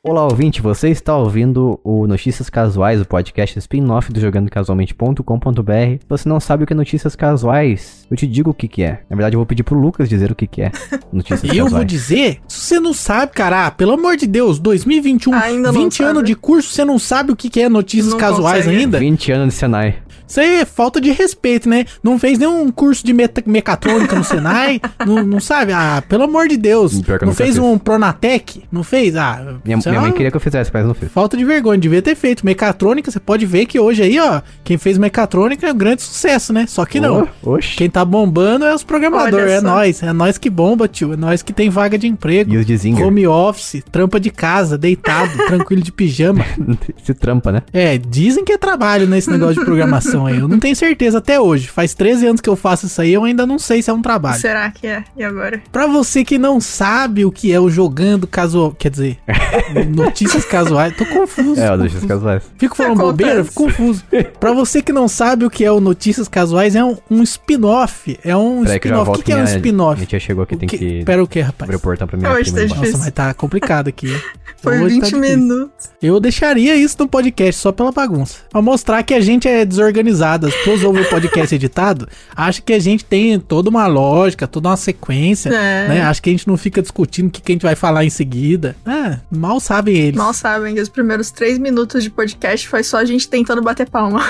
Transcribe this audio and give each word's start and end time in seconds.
Olá, 0.00 0.22
ouvinte, 0.24 0.62
você 0.62 0.88
está 0.90 1.16
ouvindo 1.16 1.78
o 1.82 2.06
Notícias 2.06 2.48
Casuais, 2.48 3.00
o 3.00 3.04
podcast 3.04 3.58
spin-off 3.58 4.12
do 4.12 4.20
jogandocasualmente.com.br. 4.20 5.72
Se 6.00 6.06
você 6.08 6.28
não 6.28 6.38
sabe 6.38 6.62
o 6.62 6.66
que 6.66 6.72
é 6.72 6.76
Notícias 6.76 7.16
Casuais, 7.16 8.06
eu 8.08 8.16
te 8.16 8.26
digo 8.26 8.50
o 8.50 8.54
que, 8.54 8.68
que 8.68 8.82
é. 8.84 9.02
Na 9.10 9.16
verdade, 9.16 9.34
eu 9.34 9.38
vou 9.40 9.46
pedir 9.46 9.64
pro 9.64 9.78
Lucas 9.78 10.08
dizer 10.08 10.30
o 10.30 10.36
que, 10.36 10.46
que 10.46 10.62
é 10.62 10.70
Notícias 11.12 11.42
Eu 11.44 11.64
Casuais. 11.64 11.72
vou 11.72 11.84
dizer, 11.84 12.38
se 12.46 12.60
você 12.60 12.80
não 12.80 12.92
sabe, 12.94 13.32
cara, 13.32 13.66
ah, 13.66 13.70
pelo 13.72 13.92
amor 13.92 14.16
de 14.16 14.26
Deus, 14.28 14.60
2021, 14.60 15.34
Ainda 15.34 15.72
não 15.72 15.82
20 15.82 15.96
sabe. 15.96 16.10
anos 16.10 16.24
de 16.24 16.34
curso, 16.36 16.70
você 16.70 16.84
não 16.84 16.98
sabe 16.98 17.32
o 17.32 17.36
que 17.36 17.50
que 17.50 17.60
é 17.60 17.68
notícias 17.68 18.12
Não 18.12 18.18
casuais 18.18 18.64
consegue. 18.64 18.82
ainda? 18.82 18.98
20 19.00 19.32
anos 19.32 19.48
de 19.54 19.54
Senai. 19.54 19.96
Isso 20.28 20.40
aí 20.40 20.56
é 20.60 20.64
falta 20.64 21.00
de 21.00 21.10
respeito, 21.10 21.68
né? 21.68 21.84
Não 22.02 22.18
fez 22.18 22.38
nenhum 22.38 22.70
curso 22.70 23.04
de 23.04 23.12
meta- 23.12 23.42
mecatrônica 23.46 24.14
no 24.14 24.22
Senai, 24.24 24.80
não, 25.06 25.24
não 25.24 25.40
sabe? 25.40 25.72
Ah, 25.72 26.02
pelo 26.08 26.24
amor 26.24 26.48
de 26.48 26.56
Deus. 26.56 27.00
Não 27.22 27.32
fez 27.34 27.50
fiz. 27.50 27.58
um 27.58 27.78
Pronatec? 27.78 28.62
Não 28.70 28.82
fez? 28.84 29.16
Ah, 29.16 29.56
Minha, 29.64 29.78
é 29.84 29.88
minha 29.88 30.00
mãe 30.00 30.12
queria 30.12 30.30
que 30.30 30.36
eu 30.36 30.40
fizesse, 30.40 30.70
mas 30.72 30.84
não 30.84 30.94
fiz. 30.94 31.10
Falta 31.10 31.36
de 31.36 31.44
vergonha, 31.44 31.78
devia 31.78 32.02
ter 32.02 32.14
feito. 32.14 32.44
Mecatrônica, 32.44 33.10
você 33.10 33.18
pode 33.20 33.46
ver 33.46 33.66
que 33.66 33.78
hoje 33.80 34.02
aí, 34.02 34.18
ó, 34.20 34.40
quem 34.62 34.76
fez 34.78 34.98
mecatrônica 34.98 35.66
é 35.66 35.72
um 35.72 35.76
grande 35.76 36.02
sucesso, 36.02 36.52
né? 36.52 36.66
Só 36.68 36.84
que 36.84 37.00
não. 37.00 37.28
Oxi. 37.42 37.76
Quem 37.76 37.88
tá 37.88 38.04
bombando 38.04 38.64
é 38.64 38.74
os 38.74 38.82
programadores, 38.82 39.50
é 39.52 39.60
nós, 39.60 40.02
é 40.02 40.12
nós 40.12 40.36
que 40.38 40.50
bomba, 40.50 40.86
tio, 40.88 41.14
é 41.14 41.16
nós 41.16 41.42
que 41.42 41.52
tem 41.52 41.70
vaga 41.70 41.96
de 41.98 42.06
emprego. 42.06 42.52
E 42.52 42.56
os 42.58 42.66
de 42.66 42.76
Zinger? 42.76 43.06
Home 43.06 43.26
office, 43.26 43.82
trampa 43.90 44.20
de 44.20 44.30
casa, 44.30 44.76
deitado, 44.76 45.30
tranquilo 45.46 45.82
de 45.82 45.90
pijama. 45.92 46.44
Se 47.02 47.14
trampa, 47.14 47.50
né? 47.52 47.62
É, 47.72 47.96
dizem 47.98 48.44
que 48.44 48.52
é 48.52 48.58
trabalho 48.58 49.06
nesse 49.06 49.30
negócio 49.30 49.56
de 49.56 49.64
programação 49.64 50.17
aí. 50.26 50.38
Eu 50.38 50.48
não 50.48 50.58
tenho 50.58 50.74
certeza 50.76 51.18
até 51.18 51.40
hoje. 51.40 51.68
Faz 51.68 51.94
13 51.94 52.26
anos 52.26 52.40
que 52.40 52.48
eu 52.48 52.56
faço 52.56 52.86
isso 52.86 53.00
aí, 53.00 53.12
eu 53.12 53.24
ainda 53.24 53.46
não 53.46 53.58
sei 53.58 53.82
se 53.82 53.90
é 53.90 53.92
um 53.92 54.02
trabalho. 54.02 54.40
Será 54.40 54.70
que 54.70 54.86
é? 54.86 55.04
E 55.16 55.22
agora? 55.24 55.60
Pra 55.72 55.86
você 55.86 56.24
que 56.24 56.38
não 56.38 56.60
sabe 56.60 57.24
o 57.24 57.30
que 57.32 57.52
é 57.52 57.60
o 57.60 57.68
jogando 57.70 58.26
casual, 58.26 58.72
quer 58.72 58.90
dizer, 58.90 59.18
notícias 59.94 60.44
casuais, 60.44 60.96
tô 60.96 61.04
confuso. 61.06 61.60
É. 61.60 61.76
Notícias 61.76 62.04
Casuais. 62.04 62.42
Fico 62.58 62.76
falando 62.76 63.00
Acontece. 63.00 63.12
bobeira, 63.24 63.44
fico 63.44 63.64
confuso. 63.64 64.04
pra 64.40 64.52
você 64.52 64.82
que 64.82 64.92
não 64.92 65.06
sabe 65.08 65.44
o 65.44 65.50
que 65.50 65.64
é 65.64 65.70
o 65.70 65.80
Notícias 65.80 66.28
Casuais, 66.28 66.74
é 66.74 66.82
um, 66.84 66.96
um 67.10 67.22
spin-off. 67.22 68.18
É 68.24 68.36
um 68.36 68.66
já 68.66 68.74
spin-off. 68.76 69.10
O 69.10 69.14
que, 69.14 69.22
que 69.22 69.32
é 69.32 69.36
um 69.36 69.42
minha- 69.42 69.56
spin-off? 69.56 69.96
Minha 69.96 70.06
tia 70.06 70.20
chegou 70.20 70.42
aqui, 70.44 70.54
O 70.54 70.58
tem 70.58 70.68
que- 70.68 70.78
que 70.78 71.04
Pera 71.04 71.22
o 71.22 71.26
que, 71.26 71.40
rapaz? 71.40 71.68
abrir 71.68 71.76
o 71.76 71.80
portão 71.80 72.06
pra 72.06 72.16
minha 72.16 72.30
Hoje 72.32 72.52
tá 72.52 72.60
difícil. 72.62 72.76
Nossa, 72.92 72.98
mas 72.98 73.10
tá 73.12 73.34
complicado 73.34 73.88
aqui. 73.88 74.08
Foi 74.60 74.74
Hoje 74.80 74.98
tá 75.00 75.06
20 75.06 75.14
difícil. 75.20 75.38
minutos. 75.38 75.90
Eu 76.02 76.18
deixaria 76.18 76.74
isso 76.74 76.96
no 76.98 77.06
podcast 77.08 77.60
só 77.60 77.70
pela 77.70 77.92
bagunça. 77.92 78.38
Pra 78.50 78.60
mostrar 78.60 79.02
que 79.04 79.14
a 79.14 79.20
gente 79.20 79.46
é 79.46 79.64
desorganizado. 79.64 80.07
As 80.46 80.54
pessoas 80.54 80.84
ouvem 80.84 81.02
o 81.02 81.08
podcast 81.08 81.54
editado, 81.54 82.08
acham 82.34 82.62
que 82.64 82.72
a 82.72 82.78
gente 82.78 83.04
tem 83.04 83.38
toda 83.38 83.68
uma 83.70 83.86
lógica, 83.86 84.46
toda 84.46 84.68
uma 84.68 84.76
sequência. 84.76 85.50
É. 85.50 85.88
Né? 85.88 86.02
Acho 86.02 86.22
que 86.22 86.30
a 86.30 86.32
gente 86.32 86.46
não 86.46 86.56
fica 86.56 86.82
discutindo 86.82 87.28
o 87.28 87.30
que, 87.30 87.40
que 87.40 87.52
a 87.52 87.54
gente 87.54 87.62
vai 87.62 87.74
falar 87.74 88.04
em 88.04 88.10
seguida. 88.10 88.76
Ah, 88.84 89.18
mal 89.30 89.60
sabem 89.60 89.96
eles. 89.96 90.16
Mal 90.16 90.32
sabem 90.32 90.74
que 90.74 90.80
os 90.80 90.88
primeiros 90.88 91.30
três 91.30 91.58
minutos 91.58 92.02
de 92.02 92.10
podcast 92.10 92.68
foi 92.68 92.82
só 92.82 92.98
a 92.98 93.04
gente 93.04 93.28
tentando 93.28 93.62
bater 93.62 93.88
palma. 93.88 94.24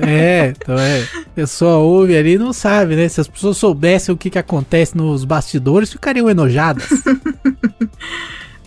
É, 0.00 0.54
então 0.56 0.78
é. 0.78 1.02
A 1.02 1.30
pessoa 1.34 1.78
ouve 1.78 2.16
ali 2.16 2.34
e 2.34 2.38
não 2.38 2.52
sabe, 2.52 2.94
né? 2.94 3.08
Se 3.08 3.20
as 3.20 3.26
pessoas 3.26 3.56
soubessem 3.56 4.14
o 4.14 4.18
que, 4.18 4.30
que 4.30 4.38
acontece 4.38 4.96
nos 4.96 5.24
bastidores, 5.24 5.90
ficariam 5.90 6.30
enojadas. 6.30 6.88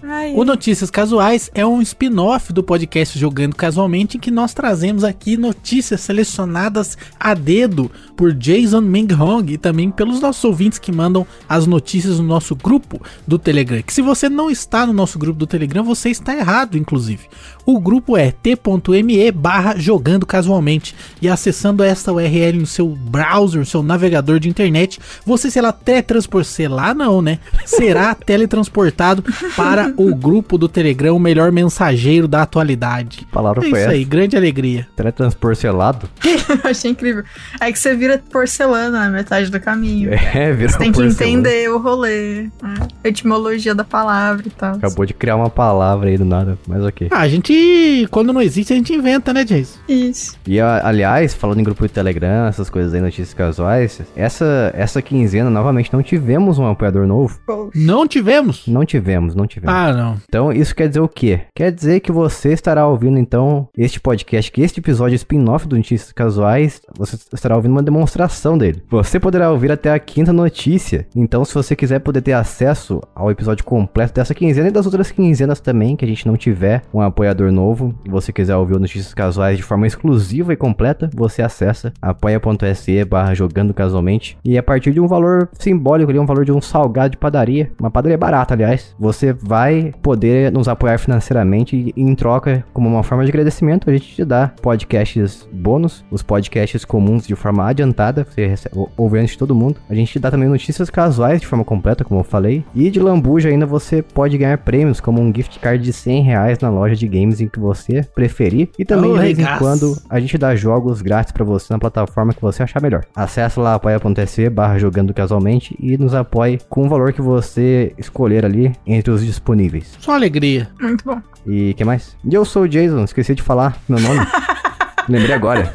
Ai, 0.08 0.34
O 0.36 0.45
Notícias 0.45 0.92
Casuais 0.92 1.50
é 1.56 1.66
um 1.66 1.81
spin-off 1.81 2.53
do 2.53 2.61
podcast 2.61 3.17
Jogando 3.17 3.56
Casualmente, 3.56 4.17
em 4.17 4.20
que 4.20 4.30
nós 4.30 4.53
trazemos 4.53 5.03
aqui 5.03 5.36
notícias 5.36 6.02
selecionadas 6.02 6.95
a 7.20 7.34
dedo 7.34 7.89
por 8.16 8.31
Jason 8.31 8.81
Ming 8.81 9.11
Hong 9.14 9.52
e 9.52 9.58
também 9.58 9.89
pelos 9.89 10.22
nossos 10.22 10.44
ouvintes 10.44 10.78
que 10.78 10.92
mandam 10.92 11.26
as 11.50 11.66
notícias 11.66 12.20
no 12.20 12.26
nosso 12.26 12.56
grupo 12.56 13.02
do 13.26 13.39
Telegram. 13.39 13.81
Que 13.81 13.94
se 13.94 14.02
você 14.03 14.30
não 14.30 14.52
está 14.52 14.86
no 14.86 14.94
nosso 14.94 15.17
grupo 15.17 15.39
do 15.39 15.48
Telegram, 15.48 15.83
você 15.83 16.09
está 16.09 16.36
errado, 16.36 16.78
inclusive. 16.78 17.23
O 17.66 17.80
grupo 17.80 18.16
é 18.16 18.31
t.me 18.31 19.31
barra 19.31 19.76
jogando 19.76 20.26
casualmente. 20.26 20.95
E 21.20 21.27
acessando 21.27 21.83
esta 21.83 22.14
URL 22.14 22.60
no 22.60 22.67
seu 22.67 22.87
browser, 22.89 23.60
no 23.60 23.66
seu 23.66 23.82
navegador 23.82 24.39
de 24.39 24.49
internet, 24.49 24.99
você 25.26 25.49
será 25.49 25.72
teletransportado. 25.72 26.36
Lá 26.70 26.93
não, 26.93 27.22
né? 27.22 27.39
Será 27.66 28.14
teletransportado 28.14 29.23
para 29.55 29.95
o 29.98 30.14
grupo 30.16 30.58
do 30.58 30.67
Telegram, 30.67 31.16
o 31.16 31.20
melhor 31.20 31.52
mensageiro 31.52 32.28
da 32.28 32.42
atualidade. 32.42 33.17
Que 33.20 33.26
palavra 33.26 33.61
É 33.66 33.70
foi 33.70 33.80
isso 33.80 33.88
essa? 33.88 33.92
aí, 33.92 34.04
grande 34.06 34.36
alegria. 34.38 34.88
Teletransporcelado? 34.95 36.10
eu 36.64 36.70
achei 36.70 36.92
incrível. 36.92 37.23
É 37.60 37.72
que 37.72 37.80
você 37.80 37.95
vira 37.95 38.22
porcelana 38.32 39.00
na 39.05 39.10
metade 39.10 39.50
do 39.50 39.60
caminho. 39.60 40.11
É, 40.14 40.52
virou 40.54 40.72
Você 40.72 40.78
tem 40.78 40.92
que 40.92 41.02
porcelana. 41.02 41.39
entender 41.39 41.70
o 41.70 41.78
rolê, 41.80 42.44
né? 42.61 42.76
a 43.04 43.08
etimologia 43.08 43.73
da 43.76 43.84
palavra 43.84 44.48
e 44.48 44.52
tal. 44.52 44.76
Acabou 44.76 45.05
de 45.05 45.14
criar 45.14 45.36
uma 45.36 45.50
palavra 45.50 46.10
aí 46.10 46.17
do 46.17 46.26
nada, 46.26 46.58
mas 46.67 46.84
ok. 46.84 47.08
Ah, 47.11 47.20
a 47.22 47.28
gente, 47.28 48.08
quando 48.11 48.32
não 48.34 48.42
existe, 48.42 48.73
a 48.73 48.76
gente 48.76 48.94
inventa, 48.94 49.34
né, 49.34 49.44
Jason? 49.44 49.80
Isso. 49.88 50.38
E 50.48 50.60
aliás, 50.60 51.34
falando 51.34 51.60
em 51.60 51.64
grupo 51.64 51.86
de 51.88 51.94
Telegram, 51.94 52.48
essas 52.48 52.70
coisas 52.70 52.94
aí, 52.94 53.02
notícias 53.02 53.34
casuais, 53.34 54.02
essa, 54.16 54.72
essa 54.76 55.02
quinzena, 55.02 55.50
novamente, 55.50 55.92
não 55.94 56.02
tivemos 56.04 56.58
um 56.60 56.66
apoiador 56.67 57.08
novo. 57.08 57.39
Pô, 57.45 57.70
Não 57.73 58.08
tivemos? 58.08 58.64
Não 58.67 58.86
tivemos, 58.86 59.36
não 59.36 59.48
tivemos. 59.48 59.73
Ah, 59.76 59.85
não. 59.94 60.18
Então, 60.28 60.52
isso 60.52 60.76
quer 60.76 60.88
dizer 60.88 61.00
o 61.00 61.08
quê? 61.08 61.42
Quer 61.56 61.72
dizer 61.72 62.00
que 62.00 62.12
você 62.12 62.54
estará 62.54 62.88
ouvindo, 62.88 63.18
então, 63.18 63.68
este 63.78 64.00
podcast, 64.00 64.52
que 64.52 64.62
este 64.62 64.80
episódio 64.80 65.16
spin-off 65.16 65.68
do 65.68 65.76
Notícias 65.76 66.12
Casuais, 66.12 66.82
você 66.98 67.18
estará 67.34 67.56
ouvindo 67.56 67.72
uma 67.72 67.84
demonstração 67.84 68.58
dele. 68.58 68.84
Você 68.90 69.20
poderá 69.20 69.52
ouvir 69.52 69.72
até 69.72 69.92
a 69.92 70.00
quinta 70.00 70.32
notícia. 70.32 71.08
Então, 71.16 71.44
se 71.44 71.54
você 71.54 71.76
quiser 71.76 72.00
poder 72.00 72.22
ter 72.22 72.34
acesso 72.34 73.02
ao 73.14 73.32
episódio 73.32 73.66
completo 73.66 74.14
dessa 74.14 74.34
quinzena 74.34 74.70
e 74.70 74.72
das 74.72 74.86
outras 74.86 75.12
quinzenas 75.12 75.60
também, 75.60 75.96
que 75.96 76.06
a 76.06 76.08
gente 76.08 76.28
não 76.28 76.38
tiver 76.38 76.84
um 76.94 77.02
apoiador 77.02 77.52
novo, 77.52 77.94
e 78.06 78.10
você 78.10 78.32
quiser 78.32 78.56
ouvir 78.56 78.80
Notícias 78.80 79.14
Casuais 79.14 79.58
de 79.58 79.64
forma 79.64 79.88
exclusiva 79.88 80.54
e 80.54 80.58
completa, 80.58 81.10
você 81.14 81.42
acessa 81.42 81.94
apoia.se 82.02 83.04
barra 83.06 83.34
jogando 83.34 83.73
casualmente. 83.73 84.38
E 84.44 84.58
a 84.58 84.64
partir 84.64 84.94
de 84.94 85.00
um 85.00 85.08
valor 85.08 85.50
simbólico 85.54 86.10
ali, 86.10 86.20
um 86.20 86.26
valor 86.26 86.46
de 86.46 86.52
um 86.52 86.62
salgado 86.62 87.12
de 87.12 87.17
padaria, 87.17 87.72
uma 87.80 87.92
padaria 87.92 88.17
barata, 88.17 88.54
aliás, 88.54 88.96
você 89.00 89.34
vai 89.34 89.64
poder 90.02 90.52
nos 90.52 90.67
apoiar 90.67 90.98
financeiramente 90.98 91.93
e 91.95 92.02
em 92.02 92.14
troca, 92.15 92.64
como 92.73 92.87
uma 92.89 93.03
forma 93.03 93.23
de 93.23 93.31
agradecimento, 93.31 93.89
a 93.89 93.93
gente 93.93 94.08
te 94.15 94.26
dá 94.26 94.52
podcasts 94.61 95.48
bônus, 95.52 96.03
os 96.11 96.21
podcasts 96.21 96.83
comuns 96.86 97.26
de 97.27 97.36
forma 97.36 97.67
adiantada, 97.67 98.25
você 98.30 98.45
recebe, 98.48 98.77
ou- 98.77 98.89
ouve 98.98 99.20
antes 99.20 99.31
de 99.31 99.37
todo 99.37 99.55
mundo. 99.55 99.77
A 99.89 99.95
gente 99.95 100.11
te 100.14 100.20
dá 100.20 100.30
também 100.30 100.48
notícias 100.49 100.89
casuais 100.89 101.42
de 101.42 101.48
forma 101.48 101.64
completa, 101.65 102.04
como 102.04 102.20
eu 102.20 102.23
falei. 102.23 102.64
E 102.75 102.89
de 102.89 102.99
lambuja 102.99 103.49
ainda 103.49 103.65
você 103.65 104.02
pode 104.02 104.37
ganhar 104.37 104.58
prêmios, 104.59 104.99
como 104.99 105.21
um 105.21 105.33
gift 105.33 105.59
card 105.59 105.83
de 105.83 105.93
100 105.93 106.23
reais 106.23 106.59
na 106.59 106.70
loja 106.70 106.95
de 106.95 107.08
games 107.08 107.42
em 107.42 107.48
que 107.48 107.59
você 107.59 108.04
preferir. 108.14 108.70
E 108.77 108.86
também, 108.86 109.11
Oh, 109.11 109.14
de 109.15 109.20
vez 109.20 109.39
em 109.39 109.58
quando, 109.59 109.95
a 110.09 110.20
gente 110.20 110.37
dá 110.37 110.55
jogos 110.55 111.02
grátis 111.02 111.31
pra 111.31 111.43
você 111.45 111.71
na 111.73 111.80
plataforma 111.80 112.33
que 112.33 112.42
você 112.42 112.64
achar 112.64 112.81
melhor. 112.81 113.04
Acesse 113.15 113.59
lá 113.59 113.75
apoia.se 113.75 114.49
barra 114.49 114.77
jogando 114.77 115.14
casualmente 115.14 115.75
e 115.80 115.98
nos 115.98 116.14
apoie 116.14 116.59
com 116.70 116.86
o 116.86 116.89
valor 116.89 117.14
que 117.14 117.21
você 117.21 117.93
escolher 117.98 118.45
ali 118.45 118.71
entre 118.86 119.11
os 119.11 119.23
disponíveis. 119.25 119.55
Só 119.99 120.14
alegria. 120.14 120.70
muito 120.80 121.05
bom. 121.05 121.21
E 121.45 121.73
que 121.76 121.83
mais? 121.83 122.16
E 122.23 122.33
eu 122.33 122.43
sou 122.45 122.64
o 122.64 122.67
Jason, 122.67 123.04
esqueci 123.04 123.36
de 123.36 123.42
falar 123.42 123.77
meu 123.88 123.99
nome. 123.99 124.20
Lembrei 125.08 125.33
agora. 125.33 125.73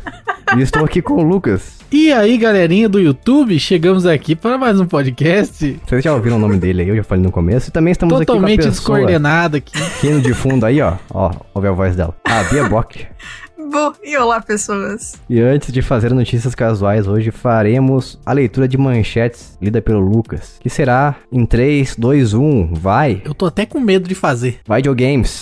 E 0.57 0.63
estou 0.63 0.85
aqui 0.85 1.01
com 1.01 1.15
o 1.15 1.23
Lucas. 1.23 1.79
E 1.93 2.13
aí, 2.13 2.37
galerinha 2.37 2.89
do 2.89 2.99
YouTube, 3.01 3.59
chegamos 3.59 4.07
aqui 4.07 4.37
para 4.37 4.57
mais 4.57 4.81
um 4.81 4.87
podcast 4.87 5.81
Vocês 5.87 6.05
já 6.05 6.15
ouviram 6.15 6.37
o 6.37 6.39
nome 6.39 6.57
dele 6.57 6.83
aí, 6.83 6.89
eu 6.89 6.97
já 6.97 7.05
falei 7.05 7.23
no 7.23 7.33
começo. 7.33 7.69
E 7.69 7.73
também 7.73 7.93
estamos 7.93 8.15
aqui 8.15 8.27
com 8.27 8.33
a 8.33 8.35
totalmente 8.35 8.57
pessoa 8.59 8.73
descoordenado 8.73 9.57
aqui. 9.57 9.73
rindo 10.01 10.21
de 10.21 10.35
fundo 10.35 10.67
aí, 10.67 10.81
ó. 10.81 10.95
Ó, 11.13 11.33
ouve 11.55 11.69
a 11.69 11.73
voz 11.73 11.95
dela. 11.97 12.15
A 12.25 12.43
Bia 12.45 12.69
Bock. 12.69 13.07
Bom, 13.71 13.93
e 14.03 14.17
olá, 14.17 14.41
pessoas. 14.41 15.15
E 15.29 15.41
antes 15.41 15.73
de 15.73 15.81
fazer 15.81 16.13
notícias 16.13 16.57
casuais, 16.57 17.07
hoje 17.07 17.31
faremos 17.31 18.19
a 18.27 18.33
leitura 18.33 18.67
de 18.67 18.77
manchetes 18.77 19.57
lida 19.63 19.81
pelo 19.81 20.01
Lucas. 20.01 20.57
Que 20.59 20.69
será 20.69 21.15
em 21.31 21.47
3, 21.47 21.95
2, 21.97 22.35
1, 22.35 22.75
vai! 22.75 23.23
Eu 23.25 23.33
tô 23.33 23.47
até 23.47 23.65
com 23.65 23.79
medo 23.79 24.09
de 24.09 24.15
fazer. 24.17 24.59
Vai, 24.67 24.81
Videogames! 24.81 25.41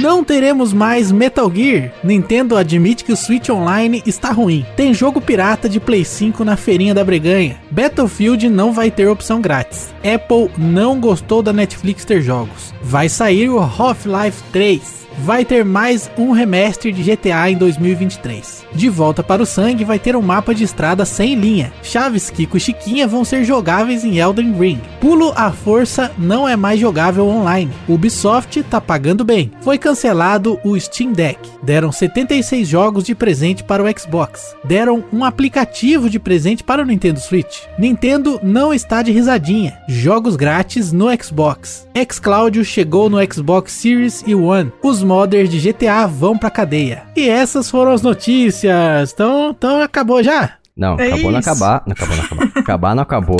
Não 0.00 0.22
teremos 0.22 0.72
mais 0.72 1.10
Metal 1.10 1.50
Gear. 1.52 1.92
Nintendo 2.04 2.56
admite 2.56 3.02
que 3.02 3.12
o 3.12 3.16
Switch 3.16 3.48
Online 3.48 4.02
está 4.06 4.30
ruim. 4.30 4.64
Tem 4.76 4.92
jogo 4.92 5.20
pirata 5.20 5.68
de 5.68 5.80
Play 5.80 6.04
5 6.04 6.44
na 6.44 6.56
feirinha 6.56 6.94
da 6.94 7.02
Breganha. 7.02 7.56
Battlefield 7.70 8.48
não 8.48 8.72
vai 8.72 8.90
ter 8.90 9.08
opção 9.08 9.40
grátis. 9.40 9.94
Apple 10.04 10.50
não 10.58 11.00
gostou 11.00 11.42
da 11.42 11.52
Netflix 11.52 12.04
ter 12.04 12.20
jogos. 12.20 12.74
Vai 12.82 13.08
sair 13.08 13.48
o 13.48 13.58
Half-Life 13.58 14.42
3. 14.52 15.05
Vai 15.18 15.44
ter 15.44 15.64
mais 15.64 16.10
um 16.18 16.32
remaster 16.32 16.92
de 16.92 17.02
GTA 17.02 17.50
em 17.50 17.56
2023. 17.56 18.66
De 18.72 18.88
volta 18.88 19.22
para 19.22 19.42
o 19.42 19.46
sangue 19.46 19.84
vai 19.84 19.98
ter 19.98 20.14
um 20.14 20.22
mapa 20.22 20.54
de 20.54 20.64
estrada 20.64 21.04
sem 21.04 21.34
linha. 21.34 21.72
Chaves, 21.82 22.30
Kiko 22.30 22.56
e 22.56 22.60
Chiquinha 22.60 23.06
vão 23.06 23.24
ser 23.24 23.44
jogáveis 23.44 24.04
em 24.04 24.18
Elden 24.18 24.52
Ring. 24.52 24.80
Pulo 25.00 25.32
à 25.36 25.50
força 25.50 26.12
não 26.18 26.48
é 26.48 26.56
mais 26.56 26.78
jogável 26.78 27.26
online. 27.26 27.70
Ubisoft 27.88 28.62
tá 28.64 28.80
pagando 28.80 29.24
bem. 29.24 29.50
Foi 29.62 29.78
cancelado 29.78 30.60
o 30.62 30.78
Steam 30.78 31.12
Deck. 31.12 31.38
Deram 31.62 31.90
76 31.90 32.66
jogos 32.66 33.04
de 33.04 33.14
presente 33.14 33.64
para 33.64 33.82
o 33.82 33.98
Xbox. 33.98 34.54
Deram 34.64 35.04
um 35.12 35.24
aplicativo 35.24 36.10
de 36.10 36.18
presente 36.18 36.62
para 36.62 36.82
o 36.82 36.86
Nintendo 36.86 37.20
Switch. 37.20 37.62
Nintendo 37.78 38.38
não 38.42 38.74
está 38.74 39.02
de 39.02 39.12
risadinha. 39.12 39.78
Jogos 39.88 40.36
grátis 40.36 40.92
no 40.92 41.06
Xbox. 41.22 41.86
xCloud 42.10 42.64
chegou 42.64 43.08
no 43.08 43.18
Xbox 43.32 43.72
Series 43.72 44.22
e 44.26 44.34
One. 44.34 44.72
Os 44.82 45.02
modders 45.06 45.48
de 45.48 45.58
GTA 45.72 46.06
vão 46.06 46.36
pra 46.36 46.50
cadeia. 46.50 47.04
E 47.16 47.28
essas 47.28 47.70
foram 47.70 47.92
as 47.92 48.02
notícias. 48.02 49.12
Então, 49.12 49.50
então 49.56 49.80
acabou 49.80 50.22
já. 50.22 50.54
Não, 50.76 50.98
É 51.00 51.06
acabou 51.06 51.30
não 51.32 51.38
isso. 51.40 51.48
acabar. 51.50 51.82
Não 51.86 51.92
acabou 51.92 52.16
não 52.16 52.24
acabar. 52.24 52.52
acabar 52.60 52.94
não 52.94 53.02
acabou. 53.02 53.36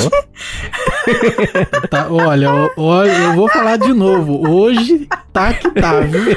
Tá, 1.90 2.08
olha, 2.10 2.70
olha, 2.76 3.12
eu 3.12 3.34
vou 3.34 3.48
falar 3.48 3.76
de 3.76 3.92
novo. 3.92 4.48
Hoje 4.48 5.06
tá 5.32 5.52
que 5.52 5.70
tá, 5.70 6.00
viu? 6.00 6.36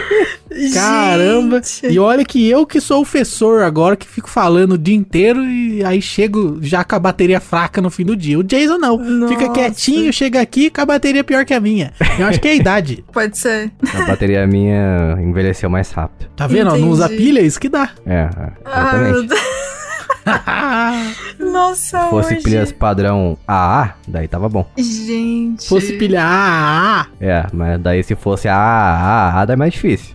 Caramba! 0.74 1.62
Gente. 1.62 1.94
E 1.94 2.00
olha 2.00 2.26
que 2.26 2.48
eu 2.50 2.66
que 2.66 2.82
sou 2.82 3.02
o 3.02 3.04
professor 3.04 3.62
agora, 3.64 3.96
que 3.96 4.08
fico 4.08 4.30
falando 4.30 4.74
o 4.74 4.78
dia 4.78 4.96
inteiro 4.96 5.44
e 5.44 5.84
aí 5.84 6.02
chego 6.02 6.58
já 6.62 6.84
com 6.84 6.96
a 6.96 7.00
bateria 7.00 7.40
fraca 7.40 7.82
no 7.82 7.90
fim 7.90 8.04
do 8.04 8.16
dia. 8.16 8.38
O 8.38 8.44
Jason 8.44 8.78
não. 8.78 8.98
Fica 9.28 9.42
Nossa. 9.48 9.54
quietinho, 9.54 10.12
chega 10.12 10.42
aqui 10.42 10.70
com 10.70 10.82
a 10.82 10.86
bateria 10.86 11.24
pior 11.24 11.46
que 11.46 11.54
a 11.54 11.60
minha. 11.60 11.94
Eu 12.18 12.26
acho 12.28 12.40
que 12.40 12.48
é 12.48 12.52
a 12.52 12.56
idade. 12.56 13.04
Pode 13.12 13.38
ser. 13.38 13.72
A 13.94 14.06
bateria 14.06 14.46
minha 14.48 15.18
envelheceu 15.22 15.70
mais 15.70 15.92
rápido. 15.92 16.30
Tá 16.36 16.48
vendo? 16.48 16.72
ó? 16.72 16.78
Não 16.78 16.90
usa 16.90 17.06
Entendi. 17.06 17.24
pilha, 17.24 17.40
é 17.40 17.44
isso 17.44 17.60
que 17.60 17.70
dá. 17.70 17.90
É, 18.06 18.14
é 18.14 18.30
meu 18.30 18.52
exatamente. 18.66 19.28
Deus. 19.28 19.42
Nossa, 21.40 22.04
Se 22.04 22.10
fosse 22.10 22.34
hoje. 22.36 22.44
pilhas 22.44 22.72
padrão 22.72 23.38
AA, 23.48 23.94
daí 24.08 24.28
tava 24.28 24.50
bom. 24.50 24.66
Gente. 24.78 25.64
Se 25.64 25.70
fosse 25.70 25.94
pilha 25.94 26.22
ah, 26.24 27.02
ah, 27.02 27.08
É, 27.20 27.46
mas 27.54 27.80
daí 27.82 28.04
se 28.04 28.16
fosse 28.16 28.48
AA, 28.48 29.46
daí 29.46 29.54
é 29.54 29.58
mais 29.58 29.74
difícil. 29.74 30.14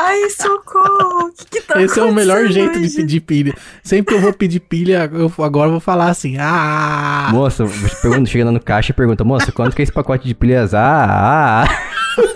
Ai, 0.00 0.30
socorro. 0.30 1.28
O 1.28 1.32
que, 1.32 1.44
que 1.44 1.60
tá 1.62 1.82
Esse 1.82 1.98
é 1.98 2.04
o 2.04 2.12
melhor 2.12 2.46
jeito 2.46 2.80
de 2.80 2.88
pedir 2.88 3.20
pilha. 3.20 3.54
Sempre 3.82 4.14
que 4.14 4.20
eu 4.20 4.22
vou 4.22 4.32
pedir 4.32 4.60
pilha, 4.60 5.10
eu 5.12 5.32
agora 5.44 5.66
eu 5.66 5.72
vou 5.72 5.80
falar 5.80 6.08
assim: 6.08 6.36
ah, 6.38 7.28
Moça, 7.32 7.64
pergunta, 8.00 8.26
chegando 8.30 8.52
no 8.52 8.60
caixa 8.60 8.92
e 8.92 8.94
pergunta, 8.94 9.24
moça, 9.24 9.50
quanto 9.50 9.74
que 9.74 9.82
é 9.82 9.84
esse 9.84 9.92
pacote 9.92 10.26
de 10.26 10.34
pilhas 10.34 10.72
AA? 10.72 11.66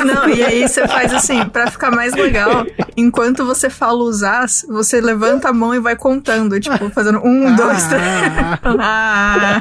Não, 0.05 0.29
e 0.29 0.43
aí 0.43 0.69
você 0.69 0.87
faz 0.87 1.13
assim, 1.13 1.45
pra 1.49 1.69
ficar 1.69 1.91
mais 1.91 2.13
legal, 2.15 2.65
enquanto 2.97 3.45
você 3.45 3.69
fala 3.69 3.99
usar, 4.05 4.47
você 4.69 5.01
levanta 5.01 5.49
a 5.49 5.53
mão 5.53 5.75
e 5.75 5.81
vai 5.81 5.97
contando, 5.97 6.59
tipo, 6.61 6.89
fazendo 6.91 7.19
um, 7.25 7.55
dois, 7.57 7.85
três. 7.87 8.03
ah, 8.81 9.61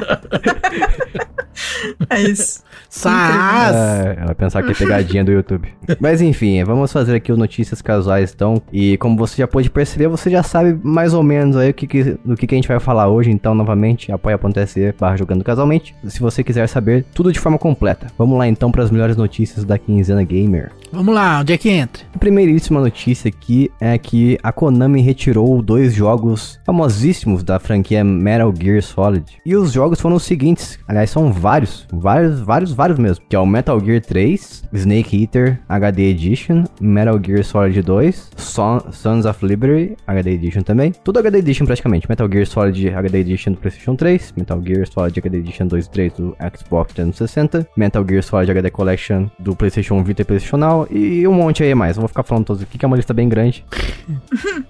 É 2.14 2.22
isso. 2.22 2.62
Sas. 2.88 3.74
É, 3.74 4.14
ela 4.18 4.26
vai 4.26 4.34
pensar 4.34 4.62
que 4.62 4.70
é 4.72 4.74
pegadinha 4.74 5.24
do 5.24 5.32
YouTube. 5.32 5.68
Mas 5.98 6.20
enfim, 6.20 6.62
vamos 6.64 6.92
fazer 6.92 7.16
aqui 7.16 7.32
o 7.32 7.36
Notícias 7.36 7.80
Casuais 7.80 8.32
então. 8.34 8.60
E 8.72 8.96
como 8.98 9.16
você 9.16 9.36
já 9.38 9.48
pôde 9.48 9.70
perceber, 9.70 10.08
você 10.08 10.30
já 10.30 10.42
sabe 10.42 10.78
mais 10.82 11.14
ou 11.14 11.22
menos 11.22 11.56
aí 11.56 11.70
o 11.70 11.74
que, 11.74 11.86
que- 11.86 12.16
do 12.24 12.36
que, 12.36 12.46
que 12.46 12.54
a 12.54 12.58
gente 12.58 12.68
vai 12.68 12.78
falar 12.78 13.08
hoje. 13.08 13.30
Então, 13.30 13.54
novamente, 13.54 14.12
apoia.se 14.12 14.94
barra 15.00 15.16
jogando 15.16 15.42
casualmente. 15.42 15.94
Se 16.06 16.20
você 16.20 16.44
quiser 16.44 16.66
saber 16.68 17.04
tudo 17.14 17.32
de 17.32 17.40
forma 17.40 17.58
completa. 17.58 18.08
Vamos 18.18 18.36
lá 18.38 18.46
então 18.46 18.70
para 18.70 18.82
as 18.82 18.90
melhores 18.90 19.16
notícias 19.16 19.64
da 19.64 19.78
quinzena 19.78 20.22
gamer. 20.22 20.70
Vamos 20.92 21.14
lá, 21.14 21.40
onde 21.40 21.54
é 21.54 21.58
que 21.58 21.70
entra? 21.70 22.02
A 22.14 22.18
primeiríssima 22.18 22.78
notícia 22.78 23.28
aqui 23.28 23.70
é 23.80 23.96
que 23.96 24.38
a 24.42 24.52
Konami 24.52 25.00
retirou 25.00 25.62
dois 25.62 25.94
jogos 25.94 26.60
famosíssimos 26.66 27.42
da 27.42 27.58
franquia 27.58 28.04
Metal 28.04 28.52
Gear 28.54 28.82
Solid. 28.82 29.24
E 29.46 29.56
os 29.56 29.72
jogos 29.72 29.98
foram 30.00 30.16
os 30.16 30.24
seguintes, 30.24 30.78
aliás, 30.86 31.08
são 31.08 31.32
vários, 31.32 31.86
vários, 32.02 32.40
vários, 32.40 32.72
vários 32.72 32.98
mesmo. 32.98 33.24
Que 33.28 33.36
é 33.36 33.38
o 33.38 33.46
Metal 33.46 33.78
Gear 33.80 34.00
3, 34.00 34.64
Snake 34.72 35.22
Eater 35.22 35.60
HD 35.68 36.10
Edition, 36.10 36.64
Metal 36.80 37.18
Gear 37.24 37.44
Solid 37.44 37.80
2, 37.82 38.30
Son- 38.36 38.82
Sons 38.90 39.24
of 39.24 39.44
Liberty 39.46 39.96
HD 40.06 40.32
Edition 40.32 40.62
também. 40.62 40.92
Tudo 41.04 41.20
HD 41.20 41.38
Edition 41.38 41.64
praticamente. 41.64 42.08
Metal 42.08 42.28
Gear 42.30 42.46
Solid 42.46 42.88
HD 42.88 43.18
Edition 43.18 43.52
do 43.52 43.58
PlayStation 43.58 43.94
3, 43.96 44.34
Metal 44.36 44.62
Gear 44.64 44.86
Solid 44.86 45.18
HD 45.18 45.38
Edition 45.38 45.66
2 45.66 45.86
e 45.86 45.90
3 45.90 46.12
do 46.14 46.36
Xbox 46.56 46.92
360, 46.94 47.66
Metal 47.76 48.04
Gear 48.08 48.22
Solid 48.22 48.50
HD 48.50 48.70
Collection 48.70 49.28
do 49.38 49.54
PlayStation 49.54 50.02
Vita 50.02 50.22
e 50.22 50.24
PlayStation 50.24 50.56
Now 50.56 50.86
e 50.90 51.26
um 51.28 51.32
monte 51.34 51.62
aí 51.62 51.74
mais. 51.74 51.96
Eu 51.96 52.00
vou 52.00 52.08
ficar 52.08 52.22
falando 52.24 52.44
todos 52.46 52.62
aqui, 52.62 52.76
que 52.76 52.84
é 52.84 52.88
uma 52.88 52.96
lista 52.96 53.14
bem 53.14 53.28
grande. 53.28 53.64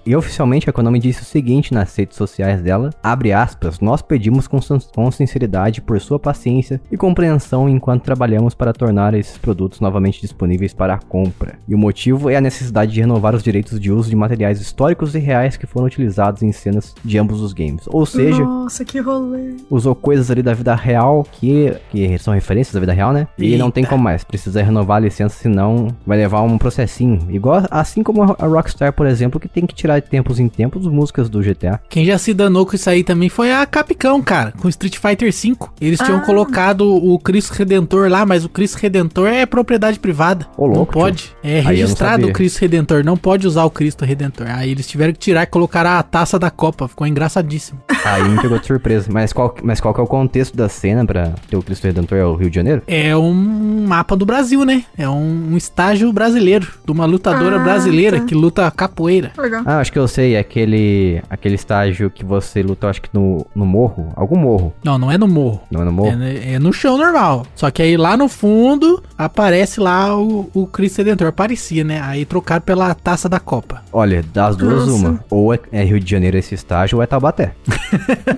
E 0.05 0.15
oficialmente 0.15 0.69
a 0.69 0.73
Konami 0.73 0.99
disse 0.99 1.21
o 1.21 1.25
seguinte 1.25 1.73
nas 1.73 1.95
redes 1.95 2.17
sociais 2.17 2.61
dela, 2.61 2.89
abre 3.01 3.31
aspas, 3.31 3.79
nós 3.79 4.01
pedimos 4.01 4.47
com, 4.47 4.59
com 4.93 5.11
sinceridade 5.11 5.81
por 5.81 5.99
sua 6.01 6.19
paciência 6.19 6.81
e 6.91 6.97
compreensão 6.97 7.22
enquanto 7.69 8.03
trabalhamos 8.03 8.53
para 8.53 8.73
tornar 8.73 9.13
esses 9.13 9.37
produtos 9.37 9.79
novamente 9.79 10.21
disponíveis 10.21 10.73
para 10.73 10.93
a 10.95 10.97
compra. 10.99 11.55
E 11.67 11.73
o 11.75 11.77
motivo 11.77 12.29
é 12.29 12.35
a 12.35 12.41
necessidade 12.41 12.91
de 12.93 13.01
renovar 13.01 13.35
os 13.35 13.43
direitos 13.43 13.79
de 13.79 13.91
uso 13.91 14.09
de 14.09 14.15
materiais 14.15 14.59
históricos 14.61 15.15
e 15.15 15.19
reais 15.19 15.57
que 15.57 15.65
foram 15.65 15.87
utilizados 15.87 16.43
em 16.43 16.51
cenas 16.51 16.93
de 17.03 17.17
ambos 17.17 17.41
os 17.41 17.53
games. 17.53 17.83
Ou 17.87 18.05
seja, 18.05 18.43
Nossa, 18.43 18.83
que 18.85 18.99
rolê. 18.99 19.55
usou 19.69 19.95
coisas 19.95 20.29
ali 20.29 20.41
da 20.43 20.53
vida 20.53 20.75
real 20.75 21.25
que, 21.31 21.73
que 21.91 22.17
são 22.19 22.33
referências 22.33 22.73
da 22.73 22.79
vida 22.79 22.93
real, 22.93 23.11
né? 23.13 23.27
E 23.37 23.55
não 23.57 23.71
tem 23.71 23.83
Eita. 23.83 23.89
como 23.91 24.03
mais. 24.03 24.23
Precisa 24.23 24.61
renovar 24.61 24.97
a 24.97 25.01
licença, 25.01 25.35
senão 25.35 25.87
vai 26.05 26.17
levar 26.17 26.41
um 26.41 26.57
processinho. 26.57 27.19
Igual 27.29 27.63
assim 27.71 28.03
como 28.03 28.23
a 28.23 28.35
a 28.43 28.45
Rockstar, 28.47 28.91
por 28.91 29.05
exemplo, 29.07 29.39
que 29.39 29.47
tem 29.47 29.65
que 29.65 29.73
tirar 29.73 29.99
de 29.99 30.09
tempos 30.09 30.39
em 30.39 30.49
tempos 30.49 30.85
músicas 30.87 31.29
do 31.29 31.39
GTA. 31.41 31.79
Quem 31.87 32.03
já 32.05 32.17
se 32.17 32.33
danou 32.33 32.65
com 32.65 32.75
isso 32.75 32.89
aí 32.89 33.03
também 33.03 33.29
foi 33.29 33.53
a 33.53 33.65
Capcom, 33.65 34.21
cara, 34.21 34.51
com 34.51 34.67
Street 34.67 34.97
Fighter 34.97 35.31
V. 35.31 35.55
Eles 35.79 35.99
tinham 35.99 36.17
Ah. 36.17 36.21
colocado 36.25 36.81
o 36.81 37.12
Cristo 37.19 37.51
Redentor 37.53 38.09
lá, 38.09 38.25
mas 38.25 38.43
o 38.45 38.49
Cristo 38.49 38.75
Redentor 38.77 39.27
é 39.27 39.45
propriedade 39.45 39.99
privada. 39.99 40.45
Ô, 40.57 40.67
não 40.67 40.75
louco, 40.75 40.93
pode. 40.93 41.35
É 41.43 41.61
não 41.61 41.69
registrado 41.69 42.27
o 42.27 42.33
Cristo 42.33 42.59
Redentor, 42.59 43.03
não 43.03 43.17
pode 43.17 43.47
usar 43.47 43.63
o 43.65 43.69
Cristo 43.69 44.05
Redentor. 44.05 44.47
Aí 44.49 44.71
eles 44.71 44.87
tiveram 44.87 45.13
que 45.13 45.19
tirar 45.19 45.43
e 45.43 45.47
colocar 45.47 45.85
a 45.85 46.01
taça 46.03 46.37
da 46.39 46.49
Copa. 46.49 46.87
Ficou 46.87 47.05
engraçadíssimo. 47.07 47.79
Aí 48.05 48.23
me 48.27 48.41
pegou 48.41 48.59
de 48.59 48.65
surpresa. 48.67 49.09
Mas 49.11 49.31
qual, 49.33 49.55
mas 49.63 49.79
qual 49.79 49.93
que 49.93 49.99
é 49.99 50.03
o 50.03 50.07
contexto 50.07 50.55
da 50.55 50.67
cena 50.69 51.05
pra 51.05 51.31
ter 51.49 51.55
o 51.55 51.61
Cristo 51.61 51.85
Redentor? 51.85 52.17
É 52.17 52.25
o 52.25 52.35
Rio 52.35 52.49
de 52.49 52.55
Janeiro? 52.55 52.81
É 52.87 53.15
um 53.15 53.85
mapa 53.87 54.15
do 54.15 54.25
Brasil, 54.25 54.65
né? 54.65 54.83
É 54.97 55.07
um, 55.09 55.51
um 55.53 55.57
estágio 55.57 56.11
brasileiro, 56.13 56.67
de 56.85 56.91
uma 56.91 57.05
lutadora 57.05 57.57
Ah, 57.59 57.63
brasileira 57.63 58.19
tá. 58.19 58.25
que 58.25 58.35
luta 58.35 58.69
capoeira. 58.71 59.31
Legal. 59.37 59.63
Ah, 59.65 59.79
acho 59.79 59.91
que 59.91 59.99
eu 59.99 60.07
sei. 60.07 60.35
É 60.35 60.39
aquele, 60.39 61.21
aquele 61.29 61.55
estágio 61.55 62.09
que 62.09 62.23
você 62.25 62.61
luta, 62.61 62.87
acho 62.87 63.01
que 63.01 63.09
no, 63.13 63.45
no 63.55 63.65
morro. 63.65 64.11
Algum 64.15 64.37
morro. 64.37 64.73
Não, 64.83 64.97
não 64.97 65.11
é 65.11 65.17
no 65.17 65.27
morro. 65.27 65.61
Não 65.71 65.81
é 65.81 65.83
no 65.85 65.89
É, 65.89 65.93
morro? 65.93 66.15
ne- 66.17 66.53
é 66.55 66.59
no 66.59 66.71
chão 66.73 66.92
normal. 66.97 67.45
Só 67.55 67.69
que 67.71 67.81
aí 67.81 67.97
lá 67.97 68.15
no 68.17 68.27
fundo 68.27 69.01
aparece 69.17 69.79
lá 69.79 70.15
o, 70.17 70.49
o 70.53 70.67
Cristo 70.67 70.97
Redentor. 70.99 71.27
Aparecia, 71.27 71.83
né? 71.83 72.01
Aí 72.03 72.25
trocaram 72.25 72.61
pela 72.61 72.93
taça 72.93 73.27
da 73.29 73.39
Copa. 73.39 73.81
Olha, 73.91 74.23
das 74.33 74.55
duas, 74.55 74.87
Nossa. 74.87 75.07
uma. 75.07 75.25
Ou 75.29 75.53
é, 75.53 75.59
é 75.71 75.83
Rio 75.83 75.99
de 75.99 76.09
Janeiro 76.09 76.37
esse 76.37 76.53
estágio, 76.55 76.97
ou 76.97 77.03
é 77.03 77.05
Taubaté. 77.07 77.53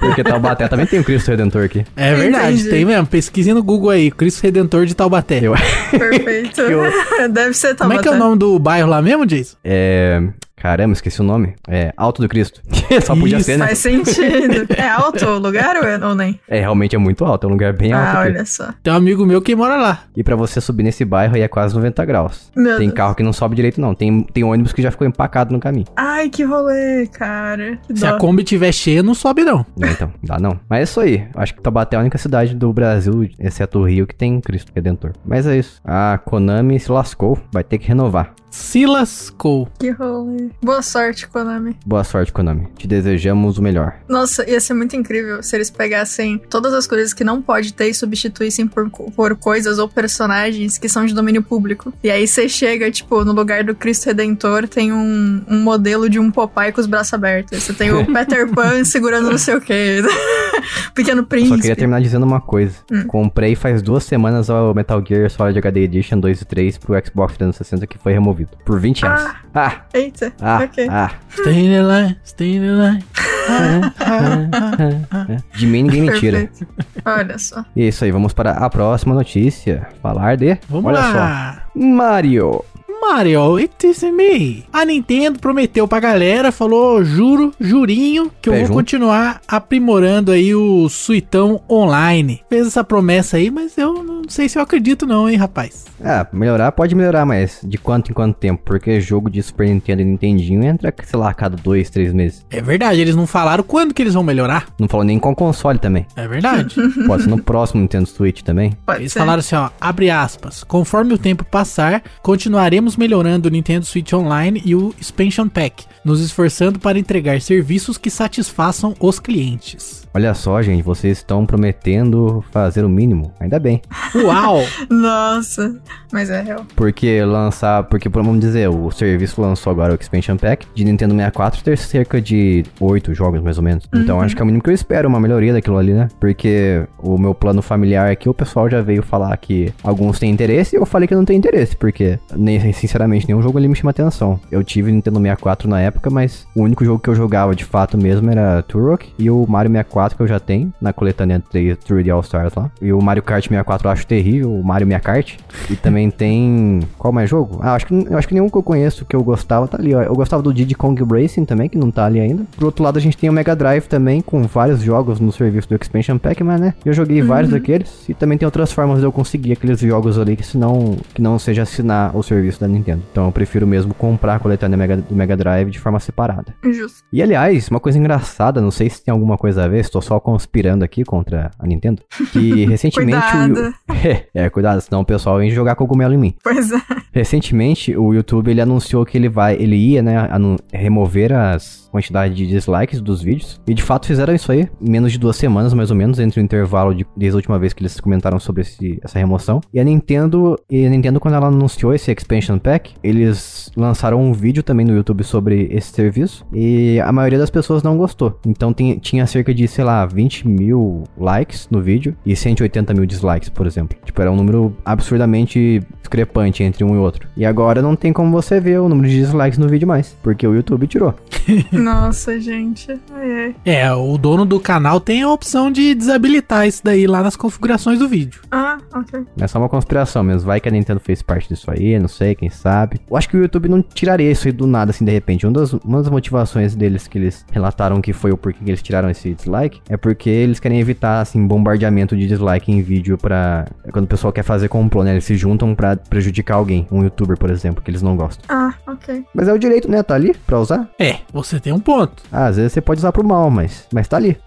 Porque 0.00 0.22
Taubaté 0.22 0.68
também 0.68 0.86
tem 0.86 1.00
o 1.00 1.04
Cristo 1.04 1.30
Redentor 1.30 1.64
aqui. 1.64 1.84
É 1.96 2.14
verdade, 2.14 2.54
Entendi. 2.56 2.70
tem 2.70 2.84
mesmo. 2.84 3.06
Pesquise 3.06 3.52
no 3.54 3.62
Google 3.62 3.90
aí, 3.90 4.10
Cristo 4.10 4.42
Redentor 4.42 4.84
de 4.86 4.94
Taubaté. 4.94 5.40
Eu, 5.42 5.54
Perfeito. 5.90 6.62
Deve 7.32 7.54
ser 7.54 7.74
Como 7.76 7.92
é 7.92 7.98
que 7.98 8.08
é 8.08 8.10
o 8.10 8.12
Taubaté. 8.12 8.18
nome 8.18 8.38
do 8.38 8.58
bairro 8.58 8.88
lá 8.88 9.00
mesmo, 9.00 9.24
Jason? 9.24 9.56
é. 9.64 10.22
Caramba, 10.56 10.92
esqueci 10.92 11.20
o 11.20 11.24
nome. 11.24 11.54
É 11.68 11.92
Alto 11.96 12.22
do 12.22 12.28
Cristo. 12.28 12.62
Só 13.02 13.14
podia 13.14 13.36
Isso, 13.38 13.46
ser, 13.46 13.58
né? 13.58 13.66
Faz 13.66 13.78
sentido. 13.78 14.66
É 14.76 14.88
alto 14.88 15.24
o 15.26 15.38
lugar 15.38 15.76
ou, 15.76 15.82
é, 15.82 15.98
ou 16.06 16.14
nem? 16.14 16.38
É, 16.48 16.60
realmente 16.60 16.94
é 16.94 16.98
muito 16.98 17.24
alto. 17.24 17.44
É 17.46 17.48
um 17.48 17.52
lugar 17.52 17.72
bem 17.72 17.92
alto 17.92 18.16
Ah, 18.16 18.20
olha 18.20 18.44
só. 18.46 18.68
Tem 18.82 18.92
um 18.92 18.96
amigo 18.96 19.26
meu 19.26 19.42
que 19.42 19.54
mora 19.54 19.76
lá. 19.76 20.04
E 20.16 20.22
pra 20.22 20.36
você 20.36 20.60
subir 20.60 20.82
nesse 20.82 21.04
bairro 21.04 21.34
aí 21.34 21.42
é 21.42 21.48
quase 21.48 21.74
90 21.74 22.04
graus. 22.04 22.50
Meu 22.56 22.76
tem 22.78 22.86
Deus. 22.88 22.96
carro 22.96 23.14
que 23.14 23.22
não 23.22 23.32
sobe 23.32 23.56
direito, 23.56 23.80
não. 23.80 23.94
Tem, 23.94 24.22
tem 24.22 24.44
ônibus 24.44 24.72
que 24.72 24.80
já 24.82 24.90
ficou 24.90 25.06
empacado 25.06 25.52
no 25.52 25.60
caminho. 25.60 25.86
Ai, 25.96 26.28
que 26.28 26.44
rolê, 26.44 27.06
cara. 27.08 27.78
Que 27.86 27.96
Se 27.98 28.06
dó. 28.06 28.14
a 28.14 28.18
Kombi 28.18 28.44
tiver 28.44 28.72
cheia, 28.72 29.02
não 29.02 29.14
sobe 29.14 29.42
não. 29.44 29.66
Não, 29.76 29.88
então, 29.88 30.12
dá 30.22 30.38
não. 30.38 30.58
Mas 30.68 30.80
é 30.80 30.82
isso 30.84 31.00
aí. 31.00 31.26
Acho 31.34 31.54
que 31.54 31.62
Taubaté 31.62 31.96
é 31.96 31.98
a 31.98 32.00
única 32.02 32.16
cidade 32.18 32.54
do 32.54 32.72
Brasil, 32.72 33.28
exceto 33.38 33.80
o 33.80 33.84
Rio, 33.86 34.06
que 34.06 34.14
tem 34.14 34.40
Cristo 34.40 34.72
Redentor. 34.74 35.12
Mas 35.24 35.46
é 35.46 35.56
isso. 35.58 35.80
A 35.84 36.18
Konami 36.24 36.78
se 36.78 36.90
lascou. 36.90 37.38
Vai 37.52 37.64
ter 37.64 37.78
que 37.78 37.88
renovar. 37.88 38.32
Se 38.54 38.86
lascou. 38.86 39.68
Que 39.80 39.90
rolê. 39.90 40.48
Boa 40.62 40.80
sorte, 40.80 41.26
Konami. 41.26 41.76
Boa 41.84 42.04
sorte, 42.04 42.32
Konami. 42.32 42.68
Te 42.78 42.86
desejamos 42.86 43.58
o 43.58 43.62
melhor. 43.62 43.96
Nossa, 44.08 44.48
ia 44.48 44.60
ser 44.60 44.74
muito 44.74 44.94
incrível 44.94 45.42
se 45.42 45.56
eles 45.56 45.70
pegassem 45.70 46.38
todas 46.38 46.72
as 46.72 46.86
coisas 46.86 47.12
que 47.12 47.24
não 47.24 47.42
pode 47.42 47.74
ter 47.74 47.88
e 47.88 47.94
substituíssem 47.94 48.68
por, 48.68 48.88
por 48.88 49.36
coisas 49.36 49.80
ou 49.80 49.88
personagens 49.88 50.78
que 50.78 50.88
são 50.88 51.04
de 51.04 51.12
domínio 51.12 51.42
público. 51.42 51.92
E 52.00 52.08
aí 52.08 52.28
você 52.28 52.48
chega, 52.48 52.92
tipo, 52.92 53.24
no 53.24 53.32
lugar 53.32 53.64
do 53.64 53.74
Cristo 53.74 54.06
Redentor, 54.06 54.68
tem 54.68 54.92
um, 54.92 55.42
um 55.48 55.58
modelo 55.58 56.08
de 56.08 56.20
um 56.20 56.30
Popeye 56.30 56.70
com 56.70 56.80
os 56.80 56.86
braços 56.86 57.12
abertos. 57.12 57.60
Você 57.60 57.72
tem 57.72 57.92
o 57.92 58.06
Peter 58.14 58.48
Pan 58.48 58.84
segurando 58.84 59.32
não 59.32 59.38
sei 59.38 59.56
o 59.56 59.60
quê. 59.60 60.00
Pequeno 60.94 61.22
Só 61.22 61.28
Príncipe. 61.28 61.60
queria 61.60 61.76
terminar 61.76 62.00
dizendo 62.00 62.24
uma 62.24 62.40
coisa. 62.40 62.76
Hum. 62.90 63.04
Comprei 63.06 63.54
faz 63.54 63.82
duas 63.82 64.04
semanas 64.04 64.48
o 64.48 64.72
Metal 64.74 65.02
Gear 65.06 65.30
Solid 65.30 65.58
HD 65.58 65.80
Edition 65.80 66.18
2 66.18 66.40
e 66.40 66.44
3 66.44 66.78
pro 66.78 66.94
Xbox 67.04 67.36
360 67.36 67.86
que 67.86 67.98
foi 67.98 68.12
removido. 68.12 68.50
Por 68.64 68.80
20 68.80 69.02
reais. 69.02 69.34
Ah, 69.54 69.82
Eita, 69.92 70.32
ah, 70.40 70.60
ok. 70.64 70.88
ah. 70.90 71.10
Stay 71.30 71.66
in 71.66 71.70
the 71.70 71.82
line, 71.82 72.16
stay 72.24 72.56
in 72.56 72.60
the 72.60 72.72
line. 72.72 73.04
De 75.54 75.66
mim 75.66 75.82
ninguém 75.82 76.02
me 76.02 76.18
tira. 76.18 76.38
Perfeito. 76.38 76.66
Olha 77.04 77.38
só. 77.38 77.64
E 77.76 77.82
é 77.82 77.88
isso 77.88 78.04
aí, 78.04 78.10
vamos 78.10 78.32
para 78.32 78.52
a 78.52 78.70
próxima 78.70 79.14
notícia. 79.14 79.86
Falar 80.02 80.36
de. 80.36 80.58
Vamos 80.68 80.86
Olha 80.86 81.00
lá. 81.00 81.62
só. 81.72 81.78
Mario. 81.78 82.64
Mario, 83.08 83.56
it 83.58 83.86
is 83.86 84.02
me. 84.02 84.64
A 84.72 84.84
Nintendo 84.84 85.38
prometeu 85.38 85.86
pra 85.86 86.00
galera, 86.00 86.50
falou, 86.50 87.04
juro, 87.04 87.52
jurinho, 87.60 88.30
que 88.40 88.48
eu 88.48 88.52
Pé 88.52 88.58
vou 88.60 88.66
junto. 88.68 88.76
continuar 88.78 89.40
aprimorando 89.46 90.32
aí 90.32 90.54
o 90.54 90.88
Suitão 90.88 91.60
Online. 91.70 92.40
Fez 92.48 92.66
essa 92.66 92.82
promessa 92.82 93.36
aí, 93.36 93.50
mas 93.50 93.76
eu 93.76 94.02
não 94.02 94.22
sei 94.28 94.48
se 94.48 94.58
eu 94.58 94.62
acredito 94.62 95.06
não, 95.06 95.28
hein, 95.28 95.36
rapaz. 95.36 95.84
Ah, 96.02 96.26
melhorar 96.32 96.72
pode 96.72 96.94
melhorar, 96.94 97.24
mas 97.26 97.60
de 97.62 97.76
quanto 97.78 98.10
em 98.10 98.14
quanto 98.14 98.36
tempo? 98.38 98.62
Porque 98.64 99.00
jogo 99.00 99.28
de 99.30 99.42
Super 99.42 99.68
Nintendo 99.68 100.02
e 100.02 100.04
Nintendinho 100.04 100.64
entra, 100.64 100.92
sei 101.04 101.18
lá, 101.18 101.30
a 101.30 101.34
cada 101.34 101.56
dois, 101.56 101.90
três 101.90 102.12
meses. 102.12 102.44
É 102.50 102.60
verdade, 102.60 103.00
eles 103.00 103.14
não 103.14 103.26
falaram 103.26 103.62
quando 103.64 103.92
que 103.94 104.02
eles 104.02 104.14
vão 104.14 104.22
melhorar. 104.22 104.66
Não 104.78 104.88
falou 104.88 105.04
nem 105.04 105.18
com 105.18 105.34
console 105.34 105.78
também. 105.78 106.06
É 106.16 106.26
verdade. 106.26 106.74
Pode 107.06 107.24
ser 107.24 107.28
no 107.28 107.42
próximo 107.42 107.80
Nintendo 107.82 108.06
Switch 108.08 108.42
também. 108.42 108.72
Pode 108.86 109.02
Eles 109.02 109.12
ser. 109.12 109.18
falaram 109.18 109.40
assim, 109.40 109.56
ó, 109.56 109.68
abre 109.80 110.10
aspas, 110.10 110.64
conforme 110.64 111.12
o 111.14 111.18
tempo 111.18 111.44
passar, 111.44 112.02
continuaremos 112.22 112.93
melhorando 112.96 113.48
o 113.48 113.50
Nintendo 113.50 113.84
Switch 113.84 114.12
Online 114.12 114.62
e 114.64 114.74
o 114.74 114.94
Expansion 115.00 115.48
Pack, 115.48 115.84
nos 116.04 116.20
esforçando 116.20 116.78
para 116.78 116.98
entregar 116.98 117.40
serviços 117.40 117.98
que 117.98 118.10
satisfaçam 118.10 118.94
os 119.00 119.18
clientes. 119.18 120.04
Olha 120.16 120.32
só, 120.32 120.62
gente, 120.62 120.80
vocês 120.80 121.18
estão 121.18 121.44
prometendo 121.44 122.44
fazer 122.52 122.84
o 122.84 122.88
mínimo. 122.88 123.32
Ainda 123.40 123.58
bem. 123.58 123.82
Uau! 124.14 124.60
Nossa. 124.88 125.74
Mas 126.12 126.30
é 126.30 126.40
real. 126.40 126.64
Porque 126.76 127.24
lançar. 127.24 127.82
Porque, 127.82 128.08
vamos 128.08 128.38
dizer, 128.38 128.68
o 128.68 128.92
serviço 128.92 129.40
lançou 129.40 129.72
agora 129.72 129.92
o 129.92 129.98
Expansion 130.00 130.36
Pack 130.36 130.68
de 130.72 130.84
Nintendo 130.84 131.14
64 131.14 131.64
ter 131.64 131.76
cerca 131.76 132.22
de 132.22 132.64
8 132.78 133.12
jogos, 133.12 133.42
mais 133.42 133.58
ou 133.58 133.64
menos. 133.64 133.88
Então 133.92 134.20
acho 134.20 134.36
que 134.36 134.40
é 134.40 134.44
o 134.44 134.46
mínimo 134.46 134.62
que 134.62 134.70
eu 134.70 134.74
espero, 134.74 135.08
uma 135.08 135.18
melhoria 135.18 135.52
daquilo 135.52 135.78
ali, 135.78 135.92
né? 135.92 136.06
Porque 136.20 136.86
o 136.98 137.18
meu 137.18 137.34
plano 137.34 137.60
familiar 137.60 138.08
aqui, 138.08 138.28
o 138.28 138.34
pessoal 138.34 138.70
já 138.70 138.80
veio 138.80 139.02
falar 139.02 139.36
que 139.36 139.74
alguns 139.82 140.20
têm 140.20 140.30
interesse 140.30 140.76
e 140.76 140.78
eu 140.78 140.86
falei 140.86 141.08
que 141.08 141.14
não 141.16 141.24
tem 141.24 141.36
interesse, 141.36 141.76
porque, 141.76 142.20
nem, 142.36 142.60
sinceramente, 142.86 143.26
nenhum 143.26 143.42
jogo 143.42 143.58
ali 143.58 143.68
me 143.68 143.74
chama 143.74 143.90
atenção. 143.90 144.38
Eu 144.50 144.62
tive 144.62 144.92
Nintendo 144.92 145.18
64 145.18 145.68
na 145.68 145.80
época, 145.80 146.10
mas 146.10 146.46
o 146.54 146.62
único 146.62 146.84
jogo 146.84 146.98
que 146.98 147.08
eu 147.08 147.14
jogava 147.14 147.54
de 147.54 147.64
fato 147.64 147.96
mesmo 147.96 148.30
era 148.30 148.62
Turok 148.62 149.12
e 149.18 149.30
o 149.30 149.46
Mario 149.48 149.70
64 149.70 150.16
que 150.16 150.22
eu 150.22 150.26
já 150.26 150.40
tenho 150.40 150.72
na 150.80 150.92
coletânea 150.92 151.42
3 151.50 151.78
3D 151.78 152.12
All 152.12 152.20
Stars 152.20 152.54
lá. 152.54 152.70
E 152.80 152.92
o 152.92 153.00
Mario 153.00 153.22
Kart 153.22 153.44
64 153.44 153.86
eu 153.86 153.92
acho 153.92 154.06
terrível, 154.06 154.54
o 154.54 154.64
Mario 154.64 154.86
64 154.86 155.04
Kart. 155.04 155.36
E 155.70 155.76
também 155.76 156.10
tem. 156.10 156.80
Qual 156.98 157.12
mais 157.12 157.28
jogo? 157.28 157.58
Ah, 157.60 157.74
acho 157.74 157.86
que, 157.86 157.94
eu 157.94 158.18
acho 158.18 158.26
que 158.26 158.34
nenhum 158.34 158.48
que 158.48 158.56
eu 158.56 158.62
conheço 158.62 159.04
que 159.04 159.14
eu 159.14 159.22
gostava 159.22 159.68
tá 159.68 159.78
ali, 159.78 159.94
ó. 159.94 160.02
Eu 160.02 160.14
gostava 160.14 160.42
do 160.42 160.52
Diddy 160.52 160.74
Kong 160.74 161.02
Racing 161.04 161.44
também, 161.44 161.68
que 161.68 161.78
não 161.78 161.90
tá 161.90 162.06
ali 162.06 162.18
ainda. 162.18 162.44
Por 162.56 162.64
outro 162.64 162.82
lado, 162.82 162.98
a 162.98 163.00
gente 163.00 163.16
tem 163.16 163.28
o 163.28 163.32
Mega 163.32 163.54
Drive 163.54 163.86
também, 163.86 164.20
com 164.20 164.42
vários 164.42 164.80
jogos 164.80 165.20
no 165.20 165.30
serviço 165.30 165.68
do 165.68 165.74
Expansion 165.74 166.18
Pack, 166.18 166.42
mas 166.42 166.60
né, 166.60 166.74
eu 166.84 166.92
joguei 166.92 167.22
vários 167.22 167.52
daqueles. 167.52 168.08
E 168.08 168.14
também 168.14 168.38
tem 168.38 168.46
outras 168.46 168.72
formas 168.72 169.00
de 169.00 169.04
eu 169.04 169.12
conseguir 169.12 169.52
aqueles 169.52 169.78
jogos 169.80 170.18
ali 170.18 170.36
que, 170.36 170.46
se 170.46 170.56
não, 170.56 170.96
que 171.12 171.20
não 171.20 171.38
seja 171.38 171.62
assinar 171.62 172.16
o 172.16 172.22
serviço 172.22 172.60
da 172.60 172.68
Nintendo. 172.74 173.02
Então 173.10 173.26
eu 173.26 173.32
prefiro 173.32 173.66
mesmo 173.66 173.94
comprar 173.94 174.36
a 174.36 174.38
coletânea 174.38 174.76
Mega, 174.76 174.96
do 174.96 175.14
Mega 175.14 175.36
Drive 175.36 175.70
de 175.70 175.78
forma 175.78 176.00
separada. 176.00 176.54
Justo. 176.62 177.02
E 177.12 177.22
aliás, 177.22 177.68
uma 177.68 177.80
coisa 177.80 177.98
engraçada, 177.98 178.60
não 178.60 178.70
sei 178.70 178.90
se 178.90 179.04
tem 179.04 179.12
alguma 179.12 179.38
coisa 179.38 179.64
a 179.64 179.68
ver, 179.68 179.80
estou 179.80 180.02
só 180.02 180.18
conspirando 180.20 180.84
aqui 180.84 181.04
contra 181.04 181.50
a 181.58 181.66
Nintendo. 181.66 182.02
Que 182.32 182.64
recentemente 182.66 183.20
Cuidado. 183.20 183.74
o. 183.88 183.94
é, 184.34 184.50
cuidado, 184.50 184.80
senão 184.80 185.00
o 185.00 185.04
pessoal 185.04 185.38
vem 185.38 185.50
jogar 185.50 185.74
cogumelo 185.74 186.14
em 186.14 186.18
mim. 186.18 186.34
Pois 186.42 186.72
é. 186.72 186.80
Recentemente, 187.12 187.96
o 187.96 188.12
YouTube 188.12 188.50
ele 188.50 188.60
anunciou 188.60 189.04
que 189.06 189.16
ele 189.16 189.28
vai, 189.28 189.54
ele 189.54 189.76
ia, 189.76 190.02
né, 190.02 190.28
remover 190.72 191.32
as 191.32 191.83
quantidades 191.94 192.36
de 192.36 192.44
dislikes 192.44 193.00
dos 193.00 193.22
vídeos. 193.22 193.60
E 193.68 193.72
de 193.72 193.80
fato 193.82 194.06
fizeram 194.08 194.34
isso 194.34 194.50
aí, 194.50 194.68
menos 194.80 195.12
de 195.12 195.18
duas 195.18 195.36
semanas, 195.36 195.72
mais 195.72 195.92
ou 195.92 195.96
menos, 195.96 196.18
entre 196.18 196.40
o 196.40 196.42
intervalo 196.42 196.92
de, 196.92 197.06
desde 197.16 197.36
a 197.36 197.38
última 197.38 197.56
vez 197.56 197.72
que 197.72 197.82
eles 197.82 198.00
comentaram 198.00 198.40
sobre 198.40 198.62
esse- 198.62 198.98
essa 199.00 199.16
remoção. 199.18 199.60
E 199.72 199.78
a 199.78 199.84
Nintendo, 199.84 200.58
e 200.68 200.84
a 200.84 200.90
Nintendo, 200.90 201.20
quando 201.20 201.34
ela 201.34 201.46
anunciou 201.46 201.94
esse 201.94 202.10
Expansion 202.10 202.58
Pack, 202.58 202.94
eles 203.02 203.70
lançaram 203.76 204.20
um 204.20 204.32
vídeo 204.32 204.62
também 204.64 204.84
no 204.84 204.92
YouTube 204.96 205.22
sobre 205.22 205.68
esse 205.70 205.92
serviço. 205.92 206.44
E 206.52 206.98
a 207.00 207.12
maioria 207.12 207.38
das 207.38 207.50
pessoas 207.50 207.82
não 207.84 207.96
gostou. 207.96 208.40
Então 208.44 208.72
tem- 208.72 208.98
tinha 208.98 209.24
cerca 209.26 209.54
de, 209.54 209.68
sei 209.68 209.84
lá, 209.84 210.04
20 210.04 210.48
mil 210.48 211.04
likes 211.16 211.68
no 211.70 211.80
vídeo 211.80 212.16
e 212.26 212.34
180 212.34 212.92
mil 212.92 213.06
dislikes, 213.06 213.48
por 213.48 213.66
exemplo. 213.68 213.96
Tipo, 214.04 214.20
era 214.20 214.32
um 214.32 214.36
número 214.36 214.74
absurdamente 214.84 215.80
discrepante 216.00 216.62
entre 216.62 216.82
um 216.84 216.94
e 216.94 216.98
outro. 216.98 217.28
E 217.36 217.44
agora 217.44 217.80
não 217.80 217.94
tem 217.94 218.12
como 218.12 218.30
você 218.32 218.58
ver 218.60 218.80
o 218.80 218.88
número 218.88 219.08
de 219.08 219.16
dislikes 219.16 219.58
no 219.58 219.68
vídeo 219.68 219.86
mais, 219.86 220.16
porque 220.22 220.46
o 220.46 220.54
YouTube 220.54 220.86
tirou. 220.86 221.14
Nossa, 221.84 222.40
gente. 222.40 222.90
Ai, 223.12 223.32
ai. 223.32 223.56
É, 223.62 223.92
o 223.92 224.16
dono 224.16 224.46
do 224.46 224.58
canal 224.58 224.98
tem 224.98 225.22
a 225.22 225.30
opção 225.30 225.70
de 225.70 225.94
desabilitar 225.94 226.66
isso 226.66 226.80
daí 226.82 227.06
lá 227.06 227.22
nas 227.22 227.36
configurações 227.36 227.98
do 227.98 228.08
vídeo. 228.08 228.40
Ah, 228.50 228.78
ok. 228.94 229.20
É 229.38 229.46
só 229.46 229.58
uma 229.58 229.68
conspiração 229.68 230.22
mesmo. 230.22 230.46
Vai 230.46 230.60
que 230.60 230.68
a 230.68 230.72
Nintendo 230.72 230.98
fez 230.98 231.20
parte 231.20 231.46
disso 231.46 231.70
aí, 231.70 231.98
não 231.98 232.08
sei, 232.08 232.34
quem 232.34 232.48
sabe. 232.48 233.00
Eu 233.10 233.16
acho 233.18 233.28
que 233.28 233.36
o 233.36 233.42
YouTube 233.42 233.68
não 233.68 233.82
tiraria 233.82 234.30
isso 234.30 234.48
aí 234.48 234.52
do 234.52 234.66
nada, 234.66 234.92
assim, 234.92 235.04
de 235.04 235.12
repente. 235.12 235.46
Uma 235.46 235.52
das, 235.52 235.74
uma 235.74 235.98
das 235.98 236.10
motivações 236.10 236.74
deles 236.74 237.06
que 237.06 237.18
eles 237.18 237.44
relataram 237.52 238.00
que 238.00 238.14
foi 238.14 238.32
o 238.32 238.36
porquê 238.38 238.64
que 238.64 238.70
eles 238.70 238.80
tiraram 238.80 239.10
esse 239.10 239.34
dislike 239.34 239.82
é 239.86 239.98
porque 239.98 240.30
eles 240.30 240.58
querem 240.58 240.80
evitar, 240.80 241.20
assim, 241.20 241.46
bombardeamento 241.46 242.16
de 242.16 242.26
dislike 242.26 242.72
em 242.72 242.80
vídeo 242.80 243.18
pra. 243.18 243.66
Quando 243.92 244.06
o 244.06 244.08
pessoal 244.08 244.32
quer 244.32 244.42
fazer 244.42 244.68
complô, 244.68 245.04
né? 245.04 245.12
Eles 245.12 245.24
se 245.24 245.36
juntam 245.36 245.74
pra 245.74 245.96
prejudicar 245.96 246.54
alguém, 246.54 246.86
um 246.90 247.02
youtuber, 247.02 247.36
por 247.36 247.50
exemplo, 247.50 247.82
que 247.82 247.90
eles 247.90 248.00
não 248.00 248.16
gostam. 248.16 248.42
Ah, 248.48 248.72
ok. 248.86 249.22
Mas 249.34 249.48
é 249.48 249.52
o 249.52 249.58
direito, 249.58 249.90
né? 249.90 250.02
Tá 250.02 250.14
ali 250.14 250.34
pra 250.46 250.58
usar. 250.58 250.88
É, 250.98 251.18
você 251.30 251.60
tem 251.60 251.73
um 251.74 251.80
ponto. 251.80 252.22
Ah, 252.32 252.46
às 252.46 252.56
vezes 252.56 252.72
você 252.72 252.80
pode 252.80 252.98
usar 252.98 253.12
pro 253.12 253.26
mal, 253.26 253.50
mas, 253.50 253.86
mas 253.92 254.08
tá 254.08 254.16
ali. 254.16 254.36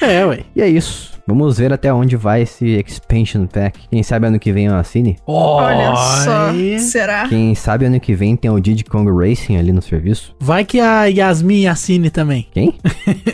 É, 0.00 0.24
ué. 0.26 0.40
E 0.56 0.60
é 0.62 0.68
isso. 0.68 1.12
Vamos 1.26 1.58
ver 1.58 1.72
até 1.72 1.92
onde 1.94 2.16
vai 2.16 2.42
esse 2.42 2.66
Expansion 2.84 3.46
Pack. 3.46 3.78
Quem 3.88 4.02
sabe 4.02 4.26
ano 4.26 4.40
que 4.40 4.52
vem 4.52 4.66
eu 4.66 4.74
assine? 4.74 5.16
Olha 5.26 5.94
só. 5.94 6.52
Será? 6.78 7.28
Quem 7.28 7.54
sabe 7.54 7.84
ano 7.84 8.00
que 8.00 8.14
vem 8.14 8.34
tem 8.36 8.50
o 8.50 8.58
Diddy 8.58 8.84
Kong 8.84 9.08
Racing 9.10 9.56
ali 9.56 9.72
no 9.72 9.80
serviço? 9.80 10.34
Vai 10.40 10.64
que 10.64 10.80
a 10.80 11.04
Yasmin 11.04 11.68
assine 11.68 12.10
também. 12.10 12.48
Quem? 12.52 12.74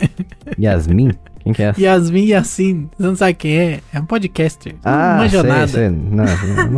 Yasmin? 0.59 1.11
Quem 1.49 1.53
que 1.55 1.63
é 1.63 1.65
essa? 1.67 1.81
Yasmin 1.81 2.25
Yassin, 2.27 2.89
você 2.97 3.07
não 3.07 3.15
sabe 3.15 3.33
quem 3.33 3.57
é? 3.57 3.79
É 3.93 3.99
um 3.99 4.05
podcaster. 4.05 4.75
Ah, 4.83 5.11
não 5.13 5.17
manja 5.23 5.41
sei, 5.41 5.49
nada. 5.49 5.67
sei. 5.67 5.89
Não, 5.89 6.25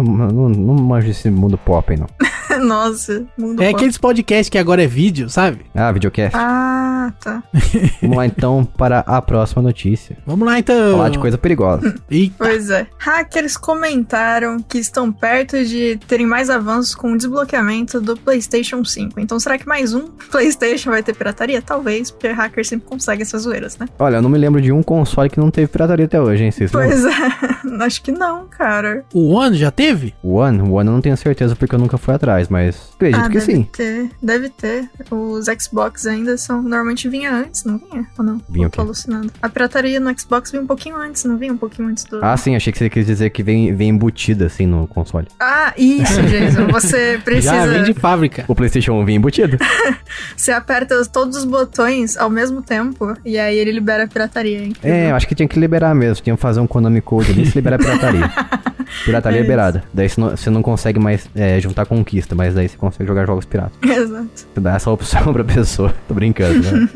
não, 0.04 0.32
não, 0.32 0.50
não, 0.50 0.74
manjo 0.76 1.10
esse 1.10 1.30
mundo 1.30 1.58
pop 1.58 1.92
aí, 1.92 2.00
não. 2.00 2.08
Nossa, 2.66 3.26
mundo 3.38 3.62
É 3.62 3.68
pop. 3.68 3.76
aqueles 3.76 3.98
podcasts 3.98 4.50
que 4.50 4.58
agora 4.58 4.84
é 4.84 4.88
vídeo, 4.88 5.30
sabe? 5.30 5.62
Ah, 5.74 5.92
videocast. 5.92 6.36
Ah, 6.36 7.14
tá. 7.24 7.44
Vamos 8.02 8.18
lá 8.18 8.26
então 8.26 8.64
para 8.66 9.00
a 9.00 9.22
próxima 9.22 9.62
notícia. 9.62 10.18
Vamos 10.26 10.46
lá 10.46 10.60
então. 10.60 10.92
Falar 10.92 11.10
de 11.10 11.20
coisa 11.20 11.38
perigosa. 11.38 11.96
Eita. 12.10 12.36
Pois 12.38 12.70
é. 12.70 12.88
Hackers 12.98 13.58
comentaram 13.58 14.60
que 14.62 14.78
estão 14.78 15.12
perto 15.12 15.64
de 15.66 15.98
terem 16.08 16.26
mais 16.26 16.50
avanços 16.50 16.94
com 16.96 17.14
o 17.14 17.18
desbloqueamento 17.18 18.00
do 18.02 18.16
PlayStation 18.18 18.84
5. 18.84 19.20
Então, 19.20 19.40
será 19.40 19.58
que 19.58 19.68
mais 19.68 19.94
um 19.94 20.08
PlayStation 20.30 20.92
vai 20.92 21.02
ter 21.02 21.16
pirataria? 21.16 21.62
Talvez, 21.62 22.12
porque 22.12 22.28
hackers 22.30 22.68
sempre 22.68 22.88
conseguem 22.88 23.22
essas 23.24 23.44
zoeiras, 23.44 23.78
né? 23.78 23.88
Olha, 23.98 24.18
eu 24.18 24.22
não 24.22 24.30
me 24.30 24.38
lembro 24.38 24.61
de 24.62 24.72
um 24.72 24.84
console 24.84 25.30
que 25.30 25.40
não 25.40 25.52
teve 25.52 25.68
pirataria 25.68 26.06
até 26.06 26.20
hoje, 26.22 26.44
hein? 26.44 26.52
Vocês 26.52 26.72
lembram? 26.72 27.02
Pois 27.02 27.06
é. 27.06 27.52
Acho 27.86 28.02
que 28.02 28.12
não, 28.12 28.46
cara. 28.48 29.04
O 29.14 29.34
One 29.34 29.58
já 29.58 29.72
teve? 29.72 30.14
O 30.22 30.36
One? 30.36 30.62
O 30.62 30.74
One 30.74 30.88
eu 30.88 30.94
não 30.94 31.02
tenho 31.02 31.18
certeza 31.18 31.56
porque 31.56 31.74
eu 31.74 31.80
nunca 31.80 31.98
fui 31.98 32.14
atrás, 32.14 32.50
mas 32.50 32.92
acredito 32.96 33.22
ah, 33.22 33.28
que 33.28 33.40
deve 33.40 33.46
sim. 33.46 33.64
ter. 33.64 34.10
Deve 34.22 34.50
ter. 34.50 34.90
Os 35.10 35.46
Xbox 35.60 36.06
ainda 36.06 36.38
são. 36.38 36.62
Normalmente 36.62 37.08
vinha 37.08 37.34
antes, 37.34 37.64
não 37.64 37.78
vinha? 37.78 38.06
Ou 38.18 38.26
não? 38.26 38.42
Vinha 38.50 38.70
tô 38.70 38.82
alucinando. 38.82 39.32
A 39.42 39.50
pirataria 39.50 40.00
no 40.00 40.18
Xbox 40.18 40.52
vinha 40.52 40.64
um 40.64 40.68
pouquinho 40.68 40.96
antes, 40.98 41.24
não 41.24 41.38
vinha 41.38 41.54
um 41.54 41.58
pouquinho 41.58 41.88
antes 41.88 42.04
do. 42.06 42.24
Ah, 42.24 42.36
sim, 42.38 42.56
achei 42.56 42.72
que 42.72 42.80
você 42.80 42.90
quis 42.90 43.06
dizer 43.06 43.30
que 43.30 43.44
vem, 43.44 43.74
vem 43.74 43.90
embutida 43.90 44.46
assim 44.46 44.66
no 44.66 44.88
console. 44.88 45.28
Ah, 45.40 45.74
isso, 45.78 46.22
Jason. 46.24 46.68
Você 46.68 47.18
Já 47.18 47.22
precisa. 47.22 47.68
vem 47.68 47.84
de 47.84 47.94
fábrica. 47.94 48.46
O 48.48 48.56
PlayStation 48.56 48.94
1 48.94 49.06
vem 49.06 49.16
embutido. 49.16 49.58
Você 50.36 50.52
aperta 50.52 51.06
todos 51.06 51.38
os 51.38 51.46
botões 51.46 52.18
ao 52.18 52.30
mesmo 52.30 52.62
tempo 52.62 53.14
e 53.24 53.38
aí 53.38 53.58
ele 53.58 53.72
libera 53.72 54.04
a 54.04 54.08
pirataria, 54.08 54.41
hein? 54.50 54.74
É, 54.84 55.12
eu 55.12 55.16
acho 55.16 55.28
que 55.28 55.36
tinha 55.36 55.48
que 55.48 55.60
liberar 55.60 55.94
mesmo. 55.94 56.24
Tinha 56.24 56.36
que 56.36 56.42
fazer 56.42 56.60
um 56.60 56.68
Konami 56.68 57.02
Code 57.02 57.32
ali 57.32 57.44
e 57.44 57.46
se 57.46 57.56
liberar 57.56 57.76
a 57.76 57.80
pirataria. 57.80 58.32
Pirataria 59.06 59.40
É 59.40 59.42
é 59.42 59.44
isso. 59.44 59.84
Daí 59.94 60.10
você 60.10 60.22
não, 60.22 60.30
você 60.32 60.50
não 60.50 60.62
consegue 60.62 61.00
mais 61.00 61.30
é, 61.36 61.60
juntar 61.60 61.86
conquista, 61.86 62.36
mas 62.36 62.54
daí 62.54 62.68
você 62.68 62.78
consegue 62.78 63.08
jogar 63.08 63.26
jogos 63.26 63.46
piratas. 63.46 63.74
Exato. 63.84 64.30
Você 64.36 64.60
dá 64.60 64.76
essa 64.76 64.92
opção 64.92 65.32
pra 65.34 65.44
pessoa. 65.44 65.94
Tô 66.08 66.14
brincando, 66.14 66.60
né? 66.60 66.90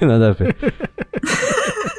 Nada 0.00 0.30
a 0.30 0.32
ver. 0.32 0.56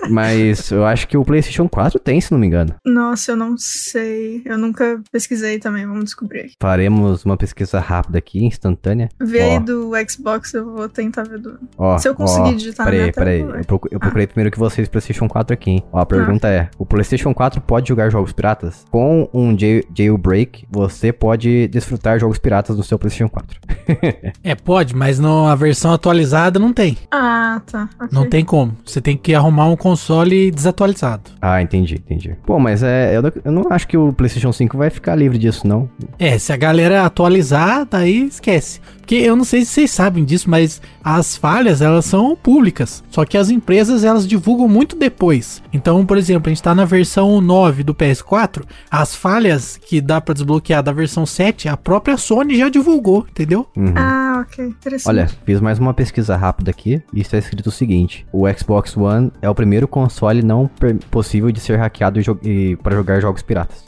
Mas 0.09 0.71
eu 0.71 0.85
acho 0.85 1.07
que 1.07 1.17
o 1.17 1.23
PlayStation 1.23 1.67
4 1.67 1.99
tem, 1.99 2.19
se 2.21 2.31
não 2.31 2.39
me 2.39 2.47
engano. 2.47 2.73
Nossa, 2.85 3.31
eu 3.31 3.35
não 3.35 3.55
sei. 3.57 4.41
Eu 4.45 4.57
nunca 4.57 5.01
pesquisei 5.11 5.59
também, 5.59 5.85
vamos 5.85 6.05
descobrir. 6.05 6.51
Faremos 6.61 7.25
uma 7.25 7.37
pesquisa 7.37 7.79
rápida 7.79 8.17
aqui, 8.17 8.43
instantânea. 8.45 9.09
Vê 9.21 9.41
aí 9.41 9.59
do 9.59 9.91
Xbox, 10.09 10.53
eu 10.53 10.65
vou 10.73 10.89
tentar 10.89 11.23
ver 11.23 11.39
do. 11.39 11.57
Ó, 11.77 11.97
Se 11.97 12.07
eu 12.07 12.15
conseguir 12.15 12.49
ó, 12.49 12.53
digitar 12.53 12.85
na 12.85 12.91
peraí, 12.91 13.01
minha 13.03 13.13
tela, 13.13 13.25
peraí. 13.25 13.41
eu 13.61 13.65
procu- 13.65 13.87
eu 13.91 13.99
procurei 13.99 14.27
primeiro 14.27 14.51
que 14.51 14.59
vocês 14.59 14.87
PlayStation 14.87 15.27
4 15.27 15.53
aqui, 15.53 15.71
hein? 15.71 15.83
Ó, 15.91 15.99
a 15.99 16.05
pergunta 16.05 16.47
é: 16.47 16.69
o 16.77 16.85
PlayStation 16.85 17.33
4 17.33 17.61
pode 17.61 17.87
jogar 17.89 18.09
jogos 18.09 18.31
piratas? 18.33 18.85
Com 18.91 19.29
um 19.33 19.57
jail- 19.57 19.83
jailbreak, 19.95 20.65
você 20.69 21.11
pode 21.11 21.67
desfrutar 21.67 22.19
jogos 22.19 22.37
piratas 22.37 22.75
no 22.77 22.83
seu 22.83 22.97
PlayStation 22.99 23.29
4. 23.29 23.59
É, 24.43 24.55
pode, 24.55 24.95
mas 24.95 25.19
no, 25.19 25.47
a 25.47 25.55
versão 25.55 25.93
atualizada 25.93 26.59
não 26.59 26.73
tem. 26.73 26.97
Ah, 27.11 27.61
tá. 27.65 27.89
ok. 27.95 28.09
Não 28.11 28.27
tem 28.29 28.43
como. 28.43 28.75
Você 28.85 28.99
tem 29.01 29.15
que 29.17 29.33
arrumar 29.33 29.67
um 29.67 29.75
console 29.93 30.51
desatualizado. 30.51 31.29
ah, 31.41 31.61
entendi, 31.61 31.95
entendi. 31.95 32.35
Pô, 32.45 32.59
mas 32.59 32.81
é, 32.81 33.15
eu, 33.15 33.21
não, 33.21 33.31
eu 33.45 33.51
não 33.51 33.67
acho 33.69 33.87
que 33.87 33.95
o 33.95 34.11
PlayStation 34.11 34.51
5 34.51 34.77
vai 34.77 34.89
ficar 34.89 35.15
livre 35.15 35.37
disso, 35.37 35.67
não. 35.67 35.87
É, 36.17 36.37
se 36.37 36.51
a 36.51 36.57
galera 36.57 37.05
atualizar, 37.05 37.85
daí 37.89 38.25
esquece. 38.27 38.81
Porque 39.03 39.15
eu 39.15 39.35
não 39.35 39.43
sei 39.43 39.65
se 39.65 39.71
vocês 39.71 39.91
sabem 39.91 40.23
disso, 40.23 40.49
mas 40.49 40.81
as 41.03 41.35
falhas, 41.35 41.81
elas 41.81 42.05
são 42.05 42.37
públicas. 42.37 43.03
Só 43.09 43.25
que 43.25 43.37
as 43.37 43.49
empresas, 43.49 44.05
elas 44.05 44.25
divulgam 44.25 44.65
muito 44.69 44.95
depois. 44.95 45.61
Então, 45.73 46.05
por 46.05 46.17
exemplo, 46.17 46.49
a 46.49 46.53
gente 46.53 46.63
tá 46.63 46.73
na 46.73 46.85
versão 46.85 47.41
9 47.41 47.83
do 47.83 47.93
PS4, 47.93 48.63
as 48.89 49.13
falhas 49.13 49.75
que 49.75 49.99
dá 49.99 50.21
pra 50.21 50.33
desbloquear 50.33 50.81
da 50.81 50.93
versão 50.93 51.25
7, 51.25 51.67
a 51.67 51.75
própria 51.75 52.15
Sony 52.15 52.57
já 52.57 52.69
divulgou, 52.69 53.27
entendeu? 53.29 53.67
Uhum. 53.75 53.93
Ah, 53.93 54.45
ok. 54.47 54.65
Interessante. 54.65 55.09
Olha, 55.09 55.29
fiz 55.45 55.59
mais 55.59 55.79
uma 55.79 55.93
pesquisa 55.93 56.37
rápida 56.37 56.71
aqui 56.71 57.01
e 57.13 57.19
está 57.19 57.37
escrito 57.37 57.67
o 57.67 57.71
seguinte: 57.71 58.25
o 58.31 58.45
Xbox 58.53 58.95
One 58.95 59.33
é 59.41 59.49
o 59.49 59.55
primeiro 59.55 59.85
console 59.85 60.41
não 60.41 60.69
possível 61.11 61.51
de 61.51 61.59
ser 61.59 61.75
hackeado 61.77 62.21
e 62.21 62.23
e 62.43 62.75
para 62.77 62.95
jogar 62.95 63.19
jogos 63.19 63.41
piratas. 63.41 63.83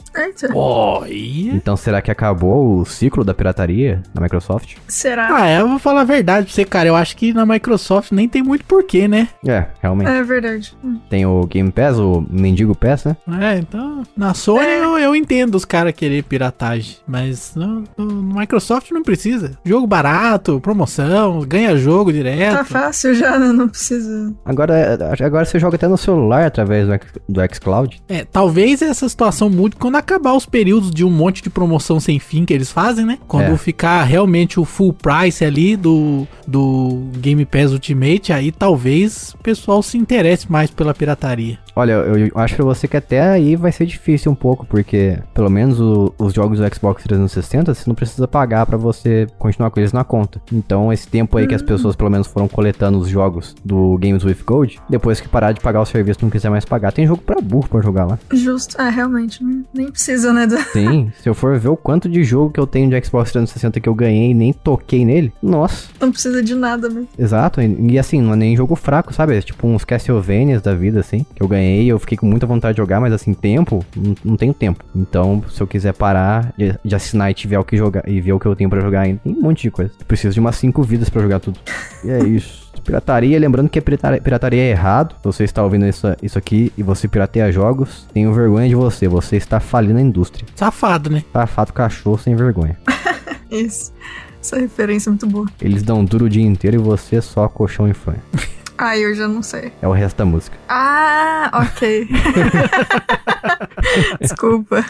Então 1.54 1.76
será 1.76 2.00
que 2.02 2.10
acabou 2.10 2.78
o 2.80 2.84
ciclo 2.86 3.24
da 3.24 3.34
pirataria 3.34 4.02
na 4.14 4.20
Microsoft? 4.22 4.76
Será? 4.88 5.28
Ah, 5.34 5.50
eu 5.50 5.68
vou 5.68 5.78
falar 5.78 6.02
a 6.02 6.04
verdade 6.04 6.46
pra 6.46 6.54
você, 6.54 6.64
cara. 6.64 6.88
Eu 6.88 6.96
acho 6.96 7.16
que 7.16 7.32
na 7.32 7.44
Microsoft 7.44 8.12
nem 8.12 8.28
tem 8.28 8.42
muito 8.42 8.64
porquê, 8.64 9.06
né? 9.08 9.28
É, 9.46 9.66
realmente. 9.82 10.08
É 10.10 10.22
verdade. 10.22 10.76
Hum. 10.84 10.98
Tem 11.08 11.26
o 11.26 11.46
Game 11.46 11.70
Pass, 11.70 11.98
o 11.98 12.24
Mendigo 12.30 12.74
Pass, 12.74 13.04
né? 13.04 13.16
É, 13.40 13.58
então, 13.58 14.02
na 14.16 14.34
Sony 14.34 14.64
eu, 14.66 14.98
eu 14.98 15.16
entendo 15.16 15.54
os 15.54 15.64
caras 15.64 15.92
querer 15.94 16.22
piratagem, 16.24 16.96
mas 17.06 17.54
no, 17.54 17.84
no- 17.96 18.22
Microsoft 18.36 18.90
não 18.90 19.02
precisa. 19.02 19.58
Jogo 19.64 19.86
barato, 19.86 20.60
promoção, 20.60 21.40
ganha 21.40 21.76
jogo 21.76 22.12
direto. 22.12 22.56
Tá 22.58 22.64
fácil 22.64 23.14
já, 23.14 23.38
né? 23.38 23.52
Não 23.52 23.68
precisa. 23.68 24.34
Agora, 24.44 24.98
agora 25.24 25.44
você 25.44 25.58
joga 25.58 25.76
até 25.76 25.88
no 25.88 25.96
celular 25.96 26.44
através 26.46 26.86
do, 26.86 26.92
X- 26.94 27.12
do 27.28 27.40
xCloud. 27.54 28.02
É, 28.08 28.24
talvez 28.24 28.82
essa 28.82 29.08
situação 29.08 29.48
mude 29.50 29.76
quando 29.76 29.96
acabar 30.06 30.34
os 30.34 30.46
períodos 30.46 30.90
de 30.92 31.04
um 31.04 31.10
monte 31.10 31.42
de 31.42 31.50
promoção 31.50 31.98
sem 31.98 32.18
fim 32.20 32.44
que 32.44 32.54
eles 32.54 32.70
fazem, 32.70 33.04
né? 33.04 33.18
Quando 33.26 33.52
É. 33.52 33.56
ficar 33.58 34.04
realmente 34.04 34.60
o 34.60 34.64
full 34.64 34.92
price 34.92 35.44
ali 35.44 35.76
do, 35.76 36.26
do 36.46 37.08
Game 37.18 37.44
Pass 37.44 37.72
Ultimate, 37.72 38.32
aí 38.32 38.52
talvez 38.52 39.34
o 39.34 39.38
pessoal 39.38 39.82
se 39.82 39.98
interesse 39.98 40.50
mais 40.50 40.70
pela 40.70 40.94
pirataria. 40.94 41.58
Olha, 41.76 41.92
eu, 41.92 42.30
acho 42.36 42.56
pra 42.56 42.64
você 42.64 42.88
que 42.88 42.96
até 42.96 43.20
aí 43.20 43.54
vai 43.54 43.70
ser 43.70 43.84
difícil 43.86 44.32
um 44.32 44.34
pouco, 44.34 44.64
porque 44.66 45.18
pelo 45.34 45.50
menos 45.50 45.78
o- 45.78 46.12
os 46.18 46.32
jogos 46.32 46.58
do 46.58 46.74
Xbox 46.74 47.02
360 47.04 47.74
você 47.74 47.84
não 47.86 47.94
precisa 47.94 48.26
pagar 48.26 48.64
pra 48.64 48.78
você 48.78 49.26
continuar 49.38 49.70
com 49.70 49.78
eles 49.78 49.92
na 49.92 50.02
conta. 50.02 50.40
Então, 50.52 50.90
esse 50.92 51.06
tempo 51.06 51.36
aí 51.36 51.46
que 51.46 51.54
as 51.54 51.62
pessoas 51.62 51.94
pelo 51.94 52.08
menos 52.10 52.26
foram 52.26 52.48
coletando 52.48 52.98
os 52.98 53.08
jogos 53.08 53.54
do 53.64 53.98
Games 53.98 54.24
with 54.24 54.38
Gold, 54.46 54.80
depois 54.88 55.20
que 55.20 55.28
parar 55.28 55.52
de 55.52 55.60
pagar 55.60 55.80
o 55.82 55.86
serviço 55.86 56.20
não 56.22 56.30
quiser 56.30 56.48
mais 56.50 56.64
pagar, 56.64 56.92
tem 56.92 57.06
jogo 57.06 57.20
pra 57.22 57.40
burro 57.40 57.68
pra 57.68 57.80
jogar 57.82 58.06
lá. 58.06 58.18
Justo. 58.32 58.80
É, 58.80 58.88
realmente. 58.88 59.44
nem- 59.74 59.90
precisa, 59.90 60.32
né? 60.32 60.46
da- 60.46 60.62
Sim, 60.72 61.12
se 61.22 61.28
eu 61.28 61.34
for 61.34 61.58
ver 61.58 61.68
o 61.68 61.76
quanto 61.76 62.08
de 62.08 62.24
jogo 62.24 62.50
que 62.50 62.58
eu 62.60 62.66
tenho 62.66 62.88
de 62.88 63.04
Xbox 63.04 63.30
360 63.32 63.80
que 63.80 63.88
eu 63.88 63.94
ganhei 63.94 64.30
e 64.30 64.34
nem 64.34 64.52
toquei 64.52 65.04
nele, 65.04 65.32
nossa. 65.42 65.88
Não 66.00 66.10
precisa 66.10 66.42
de 66.42 66.54
nada 66.54 66.88
mesmo. 66.88 67.08
Exato, 67.18 67.60
e, 67.60 67.92
e 67.92 67.98
assim, 67.98 68.20
não 68.22 68.32
é 68.32 68.36
nem 68.36 68.56
jogo 68.56 68.74
fraco, 68.74 69.12
sabe? 69.12 69.36
É 69.36 69.42
tipo 69.42 69.66
uns 69.66 69.84
Castlevanias 69.84 70.62
da 70.62 70.74
vida, 70.74 71.00
assim, 71.00 71.26
que 71.34 71.42
eu 71.42 71.48
ganhei 71.48 71.65
eu 71.86 71.98
fiquei 71.98 72.16
com 72.16 72.26
muita 72.26 72.46
vontade 72.46 72.74
de 72.74 72.78
jogar, 72.78 73.00
mas 73.00 73.12
assim, 73.12 73.32
tempo, 73.34 73.84
não, 73.96 74.14
não 74.24 74.36
tenho 74.36 74.54
tempo. 74.54 74.84
Então, 74.94 75.42
se 75.50 75.60
eu 75.60 75.66
quiser 75.66 75.92
parar 75.92 76.52
de, 76.56 76.74
de 76.84 76.94
assinar 76.94 77.30
e 77.30 77.34
tiver 77.34 77.58
o 77.58 77.64
que 77.64 77.76
jogar 77.76 78.08
e 78.08 78.20
ver 78.20 78.32
o 78.32 78.40
que 78.40 78.46
eu 78.46 78.56
tenho 78.56 78.70
pra 78.70 78.80
jogar 78.80 79.02
ainda, 79.02 79.20
tem 79.22 79.32
um 79.32 79.40
monte 79.40 79.62
de 79.62 79.70
coisa. 79.70 79.92
Eu 79.98 80.06
preciso 80.06 80.34
de 80.34 80.40
umas 80.40 80.56
5 80.56 80.82
vidas 80.82 81.08
pra 81.08 81.22
jogar 81.22 81.40
tudo. 81.40 81.58
E 82.04 82.10
é 82.10 82.22
isso. 82.24 82.66
Pirataria, 82.86 83.36
lembrando 83.40 83.68
que 83.68 83.80
pirataria, 83.80 84.20
pirataria 84.20 84.62
é 84.62 84.70
errado. 84.70 85.16
Você 85.24 85.42
está 85.42 85.60
ouvindo 85.60 85.86
isso, 85.86 86.06
isso 86.22 86.38
aqui 86.38 86.72
e 86.78 86.84
você 86.84 87.08
pirateia 87.08 87.50
jogos, 87.50 88.06
tenho 88.14 88.32
vergonha 88.32 88.68
de 88.68 88.76
você. 88.76 89.08
Você 89.08 89.36
está 89.36 89.58
falindo 89.58 89.98
a 89.98 90.02
indústria. 90.02 90.46
Safado, 90.54 91.10
né? 91.10 91.24
Safado 91.32 91.72
cachorro 91.72 92.16
sem 92.16 92.36
vergonha. 92.36 92.78
Isso. 93.50 93.92
Essa 94.40 94.60
referência 94.60 95.08
é 95.08 95.10
muito 95.10 95.26
boa. 95.26 95.46
Eles 95.60 95.82
dão 95.82 96.04
duro 96.04 96.26
o 96.26 96.30
dia 96.30 96.44
inteiro 96.44 96.76
e 96.76 96.78
você 96.78 97.20
só 97.20 97.48
colchão 97.48 97.88
e 97.88 97.94
fanho. 97.94 98.20
Ah, 98.78 98.96
eu 98.98 99.14
já 99.14 99.26
não 99.26 99.42
sei. 99.42 99.72
É 99.80 99.88
o 99.88 99.92
resto 99.92 100.16
da 100.16 100.24
música. 100.24 100.56
Ah, 100.68 101.50
ok. 101.54 102.08
Desculpa. 104.20 104.84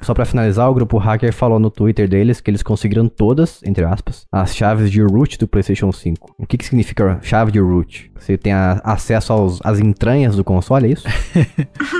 Só 0.00 0.14
pra 0.14 0.24
finalizar, 0.24 0.70
o 0.70 0.74
grupo 0.74 0.98
hacker 0.98 1.32
falou 1.32 1.58
no 1.58 1.70
Twitter 1.70 2.08
deles 2.08 2.40
que 2.40 2.50
eles 2.50 2.62
conseguiram 2.62 3.08
todas, 3.08 3.60
entre 3.64 3.84
aspas, 3.84 4.26
as 4.30 4.54
chaves 4.54 4.90
de 4.90 5.02
root 5.02 5.38
do 5.38 5.48
PlayStation 5.48 5.90
5. 5.90 6.34
O 6.38 6.46
que 6.46 6.56
que 6.56 6.64
significa 6.64 7.18
chave 7.22 7.50
de 7.52 7.58
root? 7.58 8.10
Você 8.18 8.38
tem 8.38 8.52
a- 8.52 8.80
acesso 8.84 9.32
aos, 9.32 9.60
às 9.64 9.80
entranhas 9.80 10.36
do 10.36 10.44
console, 10.44 10.86
é 10.86 10.90
isso? 10.90 11.04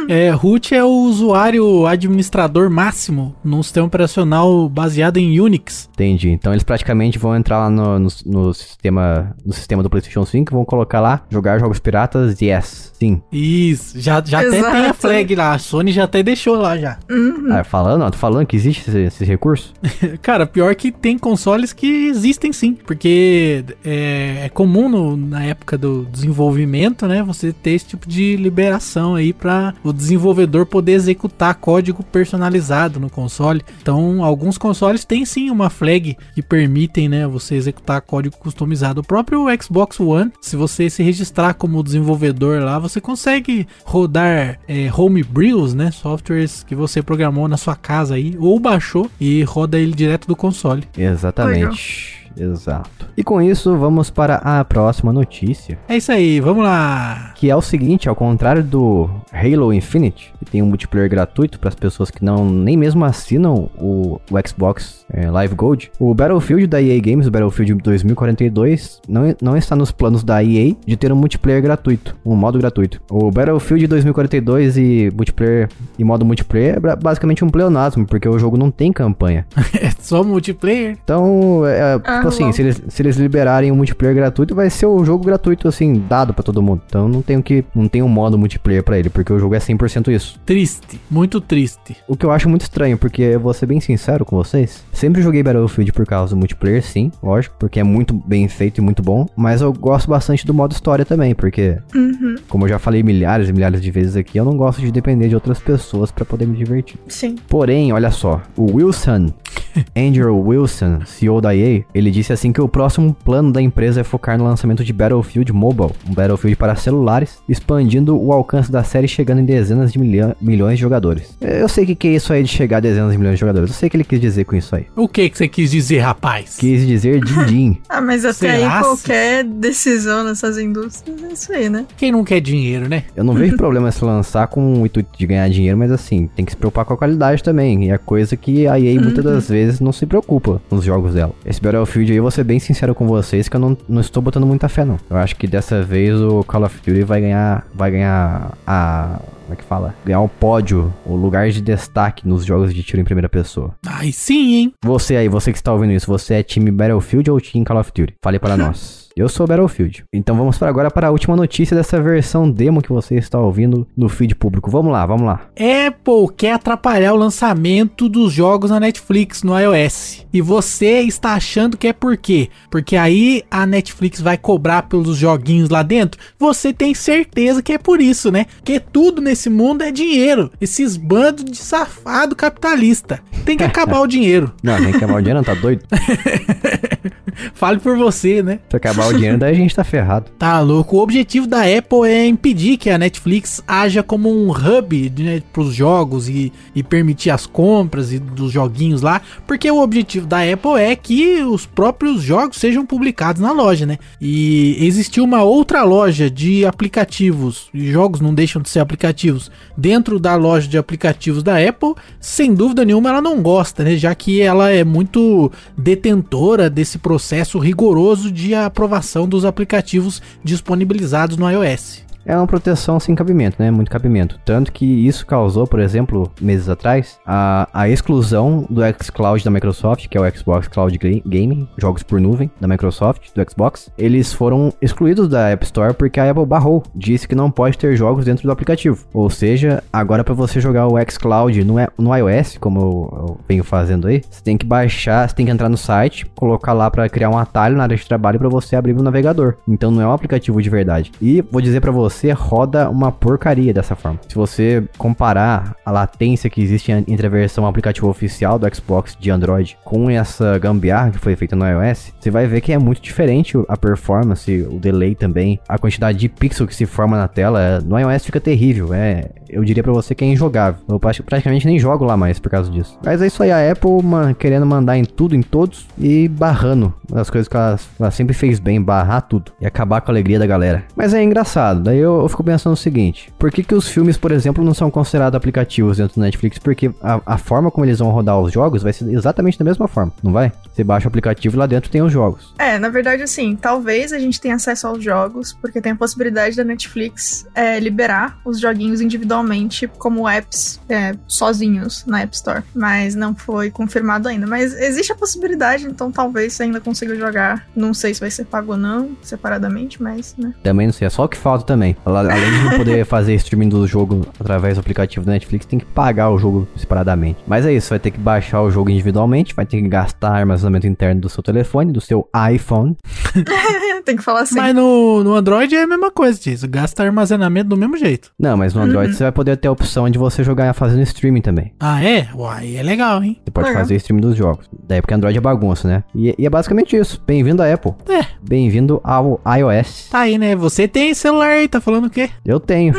É, 0.06 0.28
root 0.30 0.74
é 0.74 0.84
o 0.84 0.88
usuário 0.88 1.86
administrador 1.86 2.68
máximo 2.68 3.34
num 3.42 3.62
sistema 3.62 3.86
operacional 3.86 4.68
baseado 4.68 5.16
em 5.16 5.40
Unix. 5.40 5.88
Entendi. 5.94 6.28
Então 6.28 6.52
eles 6.52 6.62
praticamente 6.62 7.18
vão 7.18 7.34
entrar 7.34 7.58
lá 7.58 7.70
no, 7.70 7.98
no, 7.98 8.08
no 8.26 8.52
sistema, 8.52 9.34
no 9.44 9.52
sistema 9.54 9.82
do 9.82 9.88
PlayStation 9.88 10.26
5 10.26 10.52
e 10.52 10.54
vão 10.54 10.62
colocar 10.64 10.83
lá, 11.00 11.22
jogar 11.30 11.58
jogos 11.58 11.78
piratas, 11.78 12.40
yes. 12.40 12.92
Sim. 12.98 13.20
Isso, 13.30 14.00
já, 14.00 14.22
já 14.24 14.38
até 14.40 14.50
tem 14.62 14.86
a 14.86 14.94
flag 14.94 15.34
lá, 15.34 15.52
a 15.52 15.58
Sony 15.58 15.92
já 15.92 16.04
até 16.04 16.22
deixou 16.22 16.56
lá 16.56 16.78
já. 16.78 16.98
Uhum. 17.10 17.48
Ah, 17.52 17.62
falando, 17.64 18.02
ó, 18.02 18.10
tô 18.10 18.16
falando 18.16 18.46
que 18.46 18.56
existe 18.56 18.88
esse, 18.88 18.98
esse 19.00 19.24
recurso? 19.24 19.72
Cara, 20.22 20.46
pior 20.46 20.74
que 20.74 20.90
tem 20.92 21.18
consoles 21.18 21.72
que 21.72 22.06
existem 22.06 22.52
sim, 22.52 22.72
porque 22.74 23.64
é, 23.84 24.42
é 24.44 24.48
comum 24.48 24.88
no- 24.88 25.16
na 25.16 25.44
época 25.44 25.76
do 25.76 26.06
desenvolvimento, 26.10 27.06
né, 27.06 27.22
você 27.22 27.52
ter 27.52 27.70
esse 27.72 27.86
tipo 27.86 28.08
de 28.08 28.36
liberação 28.36 29.14
aí 29.14 29.32
para 29.32 29.74
o 29.82 29.92
desenvolvedor 29.92 30.66
poder 30.66 30.92
executar 30.92 31.54
código 31.56 32.02
personalizado 32.02 32.98
no 32.98 33.08
console. 33.08 33.62
Então, 33.80 34.22
alguns 34.24 34.58
consoles 34.58 35.04
têm 35.04 35.24
sim 35.24 35.50
uma 35.50 35.70
flag 35.70 36.16
que 36.34 36.42
permitem, 36.42 37.08
né, 37.08 37.26
você 37.26 37.54
executar 37.54 38.00
código 38.00 38.36
customizado. 38.36 39.00
O 39.00 39.04
próprio 39.04 39.44
Xbox 39.62 40.00
One, 40.00 40.32
se 40.40 40.56
você 40.56 40.73
se 40.74 41.02
registrar 41.02 41.54
como 41.54 41.82
desenvolvedor 41.82 42.62
lá, 42.62 42.78
você 42.78 43.00
consegue 43.00 43.66
rodar 43.84 44.58
é, 44.66 44.90
homebrews, 44.94 45.74
né, 45.74 45.90
softwares 45.90 46.62
que 46.62 46.74
você 46.74 47.02
programou 47.02 47.48
na 47.48 47.56
sua 47.56 47.76
casa 47.76 48.14
aí 48.14 48.36
ou 48.38 48.58
baixou 48.58 49.10
e 49.20 49.42
roda 49.42 49.78
ele 49.78 49.92
direto 49.92 50.26
do 50.26 50.36
console. 50.36 50.84
Exatamente. 50.96 52.23
Exato. 52.36 53.06
E 53.16 53.22
com 53.22 53.40
isso, 53.40 53.76
vamos 53.76 54.10
para 54.10 54.36
a 54.36 54.64
próxima 54.64 55.12
notícia. 55.12 55.78
É 55.88 55.96
isso 55.96 56.10
aí, 56.12 56.40
vamos 56.40 56.64
lá. 56.64 57.32
Que 57.34 57.50
é 57.50 57.56
o 57.56 57.60
seguinte, 57.62 58.08
ao 58.08 58.14
contrário 58.16 58.62
do 58.62 59.08
Halo 59.32 59.72
Infinite, 59.72 60.32
que 60.38 60.44
tem 60.44 60.62
um 60.62 60.66
multiplayer 60.66 61.08
gratuito 61.08 61.58
para 61.60 61.68
as 61.68 61.74
pessoas 61.74 62.10
que 62.10 62.24
não 62.24 62.48
nem 62.48 62.76
mesmo 62.76 63.04
assinam 63.04 63.68
o, 63.78 64.20
o 64.30 64.48
Xbox 64.48 65.04
é, 65.12 65.30
Live 65.30 65.54
Gold, 65.54 65.90
o 65.98 66.14
Battlefield 66.14 66.66
da 66.66 66.80
EA 66.82 67.00
Games, 67.00 67.26
o 67.26 67.30
Battlefield 67.30 67.74
2042, 67.82 69.00
não, 69.08 69.34
não 69.40 69.56
está 69.56 69.76
nos 69.76 69.90
planos 69.92 70.22
da 70.24 70.42
EA 70.42 70.74
de 70.86 70.96
ter 70.96 71.12
um 71.12 71.16
multiplayer 71.16 71.62
gratuito, 71.62 72.16
um 72.24 72.34
modo 72.34 72.58
gratuito. 72.58 73.00
O 73.10 73.30
Battlefield 73.30 73.86
2042 73.86 74.76
e 74.76 75.10
multiplayer 75.14 75.68
e 75.98 76.04
modo 76.04 76.24
multiplayer 76.24 76.76
é 76.76 76.80
ba- 76.80 76.96
basicamente 76.96 77.44
um 77.44 77.50
pleonasmo, 77.50 78.06
porque 78.06 78.28
o 78.28 78.38
jogo 78.38 78.56
não 78.56 78.70
tem 78.70 78.92
campanha. 78.92 79.46
É 79.84 79.90
só 79.98 80.22
multiplayer? 80.22 80.96
Então, 81.04 81.62
é, 81.66 82.00
Ah. 82.04 82.22
Tipo 82.30 82.44
assim, 82.44 82.52
se 82.52 82.62
eles, 82.62 82.82
se 82.88 83.02
eles 83.02 83.16
liberarem 83.16 83.70
o 83.70 83.76
multiplayer 83.76 84.14
gratuito, 84.16 84.54
vai 84.54 84.70
ser 84.70 84.86
o 84.86 85.04
jogo 85.04 85.24
gratuito, 85.24 85.68
assim, 85.68 86.02
dado 86.08 86.32
pra 86.34 86.42
todo 86.42 86.62
mundo. 86.62 86.82
Então 86.86 87.08
não 87.08 87.22
tem, 87.22 87.40
que, 87.42 87.64
não 87.74 87.88
tem 87.88 88.02
um 88.02 88.08
modo 88.08 88.38
multiplayer 88.38 88.82
pra 88.82 88.98
ele, 88.98 89.08
porque 89.10 89.32
o 89.32 89.38
jogo 89.38 89.54
é 89.54 89.58
100% 89.58 90.08
isso. 90.12 90.38
Triste, 90.44 91.00
muito 91.10 91.40
triste. 91.40 91.96
O 92.08 92.16
que 92.16 92.24
eu 92.26 92.30
acho 92.30 92.48
muito 92.48 92.62
estranho, 92.62 92.96
porque 92.98 93.22
eu 93.22 93.40
vou 93.40 93.52
ser 93.52 93.66
bem 93.66 93.80
sincero 93.80 94.24
com 94.24 94.36
vocês, 94.36 94.82
sempre 94.92 95.22
joguei 95.22 95.42
Battlefield 95.42 95.92
por 95.92 96.06
causa 96.06 96.34
do 96.34 96.38
multiplayer, 96.38 96.82
sim, 96.82 97.10
lógico, 97.22 97.54
porque 97.58 97.80
é 97.80 97.84
muito 97.84 98.14
bem 98.14 98.46
feito 98.48 98.78
e 98.78 98.80
muito 98.80 99.02
bom, 99.02 99.26
mas 99.36 99.60
eu 99.60 99.72
gosto 99.72 100.08
bastante 100.08 100.46
do 100.46 100.54
modo 100.54 100.72
história 100.72 101.04
também, 101.04 101.34
porque, 101.34 101.78
Uhum. 101.94 102.36
como 102.48 102.64
eu 102.64 102.68
já 102.68 102.78
falei 102.78 103.02
milhares 103.02 103.48
e 103.48 103.52
milhares 103.52 103.80
de 103.80 103.90
vezes 103.90 104.16
aqui, 104.16 104.38
eu 104.38 104.44
não 104.44 104.56
gosto 104.56 104.80
de 104.80 104.90
depender 104.90 105.28
de 105.28 105.34
outras 105.34 105.58
pessoas 105.60 106.10
pra 106.10 106.24
poder 106.24 106.46
me 106.46 106.56
divertir. 106.56 106.98
Sim. 107.08 107.36
Porém, 107.48 107.92
olha 107.92 108.10
só, 108.10 108.40
o 108.56 108.76
Wilson, 108.76 109.28
Andrew 109.96 110.38
Wilson, 110.40 111.00
CEO 111.04 111.40
da 111.40 111.54
EA, 111.54 111.82
ele 111.94 112.10
disse 112.14 112.32
assim 112.32 112.52
que 112.52 112.60
o 112.60 112.68
próximo 112.68 113.14
plano 113.24 113.52
da 113.52 113.60
empresa 113.60 114.00
é 114.00 114.04
focar 114.04 114.38
no 114.38 114.44
lançamento 114.44 114.84
de 114.84 114.92
Battlefield 114.92 115.52
Mobile, 115.52 115.90
um 116.08 116.14
Battlefield 116.14 116.56
para 116.56 116.74
celulares, 116.76 117.38
expandindo 117.48 118.16
o 118.20 118.32
alcance 118.32 118.70
da 118.70 118.82
série 118.84 119.08
chegando 119.08 119.40
em 119.40 119.44
dezenas 119.44 119.92
de 119.92 119.98
milha- 119.98 120.36
milhões 120.40 120.76
de 120.76 120.80
jogadores. 120.82 121.36
Eu 121.40 121.68
sei 121.68 121.84
que 121.86 121.94
que 121.94 122.08
é 122.08 122.12
isso 122.14 122.32
aí 122.32 122.42
de 122.42 122.48
chegar 122.48 122.78
a 122.78 122.80
dezenas 122.80 123.12
de 123.12 123.18
milhões 123.18 123.34
de 123.36 123.40
jogadores, 123.40 123.70
eu 123.70 123.76
sei 123.76 123.86
o 123.88 123.90
que 123.90 123.96
ele 123.96 124.04
quis 124.04 124.20
dizer 124.20 124.44
com 124.44 124.56
isso 124.56 124.74
aí. 124.74 124.86
O 124.96 125.08
que 125.08 125.28
que 125.28 125.36
você 125.38 125.48
quis 125.48 125.70
dizer, 125.70 125.98
rapaz? 125.98 126.56
Quis 126.58 126.86
dizer 126.86 127.22
din-din. 127.24 127.78
Ah, 127.88 128.00
mas 128.00 128.24
até 128.24 128.34
Será 128.56 128.76
aí 128.78 128.82
qualquer 128.82 129.44
decisão 129.44 130.24
nessas 130.24 130.58
indústrias 130.58 131.22
é 131.22 131.32
isso 131.32 131.52
aí, 131.52 131.68
né? 131.68 131.86
Quem 131.96 132.10
não 132.12 132.24
quer 132.24 132.40
dinheiro, 132.40 132.88
né? 132.88 133.04
Eu 133.16 133.24
não 133.24 133.34
vejo 133.34 133.56
problema 133.58 133.90
se 133.90 134.04
lançar 134.04 134.46
com 134.48 134.82
o 134.82 134.86
intuito 134.86 135.10
de 135.16 135.26
ganhar 135.26 135.48
dinheiro, 135.48 135.76
mas 135.78 135.90
assim, 135.92 136.28
tem 136.34 136.44
que 136.44 136.52
se 136.52 136.56
preocupar 136.56 136.84
com 136.84 136.94
a 136.94 136.96
qualidade 136.96 137.42
também. 137.42 137.84
E 137.86 137.90
é 137.90 137.98
coisa 137.98 138.36
que 138.36 138.66
a 138.66 138.78
EA 138.78 139.00
muitas 139.00 139.24
das 139.24 139.48
vezes 139.48 139.80
não 139.80 139.92
se 139.92 140.06
preocupa 140.06 140.60
nos 140.70 140.84
jogos 140.84 141.14
dela. 141.14 141.32
Esse 141.46 141.60
Battlefield 141.60 142.03
aí, 142.12 142.18
eu 142.18 142.22
vou 142.22 142.30
ser 142.30 142.44
bem 142.44 142.58
sincero 142.58 142.94
com 142.94 143.06
vocês 143.06 143.48
que 143.48 143.56
eu 143.56 143.60
não, 143.60 143.76
não 143.88 144.00
estou 144.00 144.22
botando 144.22 144.46
muita 144.46 144.68
fé, 144.68 144.84
não. 144.84 144.98
Eu 145.08 145.16
acho 145.16 145.36
que 145.36 145.46
dessa 145.46 145.82
vez 145.82 146.20
o 146.20 146.42
Call 146.44 146.64
of 146.64 146.78
Duty 146.78 147.02
vai 147.02 147.20
ganhar. 147.20 147.66
Vai 147.74 147.90
ganhar 147.90 148.56
a. 148.66 149.20
Como 149.44 149.52
é 149.52 149.56
que 149.56 149.64
fala? 149.64 149.94
Ganhar 150.06 150.20
o 150.20 150.28
pódio, 150.28 150.92
o 151.04 151.14
lugar 151.14 151.50
de 151.50 151.60
destaque 151.60 152.26
nos 152.26 152.46
jogos 152.46 152.72
de 152.72 152.82
tiro 152.82 153.02
em 153.02 153.04
primeira 153.04 153.28
pessoa. 153.28 153.74
Aí 153.86 154.10
sim, 154.10 154.54
hein? 154.54 154.72
Você 154.82 155.16
aí, 155.16 155.28
você 155.28 155.52
que 155.52 155.58
está 155.58 155.70
ouvindo 155.70 155.92
isso, 155.92 156.06
você 156.06 156.34
é 156.34 156.42
time 156.42 156.70
Battlefield 156.70 157.30
ou 157.30 157.38
time 157.38 157.62
Call 157.64 157.78
of 157.78 157.92
Duty? 157.94 158.14
Fale 158.22 158.38
para 158.38 158.56
nós. 158.58 159.03
Eu 159.16 159.28
sou 159.28 159.46
Battlefield. 159.46 160.04
Então 160.12 160.36
vamos 160.36 160.58
para 160.58 160.68
agora 160.68 160.90
para 160.90 161.06
a 161.06 161.10
última 161.12 161.36
notícia 161.36 161.76
dessa 161.76 162.00
versão 162.02 162.50
demo 162.50 162.82
que 162.82 162.88
você 162.88 163.14
está 163.14 163.38
ouvindo 163.38 163.86
no 163.96 164.08
feed 164.08 164.34
público. 164.34 164.68
Vamos 164.72 164.90
lá, 164.90 165.06
vamos 165.06 165.24
lá. 165.24 165.42
Apple 165.54 166.34
quer 166.36 166.54
atrapalhar 166.54 167.14
o 167.14 167.16
lançamento 167.16 168.08
dos 168.08 168.32
jogos 168.32 168.72
na 168.72 168.80
Netflix 168.80 169.44
no 169.44 169.56
iOS. 169.56 170.26
E 170.32 170.40
você 170.40 171.02
está 171.02 171.34
achando 171.34 171.76
que 171.76 171.86
é 171.86 171.92
por 171.92 172.16
quê? 172.16 172.48
Porque 172.68 172.96
aí 172.96 173.44
a 173.48 173.64
Netflix 173.64 174.20
vai 174.20 174.36
cobrar 174.36 174.82
pelos 174.82 175.16
joguinhos 175.16 175.68
lá 175.68 175.84
dentro? 175.84 176.20
Você 176.36 176.72
tem 176.72 176.92
certeza 176.92 177.62
que 177.62 177.72
é 177.72 177.78
por 177.78 178.00
isso, 178.00 178.32
né? 178.32 178.46
Porque 178.56 178.80
tudo 178.80 179.22
nesse 179.22 179.48
mundo 179.48 179.82
é 179.82 179.92
dinheiro. 179.92 180.50
Esses 180.60 180.96
bandos 180.96 181.44
de 181.44 181.58
safado 181.58 182.34
capitalista. 182.34 183.20
Tem 183.44 183.56
que 183.56 183.62
acabar 183.62 184.00
o 184.00 184.08
dinheiro. 184.08 184.52
Não, 184.60 184.76
tem 184.76 184.90
que 184.90 184.96
acabar 184.96 185.18
o 185.18 185.22
dinheiro, 185.22 185.38
não, 185.38 185.44
tá 185.44 185.54
doido? 185.54 185.84
Fale 187.54 187.78
por 187.78 187.96
você, 187.96 188.42
né? 188.42 188.60
Se 188.68 188.76
acabar 188.76 189.03
o 189.08 189.14
dinheiro, 189.14 189.38
daí 189.38 189.52
a 189.52 189.56
gente 189.56 189.74
tá 189.74 189.84
ferrado. 189.84 190.30
Tá 190.38 190.60
louco. 190.60 190.96
O 190.96 191.02
objetivo 191.02 191.46
da 191.46 191.62
Apple 191.62 192.08
é 192.08 192.26
impedir 192.26 192.76
que 192.76 192.90
a 192.90 192.98
Netflix 192.98 193.62
haja 193.66 194.02
como 194.02 194.30
um 194.30 194.50
hub 194.50 195.12
né, 195.18 195.42
para 195.52 195.62
os 195.62 195.74
jogos 195.74 196.28
e, 196.28 196.52
e 196.74 196.82
permitir 196.82 197.30
as 197.30 197.46
compras 197.46 198.12
e 198.12 198.18
dos 198.18 198.52
joguinhos 198.52 199.02
lá, 199.02 199.20
porque 199.46 199.70
o 199.70 199.82
objetivo 199.82 200.26
da 200.26 200.38
Apple 200.40 200.80
é 200.80 200.96
que 200.96 201.42
os 201.42 201.66
próprios 201.66 202.22
jogos 202.22 202.56
sejam 202.56 202.86
publicados 202.86 203.42
na 203.42 203.52
loja, 203.52 203.84
né? 203.86 203.98
E 204.20 204.76
existiu 204.80 205.24
uma 205.24 205.42
outra 205.42 205.82
loja 205.84 206.30
de 206.30 206.64
aplicativos, 206.64 207.68
e 207.74 207.90
jogos 207.90 208.20
não 208.20 208.34
deixam 208.34 208.62
de 208.62 208.68
ser 208.68 208.80
aplicativos, 208.80 209.50
dentro 209.76 210.18
da 210.18 210.34
loja 210.34 210.68
de 210.68 210.78
aplicativos 210.78 211.42
da 211.42 211.56
Apple, 211.58 211.94
sem 212.20 212.54
dúvida 212.54 212.84
nenhuma 212.84 213.10
ela 213.10 213.22
não 213.22 213.42
gosta, 213.42 213.84
né? 213.84 213.96
Já 213.96 214.14
que 214.14 214.40
ela 214.40 214.70
é 214.70 214.84
muito 214.84 215.50
detentora 215.76 216.70
desse 216.70 216.98
processo 216.98 217.58
rigoroso 217.58 218.30
de 218.30 218.54
aprovação 218.54 218.93
dos 219.28 219.44
aplicativos 219.44 220.22
disponibilizados 220.42 221.36
no 221.36 221.50
iOS. 221.50 222.03
É 222.26 222.36
uma 222.36 222.46
proteção 222.46 222.98
sem 222.98 223.14
cabimento, 223.14 223.56
né? 223.58 223.70
Muito 223.70 223.90
cabimento. 223.90 224.38
Tanto 224.44 224.72
que 224.72 224.84
isso 225.06 225.26
causou, 225.26 225.66
por 225.66 225.78
exemplo, 225.80 226.30
meses 226.40 226.68
atrás, 226.68 227.18
a, 227.26 227.68
a 227.72 227.88
exclusão 227.88 228.66
do 228.70 228.80
xCloud 229.02 229.44
da 229.44 229.50
Microsoft, 229.50 230.08
que 230.08 230.16
é 230.16 230.20
o 230.20 230.36
Xbox 230.36 230.68
Cloud 230.68 230.96
Ga- 230.96 231.20
Gaming, 231.26 231.68
jogos 231.76 232.02
por 232.02 232.20
nuvem 232.20 232.50
da 232.60 232.66
Microsoft, 232.68 233.28
do 233.34 233.50
Xbox. 233.50 233.90
Eles 233.98 234.32
foram 234.32 234.72
excluídos 234.80 235.28
da 235.28 235.50
App 235.50 235.64
Store 235.64 235.92
porque 235.94 236.18
a 236.18 236.30
Apple 236.30 236.46
barrou, 236.46 236.82
disse 236.94 237.28
que 237.28 237.34
não 237.34 237.50
pode 237.50 237.76
ter 237.76 237.94
jogos 237.96 238.24
dentro 238.24 238.44
do 238.44 238.52
aplicativo. 238.52 239.04
Ou 239.12 239.28
seja, 239.28 239.82
agora 239.92 240.24
para 240.24 240.34
você 240.34 240.60
jogar 240.60 240.86
o 240.86 240.94
xCloud 241.10 241.62
no, 241.64 241.78
i- 241.78 241.88
no 241.98 242.14
iOS, 242.16 242.56
como 242.58 242.80
eu, 242.80 243.18
eu 243.28 243.38
venho 243.48 243.64
fazendo 243.64 244.06
aí, 244.08 244.22
você 244.30 244.42
tem 244.42 244.56
que 244.56 244.64
baixar, 244.64 245.28
você 245.28 245.34
tem 245.34 245.44
que 245.46 245.52
entrar 245.52 245.68
no 245.68 245.76
site, 245.76 246.24
colocar 246.34 246.72
lá 246.72 246.90
para 246.90 247.08
criar 247.08 247.28
um 247.30 247.36
atalho 247.38 247.76
na 247.76 247.82
área 247.82 247.96
de 247.96 248.06
trabalho 248.06 248.38
para 248.38 248.48
você 248.48 248.76
abrir 248.76 248.92
o 248.96 249.02
navegador. 249.02 249.54
Então 249.68 249.90
não 249.90 250.00
é 250.00 250.06
um 250.06 250.12
aplicativo 250.12 250.62
de 250.62 250.70
verdade. 250.70 251.12
E 251.20 251.42
vou 251.42 251.60
dizer 251.60 251.80
para 251.80 251.90
você, 251.90 252.13
roda 252.32 252.88
uma 252.90 253.10
porcaria 253.12 253.72
dessa 253.72 253.94
forma. 253.96 254.18
Se 254.28 254.34
você 254.34 254.84
comparar 254.98 255.74
a 255.84 255.90
latência 255.90 256.48
que 256.50 256.62
existe 256.62 256.92
entre 256.92 257.26
a 257.26 257.30
versão 257.30 257.66
aplicativo 257.66 258.08
oficial 258.08 258.58
do 258.58 258.74
Xbox 258.74 259.16
de 259.18 259.30
Android 259.30 259.76
com 259.84 260.08
essa 260.10 260.58
gambiarra 260.58 261.10
que 261.10 261.18
foi 261.18 261.34
feita 261.36 261.56
no 261.56 261.64
iOS, 261.66 262.12
você 262.18 262.30
vai 262.30 262.46
ver 262.46 262.60
que 262.60 262.72
é 262.72 262.78
muito 262.78 263.00
diferente 263.02 263.56
a 263.68 263.76
performance, 263.76 264.66
o 264.70 264.78
delay 264.78 265.14
também, 265.14 265.58
a 265.68 265.78
quantidade 265.78 266.18
de 266.18 266.28
pixel 266.28 266.66
que 266.66 266.74
se 266.74 266.86
forma 266.86 267.16
na 267.16 267.28
tela. 267.28 267.80
No 267.84 267.98
iOS 267.98 268.24
fica 268.24 268.40
terrível, 268.40 268.92
é, 268.92 269.30
eu 269.48 269.64
diria 269.64 269.82
pra 269.82 269.92
você 269.92 270.14
que 270.14 270.24
é 270.24 270.28
injogável. 270.28 270.80
Eu 270.88 270.98
prati- 270.98 271.22
praticamente 271.22 271.66
nem 271.66 271.78
jogo 271.78 272.04
lá 272.04 272.16
mais 272.16 272.38
por 272.38 272.50
causa 272.50 272.70
disso. 272.70 272.98
Mas 273.04 273.20
é 273.22 273.26
isso 273.26 273.42
aí, 273.42 273.50
a 273.50 273.72
Apple 273.72 274.02
man, 274.02 274.34
querendo 274.34 274.66
mandar 274.66 274.96
em 274.96 275.04
tudo, 275.04 275.34
em 275.34 275.42
todos 275.42 275.86
e 275.98 276.28
barrando 276.28 276.92
as 277.12 277.30
coisas 277.30 277.48
que 277.48 277.56
ela, 277.56 277.78
ela 277.98 278.10
sempre 278.10 278.34
fez 278.34 278.58
bem, 278.58 278.80
barrar 278.80 279.22
tudo 279.22 279.52
e 279.60 279.66
acabar 279.66 280.00
com 280.00 280.10
a 280.10 280.12
alegria 280.12 280.38
da 280.38 280.46
galera. 280.46 280.84
Mas 280.96 281.14
é 281.14 281.22
engraçado, 281.22 281.82
daí 281.82 281.98
eu, 282.04 282.20
eu 282.20 282.28
fico 282.28 282.44
pensando 282.44 282.72
o 282.72 282.76
seguinte: 282.76 283.32
por 283.38 283.50
que, 283.50 283.62
que 283.62 283.74
os 283.74 283.88
filmes, 283.88 284.16
por 284.16 284.32
exemplo, 284.32 284.64
não 284.64 284.74
são 284.74 284.90
considerados 284.90 285.36
aplicativos 285.36 285.96
dentro 285.96 286.16
do 286.16 286.20
Netflix? 286.20 286.58
Porque 286.58 286.90
a, 287.02 287.20
a 287.26 287.38
forma 287.38 287.70
como 287.70 287.84
eles 287.84 287.98
vão 287.98 288.10
rodar 288.10 288.38
os 288.40 288.52
jogos 288.52 288.82
vai 288.82 288.92
ser 288.92 289.08
exatamente 289.10 289.58
da 289.58 289.64
mesma 289.64 289.88
forma, 289.88 290.12
não 290.22 290.32
vai? 290.32 290.52
Você 290.74 290.82
baixa 290.82 291.06
o 291.06 291.08
aplicativo 291.08 291.54
e 291.54 291.58
lá 291.58 291.66
dentro 291.66 291.88
tem 291.88 292.02
os 292.02 292.12
jogos. 292.12 292.52
É, 292.58 292.78
na 292.78 292.88
verdade, 292.88 293.22
assim, 293.22 293.54
talvez 293.54 294.12
a 294.12 294.18
gente 294.18 294.40
tenha 294.40 294.56
acesso 294.56 294.88
aos 294.88 295.02
jogos, 295.02 295.52
porque 295.52 295.80
tem 295.80 295.92
a 295.92 295.96
possibilidade 295.96 296.56
da 296.56 296.64
Netflix 296.64 297.46
é, 297.54 297.78
liberar 297.78 298.38
os 298.44 298.58
joguinhos 298.58 299.00
individualmente 299.00 299.86
como 299.86 300.28
apps 300.28 300.80
é, 300.88 301.14
sozinhos 301.28 302.04
na 302.06 302.22
App 302.22 302.34
Store. 302.34 302.62
Mas 302.74 303.14
não 303.14 303.34
foi 303.34 303.70
confirmado 303.70 304.28
ainda. 304.28 304.46
Mas 304.46 304.74
existe 304.74 305.12
a 305.12 305.14
possibilidade, 305.14 305.86
então 305.86 306.10
talvez 306.10 306.54
você 306.54 306.64
ainda 306.64 306.80
consiga 306.80 307.14
jogar. 307.14 307.66
Não 307.76 307.94
sei 307.94 308.12
se 308.12 308.20
vai 308.20 308.30
ser 308.30 308.44
pago 308.44 308.72
ou 308.72 308.78
não, 308.78 309.16
separadamente, 309.22 310.02
mas, 310.02 310.34
né? 310.36 310.52
Também 310.62 310.86
não 310.86 310.92
sei, 310.92 311.06
é 311.06 311.10
só 311.10 311.24
o 311.24 311.28
que 311.28 311.36
falta 311.36 311.64
também. 311.64 311.96
Além 312.04 312.50
de 312.50 312.64
não 312.64 312.78
poder 312.78 313.04
fazer 313.06 313.34
streaming 313.34 313.68
do 313.68 313.86
jogo 313.86 314.26
através 314.40 314.74
do 314.74 314.80
aplicativo 314.80 315.24
da 315.24 315.32
Netflix, 315.32 315.66
tem 315.66 315.78
que 315.78 315.84
pagar 315.84 316.30
o 316.30 316.38
jogo 316.38 316.66
separadamente. 316.76 317.38
Mas 317.46 317.64
é 317.64 317.72
isso, 317.72 317.90
vai 317.90 318.00
ter 318.00 318.10
que 318.10 318.18
baixar 318.18 318.60
o 318.62 318.70
jogo 318.70 318.90
individualmente, 318.90 319.54
vai 319.54 319.66
ter 319.66 319.80
que 319.80 319.88
gastar 319.88 320.40
armazenamento 320.64 320.86
interno 320.86 321.20
do 321.20 321.28
seu 321.28 321.42
telefone, 321.42 321.92
do 321.92 322.00
seu 322.00 322.28
iPhone. 322.52 322.96
tem 324.04 324.16
que 324.16 324.22
falar 324.22 324.40
assim. 324.40 324.56
Mas 324.56 324.74
no, 324.74 325.24
no 325.24 325.34
Android 325.34 325.74
é 325.74 325.82
a 325.82 325.86
mesma 325.86 326.10
coisa 326.10 326.38
disso, 326.38 326.68
gasta 326.68 327.02
armazenamento 327.02 327.68
do 327.68 327.76
mesmo 327.76 327.96
jeito. 327.96 328.30
Não, 328.38 328.56
mas 328.56 328.74
no 328.74 328.82
Android 328.82 329.14
você 329.14 329.22
vai 329.22 329.32
poder 329.32 329.56
ter 329.56 329.68
a 329.68 329.72
opção 329.72 330.08
de 330.08 330.18
você 330.18 330.42
jogar 330.44 330.72
fazendo 330.74 331.02
streaming 331.02 331.40
também. 331.40 331.72
Ah, 331.80 332.02
é? 332.02 332.28
Uai, 332.34 332.76
é 332.76 332.82
legal, 332.82 333.22
hein? 333.22 333.40
Você 333.44 333.50
pode 333.50 333.68
Legal. 333.68 333.82
fazer 333.82 333.96
streaming 333.96 334.22
dos 334.22 334.36
jogos. 334.36 334.68
Daí 334.86 335.00
porque 335.00 335.14
Android 335.14 335.36
é 335.36 335.40
bagunça, 335.40 335.88
né? 335.88 336.04
E, 336.14 336.34
e 336.38 336.46
é 336.46 336.50
basicamente 336.50 336.96
isso. 336.96 337.22
Bem-vindo 337.26 337.62
à 337.62 337.72
Apple. 337.72 337.92
É. 338.08 338.26
Bem-vindo 338.42 339.00
ao 339.02 339.40
iOS. 339.58 340.08
Tá 340.10 340.20
aí, 340.20 340.38
né? 340.38 340.54
Você 340.56 340.86
tem 340.86 341.14
celular 341.14 341.50
aí, 341.50 341.68
tá 341.68 341.80
falando 341.80 342.06
o 342.06 342.10
quê? 342.10 342.30
Eu 342.44 342.60
tenho. 342.60 342.94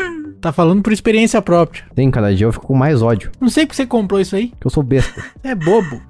Tá 0.46 0.52
falando 0.52 0.84
por 0.84 0.94
experiência 0.94 1.42
própria. 1.42 1.86
Tenho, 1.96 2.12
cada 2.12 2.32
dia 2.32 2.46
eu 2.46 2.54
fico 2.54 2.68
com 2.68 2.76
mais 2.76 3.02
ódio. 3.02 3.32
Não 3.42 3.50
sei 3.50 3.66
porque 3.66 3.78
você 3.78 3.88
comprou 3.88 4.22
isso 4.22 4.36
aí. 4.36 4.50
Que 4.62 4.68
eu 4.68 4.70
sou 4.70 4.84
besta. 4.84 5.26
É 5.44 5.54
bobo. 5.54 6.02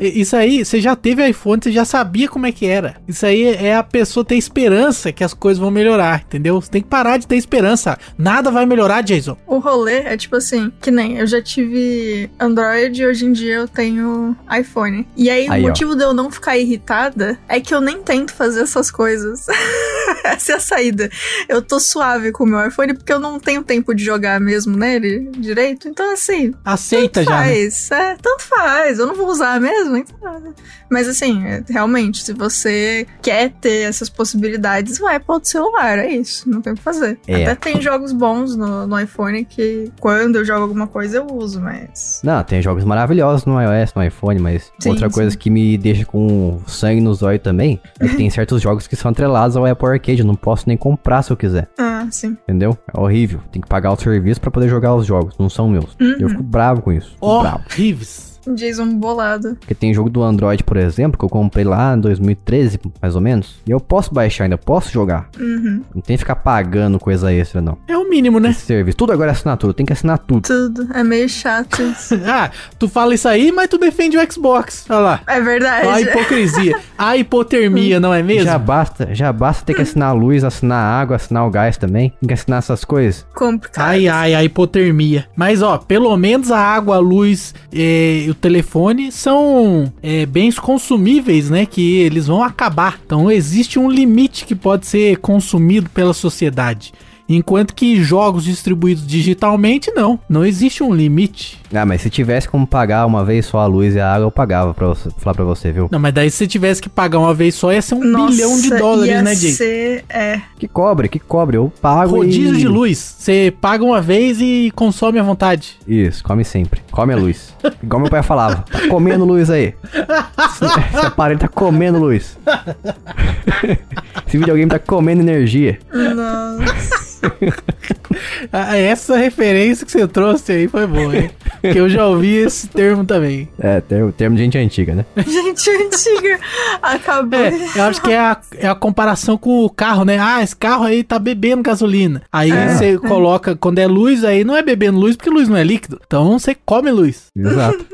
Isso 0.00 0.34
aí, 0.36 0.64
você 0.64 0.80
já 0.80 0.96
teve 0.96 1.26
iPhone, 1.28 1.60
você 1.62 1.70
já 1.70 1.84
sabia 1.84 2.28
como 2.28 2.46
é 2.46 2.52
que 2.52 2.64
era. 2.66 2.96
Isso 3.06 3.26
aí 3.26 3.44
é 3.44 3.76
a 3.76 3.82
pessoa 3.82 4.24
ter 4.24 4.36
esperança 4.36 5.12
que 5.12 5.22
as 5.22 5.34
coisas 5.34 5.58
vão 5.58 5.70
melhorar, 5.70 6.22
entendeu? 6.26 6.58
Você 6.58 6.70
tem 6.70 6.80
que 6.80 6.88
parar 6.88 7.18
de 7.18 7.26
ter 7.26 7.36
esperança. 7.36 7.98
Nada 8.16 8.50
vai 8.50 8.64
melhorar, 8.64 9.02
Jason. 9.02 9.36
O 9.46 9.58
rolê 9.58 9.98
é 9.98 10.16
tipo 10.16 10.36
assim, 10.36 10.72
que 10.80 10.90
nem 10.90 11.18
eu 11.18 11.26
já 11.26 11.42
tive 11.42 12.30
Android 12.40 13.02
e 13.02 13.06
hoje 13.06 13.26
em 13.26 13.32
dia 13.32 13.56
eu 13.56 13.68
tenho 13.68 14.34
iPhone. 14.58 15.06
E 15.14 15.28
aí, 15.28 15.46
Aí, 15.50 15.60
o 15.60 15.64
ó. 15.64 15.68
motivo 15.68 15.94
de 15.94 16.02
eu 16.04 16.14
não 16.14 16.30
ficar 16.30 16.56
irritada 16.56 17.38
é 17.46 17.60
que 17.60 17.74
eu 17.74 17.82
nem 17.82 18.02
tento 18.02 18.32
fazer 18.32 18.62
essas 18.62 18.90
coisas. 18.90 19.44
Essa 20.24 20.52
é 20.52 20.54
a 20.56 20.60
saída. 20.60 21.10
Eu 21.48 21.60
tô 21.60 21.78
suave 21.78 22.32
com 22.32 22.44
o 22.44 22.46
meu 22.46 22.66
iPhone 22.66 22.94
porque 22.94 23.12
eu 23.12 23.20
não 23.20 23.38
tento 23.54 23.66
tenho 23.66 23.84
tempo 23.84 23.94
de 23.94 24.04
jogar 24.04 24.40
mesmo 24.40 24.76
nele 24.76 25.30
direito, 25.36 25.88
então 25.88 26.12
assim. 26.12 26.52
Aceita 26.64 27.20
tanto 27.20 27.28
já. 27.30 27.40
né? 27.40 27.46
Faz, 27.46 27.90
é, 27.90 28.16
tanto 28.20 28.42
faz. 28.42 28.98
Eu 28.98 29.06
não 29.06 29.14
vou 29.14 29.28
usar 29.28 29.60
mesmo, 29.60 29.96
então. 29.96 30.54
Mas 30.90 31.08
assim, 31.08 31.44
é, 31.44 31.62
realmente, 31.68 32.24
se 32.24 32.32
você 32.32 33.06
quer 33.22 33.50
ter 33.60 33.88
essas 33.88 34.08
possibilidades, 34.08 34.98
vai 34.98 35.18
para 35.18 35.34
outro 35.34 35.48
celular, 35.50 35.98
é 35.98 36.08
isso. 36.08 36.48
Não 36.48 36.60
tem 36.60 36.72
o 36.72 36.76
que 36.76 36.82
fazer. 36.82 37.18
É. 37.26 37.44
Até 37.46 37.72
tem 37.72 37.80
jogos 37.82 38.12
bons 38.12 38.56
no, 38.56 38.86
no 38.86 39.00
iPhone 39.00 39.44
que 39.44 39.90
quando 40.00 40.36
eu 40.36 40.44
jogo 40.44 40.62
alguma 40.62 40.86
coisa 40.86 41.18
eu 41.18 41.26
uso, 41.26 41.60
mas. 41.60 42.20
Não, 42.22 42.42
tem 42.42 42.62
jogos 42.62 42.84
maravilhosos 42.84 43.44
no 43.44 43.60
iOS, 43.60 43.92
no 43.94 44.02
iPhone, 44.04 44.40
mas 44.40 44.72
Sim, 44.78 44.90
outra 44.90 45.08
sim. 45.08 45.14
coisa 45.14 45.36
que 45.36 45.50
me 45.50 45.76
deixa 45.76 46.04
com 46.04 46.60
sangue 46.66 47.00
nos 47.00 47.22
olhos 47.22 47.42
também 47.42 47.80
é 48.00 48.08
que 48.08 48.16
tem 48.16 48.30
certos 48.30 48.62
jogos 48.62 48.86
que 48.86 48.96
são 48.96 49.10
atrelados 49.10 49.56
ao 49.56 49.66
Apple 49.66 49.88
Arcade. 49.88 50.20
Eu 50.20 50.26
não 50.26 50.36
posso 50.36 50.64
nem 50.66 50.76
comprar 50.76 51.22
se 51.22 51.30
eu 51.30 51.36
quiser. 51.36 51.68
Ah, 51.78 52.06
sim. 52.10 52.36
Entendeu? 52.44 52.76
É 52.94 53.00
horrível. 53.00 53.40
Tem 53.52 53.62
que 53.62 53.68
pagar 53.68 53.92
o 53.92 53.96
serviço 53.96 54.40
pra 54.40 54.50
poder 54.50 54.68
jogar 54.68 54.94
os 54.94 55.06
jogos. 55.06 55.34
Não 55.38 55.48
são 55.48 55.68
meus. 55.68 55.96
Uhum. 56.00 56.16
Eu 56.18 56.28
fico 56.28 56.42
bravo 56.42 56.82
com 56.82 56.92
isso. 56.92 57.10
Fico 57.10 57.26
Ó, 57.26 57.40
bravo. 57.42 57.64
Rives. 57.70 58.33
Jason 58.54 58.94
bolado. 58.96 59.56
Porque 59.56 59.74
tem 59.74 59.94
jogo 59.94 60.10
do 60.10 60.22
Android, 60.22 60.62
por 60.62 60.76
exemplo, 60.76 61.18
que 61.18 61.24
eu 61.24 61.28
comprei 61.28 61.64
lá 61.64 61.94
em 61.94 62.00
2013, 62.00 62.80
mais 63.00 63.14
ou 63.14 63.20
menos. 63.20 63.56
E 63.66 63.70
eu 63.70 63.80
posso 63.80 64.12
baixar 64.12 64.44
ainda, 64.44 64.58
posso 64.58 64.92
jogar. 64.92 65.28
Uhum. 65.38 65.82
Não 65.94 66.02
tem 66.02 66.16
que 66.16 66.18
ficar 66.18 66.36
pagando 66.36 66.98
coisa 66.98 67.32
extra, 67.32 67.60
não. 67.60 67.78
É 67.88 67.96
o 67.96 68.08
mínimo, 68.08 68.38
né? 68.38 68.50
Esse 68.50 68.66
serviço. 68.66 68.96
Tudo 68.96 69.12
agora 69.12 69.30
é 69.30 69.32
assinatura. 69.32 69.72
Tem 69.72 69.86
que 69.86 69.92
assinar 69.92 70.18
tudo. 70.18 70.42
Tudo. 70.42 70.88
É 70.92 71.02
meio 71.02 71.28
chato 71.28 71.82
isso. 71.82 72.14
ah, 72.26 72.50
tu 72.78 72.88
fala 72.88 73.14
isso 73.14 73.28
aí, 73.28 73.50
mas 73.52 73.68
tu 73.68 73.78
defende 73.78 74.16
o 74.16 74.32
Xbox. 74.32 74.86
Olha 74.88 74.98
lá. 74.98 75.20
É 75.26 75.40
verdade. 75.40 75.86
A 75.86 76.00
hipocrisia. 76.00 76.78
A 76.98 77.16
hipotermia, 77.16 77.98
não 78.00 78.12
é 78.12 78.22
mesmo? 78.22 78.44
Já 78.44 78.58
basta, 78.58 79.14
já 79.14 79.32
basta 79.32 79.64
ter 79.64 79.74
que 79.74 79.82
assinar 79.82 80.10
a 80.10 80.12
luz, 80.12 80.44
assinar 80.44 80.78
a 80.78 81.00
água, 81.00 81.16
assinar 81.16 81.46
o 81.46 81.50
gás 81.50 81.76
também. 81.76 82.12
Tem 82.20 82.28
que 82.28 82.34
assinar 82.34 82.58
essas 82.58 82.84
coisas. 82.84 83.26
Complicado. 83.34 83.86
Ai, 83.88 84.08
ai, 84.08 84.34
a 84.34 84.44
hipotermia. 84.44 85.26
Mas, 85.36 85.62
ó, 85.62 85.78
pelo 85.78 86.16
menos 86.16 86.50
a 86.50 86.58
água, 86.58 86.96
a 86.96 87.00
luz 87.00 87.54
eh, 87.72 88.24
e 88.26 88.33
o 88.34 88.40
telefone 88.40 89.10
são 89.10 89.92
eh, 90.02 90.26
bens 90.26 90.58
consumíveis, 90.58 91.48
né? 91.48 91.64
Que 91.64 91.98
eles 91.98 92.26
vão 92.26 92.42
acabar. 92.42 93.00
Então, 93.04 93.30
existe 93.30 93.78
um 93.78 93.90
limite 93.90 94.44
que 94.44 94.54
pode 94.54 94.86
ser 94.86 95.16
consumido 95.18 95.88
pela 95.90 96.12
sociedade. 96.12 96.92
Enquanto 97.28 97.74
que 97.74 98.02
jogos 98.02 98.44
distribuídos 98.44 99.06
digitalmente, 99.06 99.90
não. 99.92 100.18
Não 100.28 100.44
existe 100.44 100.82
um 100.82 100.94
limite. 100.94 101.60
Ah, 101.74 101.86
mas 101.86 102.02
se 102.02 102.10
tivesse 102.10 102.48
como 102.48 102.66
pagar 102.66 103.06
uma 103.06 103.24
vez 103.24 103.46
só 103.46 103.58
a 103.58 103.66
luz 103.66 103.94
e 103.94 104.00
a 104.00 104.12
água, 104.14 104.26
eu 104.26 104.30
pagava 104.30 104.74
pra 104.74 104.88
você, 104.88 105.10
falar 105.18 105.34
pra 105.34 105.44
você, 105.44 105.72
viu? 105.72 105.88
Não, 105.90 105.98
mas 105.98 106.12
daí 106.12 106.30
se 106.30 106.36
você 106.36 106.46
tivesse 106.46 106.82
que 106.82 106.88
pagar 106.88 107.18
uma 107.18 107.34
vez 107.34 107.54
só, 107.54 107.72
ia 107.72 107.82
ser 107.82 107.94
um 107.94 108.04
Nossa, 108.04 108.32
bilhão 108.32 108.60
de 108.60 108.70
dólares, 108.70 109.12
ia 109.12 109.22
né, 109.22 109.34
Jay? 109.34 109.52
ser, 109.52 110.04
é. 110.08 110.40
Que 110.58 110.68
cobre, 110.68 111.08
que 111.08 111.18
cobre. 111.18 111.56
Eu 111.56 111.72
pago 111.80 112.16
Rodízio 112.16 112.54
e... 112.54 112.58
de 112.58 112.68
luz. 112.68 113.16
Você 113.18 113.52
paga 113.60 113.82
uma 113.82 114.00
vez 114.00 114.40
e 114.40 114.70
consome 114.74 115.18
à 115.18 115.22
vontade. 115.22 115.78
Isso, 115.88 116.22
come 116.22 116.44
sempre. 116.44 116.80
Come 116.90 117.12
a 117.12 117.16
luz. 117.16 117.54
Igual 117.82 118.02
meu 118.02 118.10
pai 118.10 118.22
falava. 118.22 118.64
Tá 118.70 118.88
comendo 118.88 119.24
luz 119.24 119.50
aí. 119.50 119.74
Esse, 119.92 120.64
esse 120.64 121.06
aparelho 121.06 121.40
tá 121.40 121.48
comendo 121.48 121.98
luz. 121.98 122.38
Esse 124.26 124.38
videogame 124.38 124.70
tá 124.70 124.78
comendo 124.78 125.20
energia. 125.20 125.78
Nossa. 125.92 127.03
Ah, 128.52 128.76
Essa 128.76 129.16
referência 129.16 129.84
que 129.84 129.90
você 129.90 130.06
trouxe 130.06 130.52
aí 130.52 130.68
foi 130.68 130.86
boa, 130.86 131.16
hein? 131.16 131.30
Porque 131.60 131.78
eu 131.78 131.88
já 131.88 132.06
ouvi 132.06 132.36
esse 132.36 132.68
termo 132.68 133.04
também. 133.04 133.48
É, 133.58 133.80
termo, 133.80 134.12
termo 134.12 134.36
de 134.36 134.42
gente 134.42 134.58
antiga, 134.58 134.94
né? 134.94 135.04
Gente 135.26 135.70
antiga. 135.70 136.38
Acabou. 136.82 137.40
É, 137.40 137.52
eu 137.74 137.82
acho 137.84 138.00
que 138.02 138.12
é 138.12 138.18
a, 138.18 138.40
é 138.58 138.68
a 138.68 138.74
comparação 138.74 139.36
com 139.36 139.64
o 139.64 139.70
carro, 139.70 140.04
né? 140.04 140.18
Ah, 140.18 140.42
esse 140.42 140.54
carro 140.54 140.84
aí 140.84 141.02
tá 141.02 141.18
bebendo 141.18 141.62
gasolina. 141.62 142.22
Aí 142.32 142.50
você 142.50 142.98
coloca, 142.98 143.56
quando 143.56 143.78
é 143.78 143.86
luz, 143.86 144.24
aí 144.24 144.44
não 144.44 144.56
é 144.56 144.62
bebendo 144.62 144.98
luz, 144.98 145.16
porque 145.16 145.30
luz 145.30 145.48
não 145.48 145.56
é 145.56 145.64
líquido. 145.64 146.00
Então 146.06 146.38
você 146.38 146.54
come 146.54 146.90
luz. 146.90 147.26
Exato. 147.36 147.84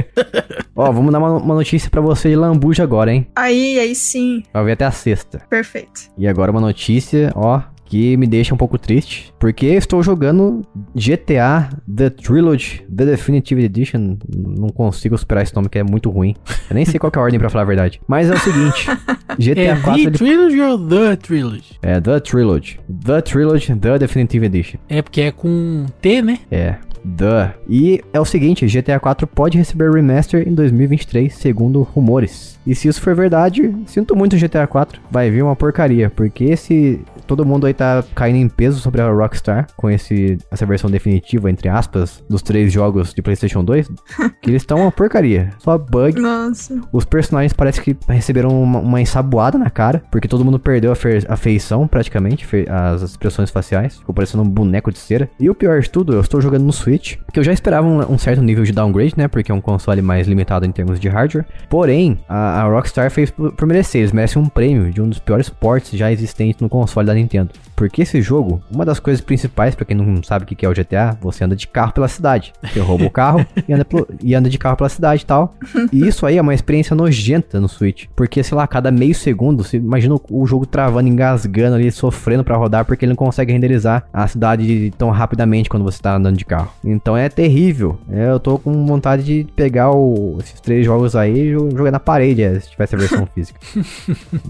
Ó, 0.74 0.90
vamos 0.92 1.12
dar 1.12 1.18
uma, 1.18 1.36
uma 1.36 1.54
notícia 1.54 1.90
pra 1.90 2.00
você 2.00 2.30
de 2.30 2.36
lambuja 2.36 2.82
agora, 2.82 3.12
hein? 3.12 3.26
Aí, 3.34 3.78
aí 3.78 3.94
sim. 3.94 4.42
Vai 4.52 4.64
ver 4.64 4.72
até 4.72 4.84
a 4.84 4.90
sexta. 4.90 5.42
Perfeito. 5.50 6.02
E 6.16 6.26
agora 6.26 6.50
uma 6.50 6.60
notícia, 6.60 7.32
ó, 7.34 7.60
que 7.88 8.16
me 8.16 8.26
deixa 8.26 8.54
um 8.54 8.58
pouco 8.58 8.78
triste. 8.78 9.32
Porque 9.38 9.66
estou 9.66 10.02
jogando 10.02 10.62
GTA 10.94 11.70
The 11.92 12.10
Trilogy, 12.10 12.84
The 12.94 13.06
Definitive 13.06 13.64
Edition. 13.64 14.16
Não 14.28 14.68
consigo 14.68 15.16
superar 15.16 15.42
esse 15.42 15.54
nome 15.54 15.68
que 15.68 15.78
é 15.78 15.82
muito 15.82 16.10
ruim. 16.10 16.36
Eu 16.68 16.74
nem 16.74 16.84
sei 16.84 16.98
qual 17.00 17.10
que 17.10 17.18
é 17.18 17.20
a 17.20 17.24
ordem 17.24 17.40
pra 17.40 17.48
falar 17.48 17.62
a 17.62 17.66
verdade. 17.66 18.00
Mas 18.06 18.30
é 18.30 18.34
o 18.34 18.38
seguinte: 18.38 18.86
GTA 19.38 19.60
É 19.60 19.76
4 19.80 19.94
The 19.94 20.00
ele 20.00 20.10
Trilogy 20.18 20.60
ou 20.60 20.88
The 20.88 21.16
Trilogy? 21.16 21.78
É, 21.82 22.00
The 22.00 22.20
Trilogy. 22.20 22.80
The 23.04 23.20
Trilogy, 23.22 23.74
The 23.74 23.98
Definitive 23.98 24.46
Edition. 24.46 24.78
É 24.88 25.00
porque 25.00 25.22
é 25.22 25.30
com 25.30 25.86
T, 26.00 26.22
né? 26.22 26.38
É, 26.50 26.76
The. 27.16 27.54
E 27.68 28.02
é 28.12 28.20
o 28.20 28.24
seguinte, 28.24 28.66
GTA 28.66 28.98
4 29.00 29.26
pode 29.26 29.58
receber 29.58 29.90
remaster 29.90 30.46
em 30.46 30.54
2023, 30.54 31.32
segundo 31.34 31.82
rumores. 31.82 32.58
E 32.66 32.74
se 32.74 32.88
isso 32.88 33.00
for 33.00 33.14
verdade, 33.14 33.74
sinto 33.86 34.14
muito 34.14 34.36
GTA 34.36 34.66
4. 34.66 35.00
Vai 35.10 35.30
vir 35.30 35.42
uma 35.42 35.56
porcaria, 35.56 36.10
porque 36.10 36.44
esse... 36.44 37.00
Todo 37.26 37.44
mundo 37.44 37.66
aí 37.66 37.74
tá 37.74 38.02
caindo 38.14 38.36
em 38.36 38.48
peso 38.48 38.80
sobre 38.80 39.02
a 39.02 39.10
Rockstar 39.10 39.66
com 39.76 39.90
esse, 39.90 40.38
essa 40.50 40.64
versão 40.64 40.90
definitiva, 40.90 41.50
entre 41.50 41.68
aspas, 41.68 42.24
dos 42.28 42.40
três 42.40 42.72
jogos 42.72 43.12
de 43.12 43.20
PlayStation 43.20 43.62
2. 43.62 43.86
que 44.40 44.50
eles 44.50 44.62
estão 44.62 44.78
uma 44.80 44.90
porcaria. 44.90 45.50
Só 45.58 45.76
bug, 45.76 46.18
Nossa. 46.20 46.80
os 46.90 47.04
personagens 47.04 47.52
parece 47.52 47.82
que 47.82 47.94
receberam 48.08 48.62
uma, 48.62 48.78
uma 48.78 49.00
ensaboada 49.00 49.58
na 49.58 49.68
cara, 49.68 50.02
porque 50.10 50.26
todo 50.26 50.42
mundo 50.44 50.58
perdeu 50.58 50.90
a, 50.90 50.94
fe- 50.94 51.24
a 51.28 51.36
feição, 51.36 51.86
praticamente, 51.86 52.46
fe- 52.46 52.66
as 52.68 53.02
expressões 53.02 53.50
faciais. 53.50 53.98
Ficou 53.98 54.14
parecendo 54.14 54.42
um 54.42 54.48
boneco 54.48 54.90
de 54.90 54.98
cera. 54.98 55.28
E 55.38 55.50
o 55.50 55.54
pior 55.54 55.80
de 55.82 55.90
tudo, 55.90 56.14
eu 56.14 56.20
estou 56.22 56.40
jogando 56.40 56.64
no 56.64 56.72
Switch, 56.72 56.97
que 56.98 57.38
eu 57.38 57.44
já 57.44 57.52
esperava 57.52 57.86
um, 57.86 58.12
um 58.14 58.18
certo 58.18 58.42
nível 58.42 58.64
de 58.64 58.72
downgrade, 58.72 59.14
né? 59.16 59.28
Porque 59.28 59.50
é 59.52 59.54
um 59.54 59.60
console 59.60 60.02
mais 60.02 60.26
limitado 60.26 60.66
em 60.66 60.72
termos 60.72 60.98
de 60.98 61.08
hardware. 61.08 61.44
Porém, 61.68 62.18
a, 62.28 62.62
a 62.62 62.68
Rockstar 62.68 63.10
fez 63.10 63.30
por, 63.30 63.52
por 63.52 63.66
merecer. 63.66 64.00
Eles 64.00 64.12
merecem 64.12 64.40
um 64.40 64.46
prêmio 64.46 64.92
de 64.92 65.00
um 65.00 65.08
dos 65.08 65.18
piores 65.18 65.48
ports 65.48 65.90
já 65.98 66.10
existentes 66.10 66.60
no 66.60 66.68
console 66.68 67.06
da 67.06 67.14
Nintendo. 67.14 67.50
Porque 67.76 68.02
esse 68.02 68.20
jogo, 68.20 68.60
uma 68.70 68.84
das 68.84 68.98
coisas 68.98 69.20
principais, 69.20 69.74
pra 69.74 69.84
quem 69.84 69.96
não 69.96 70.22
sabe 70.22 70.44
o 70.44 70.48
que 70.48 70.66
é 70.66 70.68
o 70.68 70.72
GTA, 70.74 71.16
você 71.20 71.44
anda 71.44 71.54
de 71.54 71.66
carro 71.68 71.92
pela 71.92 72.08
cidade. 72.08 72.52
Você 72.62 72.80
rouba 72.80 73.04
o 73.04 73.10
carro 73.10 73.46
e 73.68 73.72
anda, 73.72 73.84
pelo- 73.84 74.08
e 74.22 74.34
anda 74.34 74.48
de 74.50 74.58
carro 74.58 74.76
pela 74.76 74.88
cidade 74.88 75.22
e 75.22 75.26
tal. 75.26 75.54
E 75.92 76.06
isso 76.06 76.26
aí 76.26 76.36
é 76.38 76.42
uma 76.42 76.54
experiência 76.54 76.96
nojenta 76.96 77.60
no 77.60 77.68
Switch. 77.68 78.06
Porque, 78.16 78.42
sei 78.42 78.56
lá, 78.56 78.64
a 78.64 78.66
cada 78.66 78.90
meio 78.90 79.14
segundo, 79.14 79.62
você 79.62 79.76
imagina 79.76 80.14
o- 80.14 80.22
o 80.30 80.46
jogo 80.46 80.66
travando, 80.66 81.08
engasgando 81.08 81.76
ali, 81.76 81.90
sofrendo 81.92 82.42
pra 82.42 82.56
rodar, 82.56 82.84
porque 82.84 83.04
ele 83.04 83.10
não 83.10 83.16
consegue 83.16 83.52
renderizar 83.52 84.04
a 84.12 84.26
cidade 84.26 84.92
tão 84.98 85.10
rapidamente 85.10 85.68
quando 85.68 85.84
você 85.84 86.00
tá 86.02 86.16
andando 86.16 86.36
de 86.36 86.44
carro. 86.44 86.72
Então 86.84 87.16
é 87.16 87.28
terrível. 87.28 87.98
É, 88.10 88.30
eu 88.30 88.38
tô 88.40 88.58
com 88.58 88.86
vontade 88.86 89.22
de 89.24 89.44
pegar 89.54 89.90
o- 89.90 90.38
esses 90.40 90.60
três 90.60 90.84
jogos 90.84 91.16
aí 91.16 91.48
e 91.48 91.52
jo- 91.52 91.70
jogar 91.76 91.90
na 91.90 91.98
parede, 92.00 92.42
é, 92.42 92.58
se 92.60 92.70
tivesse 92.70 92.94
a 92.94 92.98
versão 92.98 93.26
física. 93.34 93.58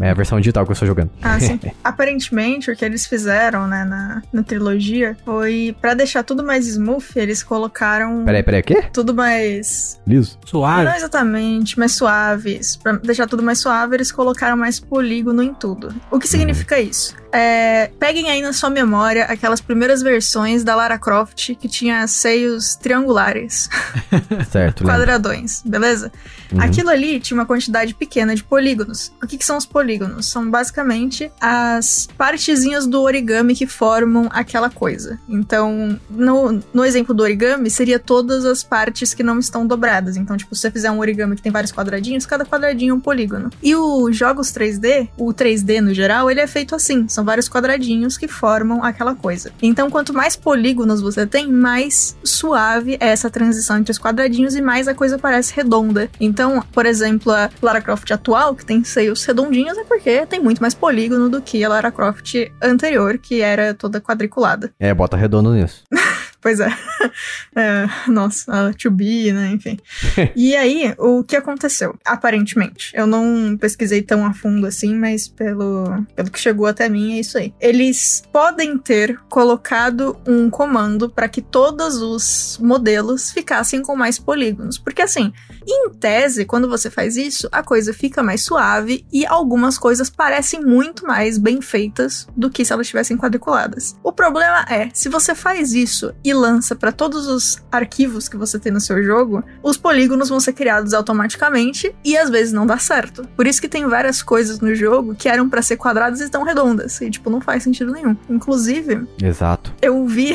é 0.00 0.10
a 0.10 0.14
versão 0.14 0.38
digital 0.38 0.64
que 0.64 0.70
eu 0.70 0.74
estou 0.74 0.86
jogando. 0.88 1.10
Ah, 1.22 1.38
sim. 1.40 1.58
Aparentemente, 1.82 2.70
o 2.70 2.76
que 2.76 2.84
eles 2.84 3.06
fizeram, 3.06 3.66
né, 3.66 3.84
na, 3.84 4.22
na 4.32 4.42
trilogia 4.42 5.16
foi 5.24 5.74
pra 5.80 5.94
deixar 5.94 6.22
tudo 6.22 6.44
mais 6.44 6.66
smooth, 6.66 7.04
eles 7.16 7.42
colocaram 7.42 8.24
Peraí, 8.24 8.42
peraí, 8.42 8.60
o 8.60 8.64
quê? 8.64 8.84
tudo 8.92 9.14
mais. 9.14 10.00
Liso? 10.06 10.38
Suave. 10.44 10.84
Não 10.84 10.94
exatamente, 10.96 11.78
mais 11.78 11.92
suaves. 11.92 12.76
Pra 12.76 12.92
deixar 12.92 13.26
tudo 13.26 13.42
mais 13.42 13.58
suave, 13.58 13.96
eles 13.96 14.12
colocaram 14.12 14.56
mais 14.56 14.78
polígono 14.78 15.42
em 15.42 15.54
tudo. 15.54 15.94
O 16.10 16.18
que 16.18 16.28
significa 16.28 16.78
isso? 16.78 17.16
É, 17.30 17.90
peguem 17.98 18.30
aí 18.30 18.40
na 18.40 18.54
sua 18.54 18.70
memória 18.70 19.24
aquelas 19.24 19.60
primeiras 19.60 20.00
versões 20.02 20.64
da 20.64 20.74
Lara 20.74 20.98
Croft 20.98 21.54
que 21.56 21.68
tinha 21.68 22.06
seios 22.18 22.74
triangulares, 22.76 23.68
Certo, 24.50 24.84
quadradões, 24.84 25.62
beleza? 25.64 26.12
Uhum. 26.52 26.60
Aquilo 26.60 26.90
ali 26.90 27.20
tinha 27.20 27.38
uma 27.38 27.46
quantidade 27.46 27.94
pequena 27.94 28.34
de 28.34 28.42
polígonos. 28.42 29.12
O 29.22 29.26
que, 29.26 29.36
que 29.36 29.44
são 29.44 29.56
os 29.56 29.66
polígonos? 29.66 30.26
São 30.26 30.50
basicamente 30.50 31.30
as 31.40 32.08
partezinhas 32.16 32.86
do 32.86 33.02
origami 33.02 33.54
que 33.54 33.66
formam 33.66 34.28
aquela 34.32 34.70
coisa. 34.70 35.18
Então, 35.28 35.98
no, 36.08 36.60
no 36.72 36.84
exemplo 36.84 37.14
do 37.14 37.22
origami, 37.22 37.70
seria 37.70 37.98
todas 37.98 38.44
as 38.44 38.62
partes 38.62 39.12
que 39.12 39.22
não 39.22 39.38
estão 39.38 39.66
dobradas. 39.66 40.16
Então, 40.16 40.36
tipo, 40.36 40.54
se 40.54 40.62
você 40.62 40.70
fizer 40.70 40.90
um 40.90 40.98
origami 40.98 41.36
que 41.36 41.42
tem 41.42 41.52
vários 41.52 41.72
quadradinhos, 41.72 42.26
cada 42.26 42.44
quadradinho 42.44 42.92
é 42.92 42.94
um 42.94 43.00
polígono. 43.00 43.50
E 43.62 43.74
os 43.76 44.16
jogos 44.16 44.50
3D, 44.52 45.08
o 45.16 45.32
3D 45.32 45.80
no 45.80 45.92
geral, 45.92 46.30
ele 46.30 46.40
é 46.40 46.46
feito 46.46 46.74
assim. 46.74 47.08
São 47.08 47.24
vários 47.24 47.48
quadradinhos 47.48 48.16
que 48.16 48.28
formam 48.28 48.82
aquela 48.82 49.14
coisa. 49.14 49.52
Então, 49.60 49.90
quanto 49.90 50.14
mais 50.14 50.36
polígonos 50.36 51.00
você 51.00 51.26
tem, 51.26 51.50
mais 51.50 52.07
suave 52.22 52.96
é 53.00 53.08
essa 53.08 53.30
transição 53.30 53.78
entre 53.78 53.92
os 53.92 53.98
quadradinhos 53.98 54.54
e 54.54 54.62
mais 54.62 54.88
a 54.88 54.94
coisa 54.94 55.18
parece 55.18 55.54
redonda. 55.54 56.10
Então, 56.20 56.62
por 56.72 56.86
exemplo, 56.86 57.32
a 57.32 57.50
Lara 57.62 57.80
Croft 57.80 58.10
atual, 58.10 58.54
que 58.54 58.64
tem 58.64 58.84
seios 58.84 59.24
redondinhos, 59.24 59.76
é 59.76 59.84
porque 59.84 60.26
tem 60.26 60.40
muito 60.40 60.60
mais 60.60 60.74
polígono 60.74 61.28
do 61.28 61.40
que 61.40 61.64
a 61.64 61.68
Lara 61.68 61.90
Croft 61.90 62.34
anterior, 62.62 63.18
que 63.18 63.40
era 63.40 63.74
toda 63.74 64.00
quadriculada. 64.00 64.72
É, 64.78 64.92
bota 64.92 65.16
redondo 65.16 65.52
nisso. 65.52 65.84
Pois 66.40 66.60
é. 66.60 66.68
é, 67.56 67.86
nossa, 68.06 68.68
a 68.68 68.72
To 68.72 68.90
Be, 68.90 69.32
né? 69.32 69.50
Enfim. 69.50 69.78
e 70.36 70.54
aí, 70.54 70.94
o 70.96 71.24
que 71.24 71.34
aconteceu? 71.34 71.96
Aparentemente, 72.04 72.92
eu 72.94 73.06
não 73.06 73.56
pesquisei 73.56 74.02
tão 74.02 74.24
a 74.24 74.32
fundo 74.32 74.66
assim, 74.66 74.94
mas 74.94 75.26
pelo, 75.26 76.04
pelo 76.14 76.30
que 76.30 76.38
chegou 76.38 76.66
até 76.66 76.88
mim, 76.88 77.14
é 77.14 77.20
isso 77.20 77.38
aí. 77.38 77.52
Eles 77.60 78.22
podem 78.32 78.78
ter 78.78 79.18
colocado 79.28 80.16
um 80.26 80.48
comando 80.48 81.10
para 81.10 81.28
que 81.28 81.42
todos 81.42 81.96
os 81.96 82.58
modelos 82.62 83.32
ficassem 83.32 83.82
com 83.82 83.96
mais 83.96 84.18
polígonos. 84.18 84.78
Porque 84.78 85.02
assim, 85.02 85.32
em 85.66 85.90
tese, 85.90 86.44
quando 86.44 86.68
você 86.68 86.88
faz 86.88 87.16
isso, 87.16 87.48
a 87.50 87.62
coisa 87.62 87.92
fica 87.92 88.22
mais 88.22 88.44
suave 88.44 89.04
e 89.12 89.26
algumas 89.26 89.76
coisas 89.76 90.08
parecem 90.08 90.60
muito 90.60 91.04
mais 91.04 91.36
bem 91.36 91.60
feitas 91.60 92.28
do 92.36 92.48
que 92.48 92.64
se 92.64 92.72
elas 92.72 92.86
estivessem 92.86 93.16
quadriculadas. 93.16 93.96
O 94.02 94.12
problema 94.12 94.64
é, 94.70 94.88
se 94.92 95.08
você 95.08 95.34
faz 95.34 95.72
isso 95.72 96.14
e 96.28 96.34
lança 96.34 96.74
para 96.74 96.92
todos 96.92 97.26
os 97.26 97.62
arquivos 97.70 98.28
que 98.28 98.36
você 98.36 98.58
tem 98.58 98.72
no 98.72 98.80
seu 98.80 99.02
jogo, 99.02 99.42
os 99.62 99.76
polígonos 99.76 100.28
vão 100.28 100.40
ser 100.40 100.52
criados 100.52 100.92
automaticamente 100.92 101.94
e 102.04 102.16
às 102.16 102.30
vezes 102.30 102.52
não 102.52 102.66
dá 102.66 102.78
certo. 102.78 103.26
Por 103.36 103.46
isso 103.46 103.60
que 103.60 103.68
tem 103.68 103.86
várias 103.86 104.22
coisas 104.22 104.60
no 104.60 104.74
jogo 104.74 105.14
que 105.14 105.28
eram 105.28 105.48
para 105.48 105.62
ser 105.62 105.76
quadradas 105.76 106.20
e 106.20 106.24
estão 106.24 106.42
redondas. 106.42 107.00
E, 107.00 107.10
tipo, 107.10 107.30
não 107.30 107.40
faz 107.40 107.62
sentido 107.62 107.92
nenhum. 107.92 108.16
Inclusive. 108.28 109.06
Exato. 109.22 109.72
Eu 109.80 110.06
vi. 110.06 110.32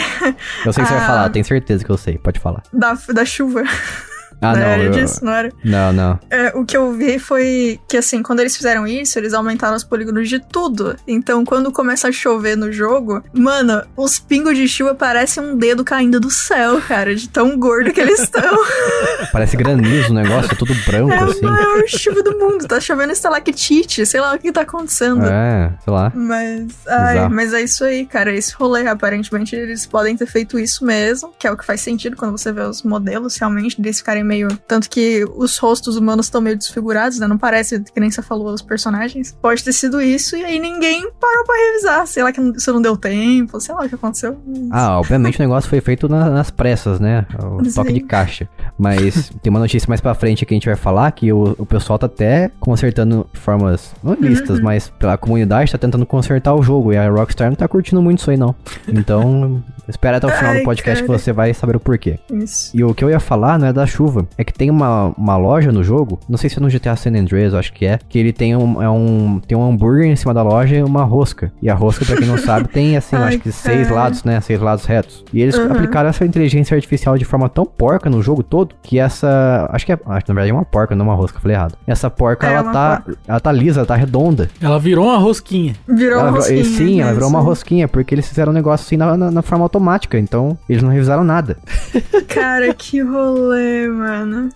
Eu 0.66 0.74
sei 0.74 0.74
que 0.74 0.82
a... 0.82 0.86
você 0.86 0.94
vai 0.94 1.06
falar, 1.08 1.30
tenho 1.30 1.46
certeza 1.46 1.84
que 1.84 1.90
eu 1.90 1.98
sei. 1.98 2.18
Pode 2.18 2.40
falar. 2.40 2.64
Da, 2.72 2.98
da 3.14 3.26
chuva. 3.26 3.64
Ah, 4.44 4.56
não. 4.56 4.84
eu... 4.84 4.92
disso, 4.92 5.24
não 5.24 5.34
era? 5.34 5.52
Não, 5.64 5.94
não. 5.94 6.20
É, 6.30 6.52
o 6.56 6.66
que 6.66 6.76
eu 6.76 6.92
vi 6.94 7.20
foi 7.20 7.80
que, 7.88 7.98
assim, 7.98 8.22
quando 8.22 8.40
eles 8.40 8.56
fizeram 8.56 8.88
isso, 8.88 9.18
eles 9.18 9.34
aumentaram 9.34 9.76
os 9.76 9.84
polígonos 9.84 10.28
de 10.30 10.40
tudo. 10.40 10.96
Então, 11.08 11.46
quando 11.46 11.72
começa 11.72 12.08
a 12.08 12.12
chover 12.12 12.56
no 12.56 12.72
jogo, 12.72 13.24
mano, 13.34 13.84
os 13.96 14.20
pingos 14.20 14.58
de 14.58 14.68
chuva 14.68 14.96
parecem 14.96 15.44
um 15.44 15.58
dedo 15.58 15.84
caindo 15.84 16.20
do 16.20 16.30
céu, 16.30 16.82
cara, 16.82 17.16
de 17.16 17.30
tão 17.30 17.58
gordo 17.58 17.92
que 17.92 18.02
eles 18.02 18.20
estão. 18.20 18.44
Parece 19.32 19.58
granizo 19.58 20.12
o 20.12 20.14
negócio, 20.14 20.52
é 20.52 20.56
tudo 20.56 20.74
branco, 20.86 21.12
é 21.12 21.18
assim. 21.18 21.46
É 21.46 21.48
a 21.48 21.52
maior 21.52 21.88
chuva 21.88 22.22
do 22.22 22.38
mundo, 22.38 22.68
tá 22.68 22.80
chovendo 22.80 23.14
estalactite, 23.14 24.06
sei 24.06 24.20
lá 24.20 24.36
o 24.36 24.40
que 24.40 24.52
tá 24.52 24.62
acontecendo. 24.62 25.26
É, 25.26 25.72
sei 25.84 25.94
lá. 25.94 26.12
Mas, 26.16 26.68
ai, 26.88 27.30
mas 27.30 27.54
é 27.54 27.62
isso 27.62 27.84
aí, 27.84 28.06
cara, 28.06 28.34
esse 28.34 28.54
rolê, 28.54 28.88
aparentemente 28.88 29.56
eles 29.56 29.86
podem 29.86 30.16
ter 30.16 30.26
feito 30.26 30.60
isso 30.60 30.86
mesmo, 30.86 31.34
que 31.38 31.48
é 31.48 31.52
o 31.52 31.58
que 31.58 31.66
faz 31.66 31.82
sentido 31.82 32.16
quando 32.16 32.38
você 32.38 32.52
vê 32.52 32.62
os 32.62 32.84
modelos, 32.84 33.38
realmente, 33.38 33.82
deles 33.82 33.98
ficarem 33.98 34.24
meio. 34.34 34.48
Tanto 34.68 34.90
que 34.90 35.26
os 35.36 35.58
rostos 35.58 35.96
humanos 35.96 36.26
estão 36.26 36.42
meio 36.42 36.58
desfigurados, 36.58 37.20
né? 37.20 37.28
Não 37.28 37.38
parece, 37.38 37.80
que 37.80 38.00
nem 38.00 38.10
você 38.10 38.22
falou, 38.22 38.54
os 38.54 38.62
personagens. 38.62 39.38
Pode 39.42 39.64
ter 39.64 39.74
sido 39.74 40.02
isso 40.02 40.36
e 40.36 40.44
aí 40.44 40.60
ninguém 40.60 41.10
parou 41.20 41.46
pra 41.46 41.56
revisar. 41.56 42.08
Sei 42.08 42.24
lá 42.24 42.32
que 42.32 42.42
você 42.42 42.72
não 42.72 42.82
deu 42.82 42.98
tempo, 42.98 43.60
sei 43.62 43.76
lá 43.76 43.86
o 43.86 43.90
que 43.90 43.96
aconteceu. 43.96 44.38
Ah, 44.72 45.00
obviamente 45.00 45.40
o 45.40 45.42
negócio 45.42 45.70
foi 45.70 45.80
feito 45.82 46.10
na, 46.10 46.30
nas 46.30 46.50
pressas, 46.50 47.00
né? 47.00 47.26
O 47.40 47.64
Sim. 47.64 47.74
toque 47.74 47.94
de 47.94 48.02
caixa. 48.02 48.50
Mas 48.78 49.30
tem 49.42 49.50
uma 49.50 49.60
notícia 49.60 49.88
mais 49.88 50.02
pra 50.02 50.14
frente 50.16 50.46
que 50.46 50.54
a 50.54 50.56
gente 50.56 50.66
vai 50.66 50.76
falar 50.76 51.12
que 51.12 51.32
o, 51.32 51.56
o 51.58 51.66
pessoal 51.66 52.00
tá 52.00 52.08
até 52.08 52.52
consertando 52.60 53.28
formas, 53.34 53.94
não 54.04 54.14
listas, 54.14 54.58
uhum. 54.58 54.64
mas 54.64 54.90
pela 54.90 55.18
comunidade 55.18 55.72
tá 55.72 55.78
tentando 55.78 56.06
consertar 56.06 56.54
o 56.54 56.64
jogo. 56.64 56.94
E 56.94 56.98
a 56.98 57.10
Rockstar 57.10 57.50
não 57.50 57.56
tá 57.56 57.68
curtindo 57.68 58.02
muito 58.02 58.20
isso 58.20 58.32
aí, 58.32 58.38
não. 58.38 58.56
Então, 58.88 59.64
espera 59.88 60.18
até 60.18 60.28
o 60.28 60.32
final 60.32 60.52
Ai, 60.52 60.60
do 60.60 60.64
podcast 60.64 61.04
cara. 61.04 61.18
que 61.18 61.24
você 61.24 61.32
vai 61.32 61.54
saber 61.54 61.76
o 61.76 61.80
porquê. 61.80 62.20
Isso. 62.32 62.76
E 62.76 62.84
o 62.84 62.94
que 62.94 63.04
eu 63.04 63.10
ia 63.10 63.20
falar 63.20 63.60
não 63.60 63.68
é 63.68 63.74
da 63.74 63.86
chuva 63.86 64.13
é 64.38 64.44
que 64.44 64.54
tem 64.54 64.70
uma, 64.70 65.14
uma 65.18 65.38
loja 65.38 65.72
no 65.72 65.84
jogo, 65.84 66.20
não 66.28 66.38
sei 66.38 66.50
se 66.50 66.58
é 66.58 66.62
no 66.62 66.70
GTA 66.70 66.96
San 66.96 67.12
Andreas, 67.12 67.54
acho 67.54 67.74
que 67.74 67.86
é, 67.86 68.00
que 68.08 68.18
ele 68.18 68.32
tem 68.32 68.56
um, 68.56 68.82
é 68.82 68.90
um, 68.90 69.40
tem 69.46 69.58
um 69.58 69.70
hambúrguer 69.70 70.06
em 70.06 70.16
cima 70.16 70.34
da 70.34 70.42
loja 70.42 70.76
e 70.76 70.84
uma 70.84 71.04
rosca. 71.04 71.52
E 71.62 71.70
a 71.70 71.74
rosca, 71.74 72.06
pra 72.06 72.18
quem 72.18 72.28
não 72.28 72.38
sabe, 72.38 72.68
tem 72.68 72.98
assim, 72.98 73.16
Ai, 73.18 73.30
acho 73.30 73.38
que 73.40 73.52
cara. 73.52 73.56
seis 73.56 73.90
lados, 73.90 74.24
né? 74.24 74.40
Seis 74.42 74.60
lados 74.60 74.86
retos. 74.86 75.24
E 75.34 75.42
eles 75.42 75.56
uhum. 75.56 75.72
aplicaram 75.72 76.10
essa 76.10 76.26
inteligência 76.26 76.76
artificial 76.76 77.18
de 77.18 77.26
forma 77.26 77.50
tão 77.50 77.66
porca 77.66 78.10
no 78.10 78.22
jogo 78.22 78.44
todo 78.44 78.76
que 78.82 79.00
essa. 79.00 79.68
Acho 79.72 79.86
que 79.86 79.92
é. 79.92 80.00
Acho 80.06 80.26
que 80.26 80.30
na 80.30 80.36
verdade 80.36 80.50
é 80.52 80.54
uma 80.54 80.66
porca, 80.66 80.96
não 80.96 81.06
uma 81.06 81.16
rosca, 81.16 81.40
falei 81.40 81.56
errado. 81.56 81.76
Essa 81.86 82.10
porca, 82.10 82.48
é 82.48 82.54
ela 82.54 82.72
tá. 82.72 83.02
Porca. 83.02 83.20
Ela 83.28 83.40
tá 83.40 83.52
lisa, 83.52 83.80
ela 83.82 83.88
tá 83.88 83.96
redonda. 83.96 84.50
Ela 84.62 84.80
virou 84.80 85.06
uma 85.06 85.18
rosquinha. 85.18 85.76
Virou 85.88 86.20
ela, 86.20 86.30
uma 86.30 86.38
rosquinha. 86.38 86.64
Sim, 86.64 87.02
ela 87.02 87.14
virou 87.14 87.30
uma 87.30 87.40
rosquinha, 87.42 87.88
porque 87.88 88.14
eles 88.14 88.28
fizeram 88.28 88.52
um 88.52 88.56
negócio 88.56 88.86
assim 88.86 88.98
na, 88.98 89.16
na, 89.18 89.32
na 89.32 89.42
forma 89.42 89.66
automática. 89.66 90.18
Então, 90.18 90.58
eles 90.68 90.82
não 90.82 90.90
revisaram 90.90 91.24
nada. 91.24 91.58
Cara, 92.28 92.74
que 92.74 93.02
rolê, 93.02 93.88
mano. 93.88 94.03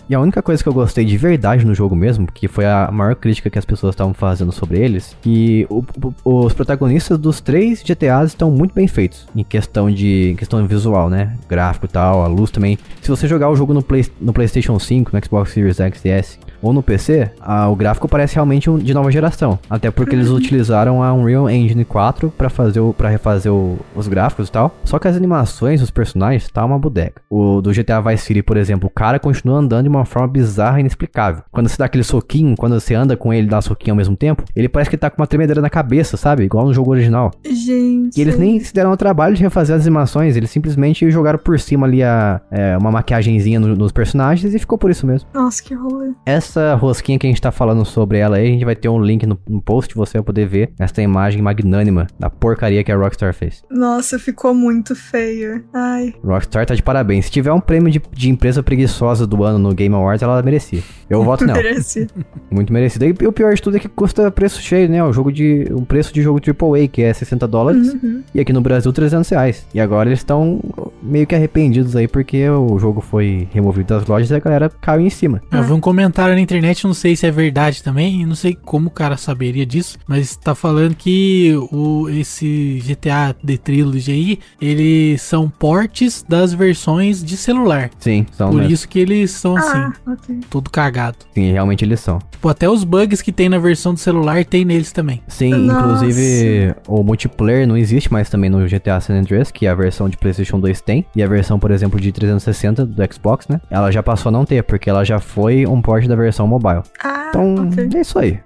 E 0.09 0.15
a 0.15 0.19
única 0.19 0.41
coisa 0.41 0.61
que 0.61 0.69
eu 0.69 0.73
gostei 0.73 1.05
de 1.05 1.17
verdade 1.17 1.65
no 1.65 1.73
jogo 1.73 1.95
mesmo, 1.95 2.27
que 2.27 2.47
foi 2.47 2.65
a 2.65 2.89
maior 2.91 3.15
crítica 3.15 3.49
que 3.49 3.59
as 3.59 3.65
pessoas 3.65 3.93
estavam 3.93 4.13
fazendo 4.13 4.51
sobre 4.51 4.79
eles, 4.79 5.15
que 5.21 5.65
o, 5.69 5.83
o, 6.23 6.45
os 6.45 6.53
protagonistas 6.53 7.17
dos 7.17 7.41
três 7.41 7.83
GTAs 7.83 8.29
estão 8.29 8.51
muito 8.51 8.73
bem 8.73 8.87
feitos 8.87 9.27
em 9.35 9.43
questão 9.43 9.89
de 9.89 10.31
em 10.31 10.35
questão 10.35 10.65
visual, 10.67 11.09
né? 11.09 11.35
Gráfico 11.47 11.85
e 11.85 11.89
tal, 11.89 12.23
a 12.23 12.27
luz 12.27 12.51
também. 12.51 12.77
Se 13.01 13.09
você 13.09 13.27
jogar 13.27 13.49
o 13.49 13.55
jogo 13.55 13.73
no, 13.73 13.81
Play, 13.81 14.05
no 14.19 14.33
PlayStation 14.33 14.77
5, 14.79 15.11
no 15.13 15.25
Xbox 15.25 15.51
Series 15.51 15.79
X 15.79 16.05
e 16.05 16.09
S, 16.09 16.39
ou 16.61 16.73
no 16.73 16.83
PC, 16.83 17.31
o 17.69 17.75
gráfico 17.75 18.07
parece 18.07 18.35
realmente 18.35 18.69
um, 18.69 18.77
de 18.77 18.93
nova 18.93 19.11
geração. 19.11 19.59
Até 19.69 19.91
porque 19.91 20.15
eles 20.15 20.29
uhum. 20.29 20.37
utilizaram 20.37 21.03
a 21.03 21.13
Unreal 21.13 21.49
Engine 21.49 21.85
4 21.85 22.31
para 22.37 22.49
fazer 22.49 22.81
para 22.97 23.09
refazer 23.09 23.51
o, 23.51 23.77
os 23.95 24.07
gráficos 24.07 24.47
e 24.47 24.51
tal. 24.51 24.75
Só 24.83 24.99
que 24.99 25.07
as 25.07 25.15
animações 25.15 25.81
dos 25.81 25.89
personagens 25.89 26.49
tá 26.49 26.63
uma 26.63 26.77
bodega. 26.77 27.15
O 27.29 27.61
do 27.61 27.71
GTA 27.71 28.01
Vice 28.01 28.25
City, 28.25 28.43
por 28.43 28.57
exemplo, 28.57 28.87
o 28.87 28.89
cara 28.89 29.19
continua 29.19 29.57
andando 29.57 29.83
de 29.83 29.89
uma 29.89 30.05
forma 30.05 30.27
bizarra 30.27 30.77
e 30.77 30.81
inexplicável. 30.81 31.43
Quando 31.51 31.67
você 31.67 31.77
dá 31.77 31.85
aquele 31.85 32.03
soquinho, 32.03 32.55
quando 32.55 32.79
você 32.79 32.93
anda 32.93 33.17
com 33.17 33.33
ele 33.33 33.47
e 33.47 33.49
dá 33.49 33.61
soquinho 33.61 33.93
ao 33.93 33.97
mesmo 33.97 34.15
tempo, 34.15 34.43
ele 34.55 34.69
parece 34.69 34.89
que 34.89 34.97
tá 34.97 35.09
com 35.09 35.21
uma 35.21 35.27
tremedeira 35.27 35.61
na 35.61 35.69
cabeça, 35.69 36.17
sabe? 36.17 36.43
Igual 36.43 36.65
no 36.65 36.73
jogo 36.73 36.91
original. 36.91 37.31
Gente. 37.45 38.17
E 38.17 38.21
eles 38.21 38.37
nem 38.37 38.59
se 38.59 38.73
deram 38.73 38.91
o 38.91 38.97
trabalho 38.97 39.35
de 39.35 39.41
refazer 39.41 39.75
as 39.75 39.81
animações, 39.83 40.35
eles 40.35 40.49
simplesmente 40.49 41.09
jogaram 41.11 41.39
por 41.39 41.59
cima 41.59 41.87
ali 41.87 42.03
a, 42.03 42.41
é, 42.51 42.77
uma 42.77 42.91
maquiagemzinha 42.91 43.59
no, 43.59 43.75
nos 43.75 43.91
personagens 43.91 44.53
e 44.53 44.59
ficou 44.59 44.77
por 44.77 44.91
isso 44.91 45.05
mesmo. 45.05 45.27
Nossa, 45.33 45.61
que 45.63 45.73
rolê. 45.73 46.11
Essa 46.47 46.75
rosquinha 46.75 47.19
que 47.19 47.27
a 47.27 47.29
gente 47.29 47.41
tá 47.41 47.51
falando 47.51 47.83
sobre 47.83 48.19
ela 48.19 48.37
aí, 48.37 48.47
a 48.47 48.51
gente 48.51 48.65
vai 48.65 48.75
ter 48.75 48.87
um 48.87 49.01
link 49.01 49.25
no, 49.25 49.37
no 49.47 49.61
post, 49.61 49.93
você 49.93 50.17
vai 50.17 50.23
poder 50.23 50.47
ver 50.47 50.71
esta 50.79 51.01
imagem 51.01 51.41
magnânima 51.41 52.07
da 52.17 52.29
porcaria 52.29 52.83
que 52.83 52.91
a 52.91 52.95
Rockstar 52.95 53.33
fez. 53.33 53.63
Nossa, 53.69 54.17
ficou 54.17 54.53
muito 54.53 54.95
feio. 54.95 55.63
Ai. 55.73 56.13
Rockstar 56.23 56.65
tá 56.65 56.73
de 56.73 56.81
parabéns. 56.81 57.25
Se 57.25 57.31
tiver 57.31 57.51
um 57.51 57.59
prêmio 57.59 57.91
de, 57.91 58.01
de 58.11 58.29
empresa 58.29 58.63
preguiçosa 58.63 59.27
do 59.27 59.43
ano 59.43 59.59
no 59.59 59.75
Game 59.75 59.93
Awards, 59.93 60.23
ela 60.23 60.41
merecia. 60.41 60.81
Eu 61.09 61.23
voto 61.23 61.45
nela. 61.45 61.57
Merecia. 61.61 62.07
Muito 62.49 62.71
merecido. 62.71 63.05
E 63.05 63.27
o 63.27 63.31
pior 63.31 63.53
de 63.53 63.61
tudo 63.61 63.77
é 63.77 63.79
que 63.79 63.87
custa 63.87 64.31
preço 64.31 64.61
cheio, 64.61 64.89
né? 64.89 65.03
O 65.03 65.11
jogo 65.11 65.31
de. 65.31 65.67
Um 65.71 65.83
preço 65.83 66.13
de 66.13 66.21
jogo 66.21 66.39
AAA, 66.39 66.87
que 66.87 67.01
é 67.01 67.13
60 67.13 67.47
dólares. 67.47 67.93
Uhum. 67.93 68.23
E 68.33 68.39
aqui 68.39 68.53
no 68.53 68.61
Brasil, 68.61 68.91
300 68.91 69.29
reais. 69.29 69.67
E 69.73 69.79
agora 69.79 70.09
eles 70.09 70.19
estão 70.19 70.59
meio 71.01 71.27
que 71.27 71.35
arrependidos 71.35 71.95
aí, 71.95 72.07
porque 72.07 72.49
o 72.49 72.77
jogo 72.79 73.01
foi 73.01 73.47
removido 73.51 73.93
das 73.93 74.05
lojas 74.05 74.29
e 74.29 74.35
a 74.35 74.39
galera 74.39 74.69
caiu 74.81 75.01
em 75.01 75.09
cima. 75.09 75.41
Eu 75.51 75.63
vi 75.63 75.73
um 75.73 75.79
comentário 75.79 76.33
na 76.37 76.41
internet, 76.41 76.85
não 76.85 76.93
sei 76.93 77.15
se 77.15 77.25
é 77.25 77.31
verdade 77.31 77.83
também, 77.83 78.25
não 78.25 78.35
sei 78.35 78.55
como 78.55 78.87
o 78.87 78.91
cara 78.91 79.17
saberia 79.17 79.65
disso, 79.65 79.97
mas 80.07 80.35
tá 80.35 80.53
falando 80.53 80.95
que 80.95 81.53
o, 81.71 82.07
esse 82.09 82.81
GTA 82.85 83.35
The 83.45 83.57
Trilogy 83.57 84.11
aí, 84.11 84.39
eles 84.61 85.21
são 85.21 85.49
portes 85.49 86.23
das 86.27 86.53
versões 86.53 87.23
de 87.23 87.35
celular. 87.35 87.89
Sim, 87.99 88.25
são. 88.31 88.51
Por 88.51 88.59
mesmo. 88.59 88.73
isso 88.73 88.87
que 88.87 88.99
eles 88.99 89.31
são 89.31 89.57
ah, 89.57 89.59
assim, 89.59 90.11
okay. 90.11 90.39
todo 90.49 90.69
cagado. 90.69 91.17
Sim, 91.33 91.51
realmente 91.51 91.83
eles 91.83 91.99
são. 91.99 92.19
Pô, 92.39 92.49
até 92.49 92.69
os 92.69 92.83
bugs 92.83 93.21
que 93.21 93.31
tem 93.31 93.49
na 93.49 93.57
versão 93.57 93.93
do 93.93 93.99
celular 93.99 94.45
tem 94.45 94.63
neles 94.63 94.91
também. 94.91 95.21
Sim, 95.27 95.53
Nossa. 95.53 96.05
inclusive 96.05 96.75
o 96.87 97.03
multiplayer 97.03 97.67
não 97.67 97.75
existe 97.75 98.11
mais 98.13 98.29
também 98.29 98.49
no 98.49 98.65
GTA 98.67 98.99
San 98.99 99.15
Andreas, 99.15 99.49
que 99.49 99.65
a 99.65 99.73
versão 99.73 100.07
de 100.07 100.17
PlayStation 100.17 100.59
2 100.59 100.81
tem, 100.81 101.05
e 101.15 101.23
a 101.23 101.27
versão, 101.27 101.57
por 101.57 101.71
exemplo, 101.71 101.99
de 101.99 102.11
360 102.11 102.85
do 102.85 103.13
Xbox, 103.13 103.47
né? 103.47 103.59
Ela 103.69 103.91
já 103.91 104.03
passou 104.03 104.29
a 104.29 104.31
não 104.31 104.45
ter, 104.45 104.63
porque 104.63 104.89
ela 104.89 105.03
já 105.03 105.19
foi 105.19 105.65
um 105.65 105.81
port 105.81 106.05
da 106.05 106.15
versão 106.15 106.26
mobile. 106.47 106.81
Ah, 107.03 107.27
então, 107.29 107.55
okay. 107.67 107.89
é 107.95 108.01
isso 108.01 108.19
aí. 108.19 108.39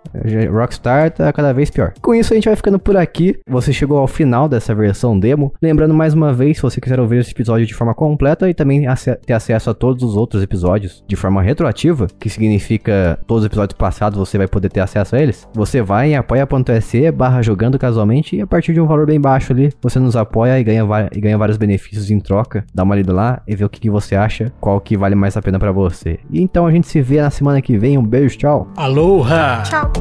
Rockstar 0.51 1.11
tá 1.11 1.31
cada 1.31 1.53
vez 1.53 1.69
pior. 1.69 1.93
Com 2.01 2.13
isso, 2.13 2.33
a 2.33 2.35
gente 2.35 2.45
vai 2.45 2.55
ficando 2.55 2.77
por 2.77 2.97
aqui. 2.97 3.39
Você 3.47 3.71
chegou 3.71 3.97
ao 3.97 4.07
final 4.07 4.49
dessa 4.49 4.75
versão 4.75 5.17
demo. 5.17 5.53
Lembrando 5.61 5.93
mais 5.93 6.13
uma 6.13 6.33
vez, 6.33 6.57
se 6.57 6.63
você 6.63 6.81
quiser 6.81 6.99
ouvir 6.99 7.19
esse 7.19 7.31
episódio 7.31 7.65
de 7.65 7.73
forma 7.73 7.93
completa 7.93 8.49
e 8.49 8.53
também 8.53 8.85
ter 9.25 9.33
acesso 9.33 9.69
a 9.69 9.73
todos 9.73 10.03
os 10.03 10.17
outros 10.17 10.43
episódios 10.43 11.03
de 11.07 11.15
forma 11.15 11.41
retroativa, 11.41 12.07
que 12.19 12.29
significa 12.29 13.19
todos 13.25 13.43
os 13.43 13.47
episódios 13.47 13.77
passados 13.77 14.19
você 14.19 14.37
vai 14.37 14.47
poder 14.47 14.69
ter 14.69 14.81
acesso 14.81 15.15
a 15.15 15.21
eles, 15.21 15.47
você 15.53 15.81
vai 15.81 16.09
em 16.09 16.15
apoia.se 16.15 17.11
barra 17.11 17.41
jogando 17.41 17.79
casualmente 17.79 18.35
e 18.35 18.41
a 18.41 18.47
partir 18.47 18.73
de 18.73 18.81
um 18.81 18.87
valor 18.87 19.05
bem 19.05 19.19
baixo 19.19 19.53
ali, 19.53 19.71
você 19.81 19.99
nos 19.99 20.15
apoia 20.15 20.59
e 20.59 20.63
ganha, 20.63 20.83
e 21.13 21.21
ganha 21.21 21.37
vários 21.37 21.57
benefícios 21.57 22.11
em 22.11 22.19
troca. 22.19 22.65
Dá 22.73 22.83
uma 22.83 22.95
lida 22.95 23.13
lá 23.13 23.41
e 23.47 23.55
vê 23.55 23.63
o 23.63 23.69
que, 23.69 23.79
que 23.79 23.89
você 23.89 24.15
acha, 24.15 24.51
qual 24.59 24.79
que 24.79 24.97
vale 24.97 25.15
mais 25.15 25.37
a 25.37 25.41
pena 25.41 25.59
para 25.59 25.71
você. 25.71 26.19
E 26.29 26.41
então 26.41 26.65
a 26.65 26.71
gente 26.71 26.87
se 26.87 27.01
vê 27.01 27.21
na 27.21 27.29
semana 27.29 27.61
que 27.71 27.77
vem. 27.77 27.97
Um 27.97 28.03
beijo, 28.03 28.37
tchau. 28.37 28.67
Aloha! 28.75 29.63
Tchau. 29.63 29.91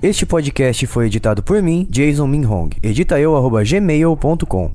Este 0.00 0.24
podcast 0.24 0.86
foi 0.86 1.06
editado 1.06 1.42
por 1.42 1.60
mim, 1.60 1.86
Jason 1.90 2.26
Minhong. 2.26 2.70
Edita 2.82 3.20
eu, 3.20 3.34
gmail.com. 3.64 4.70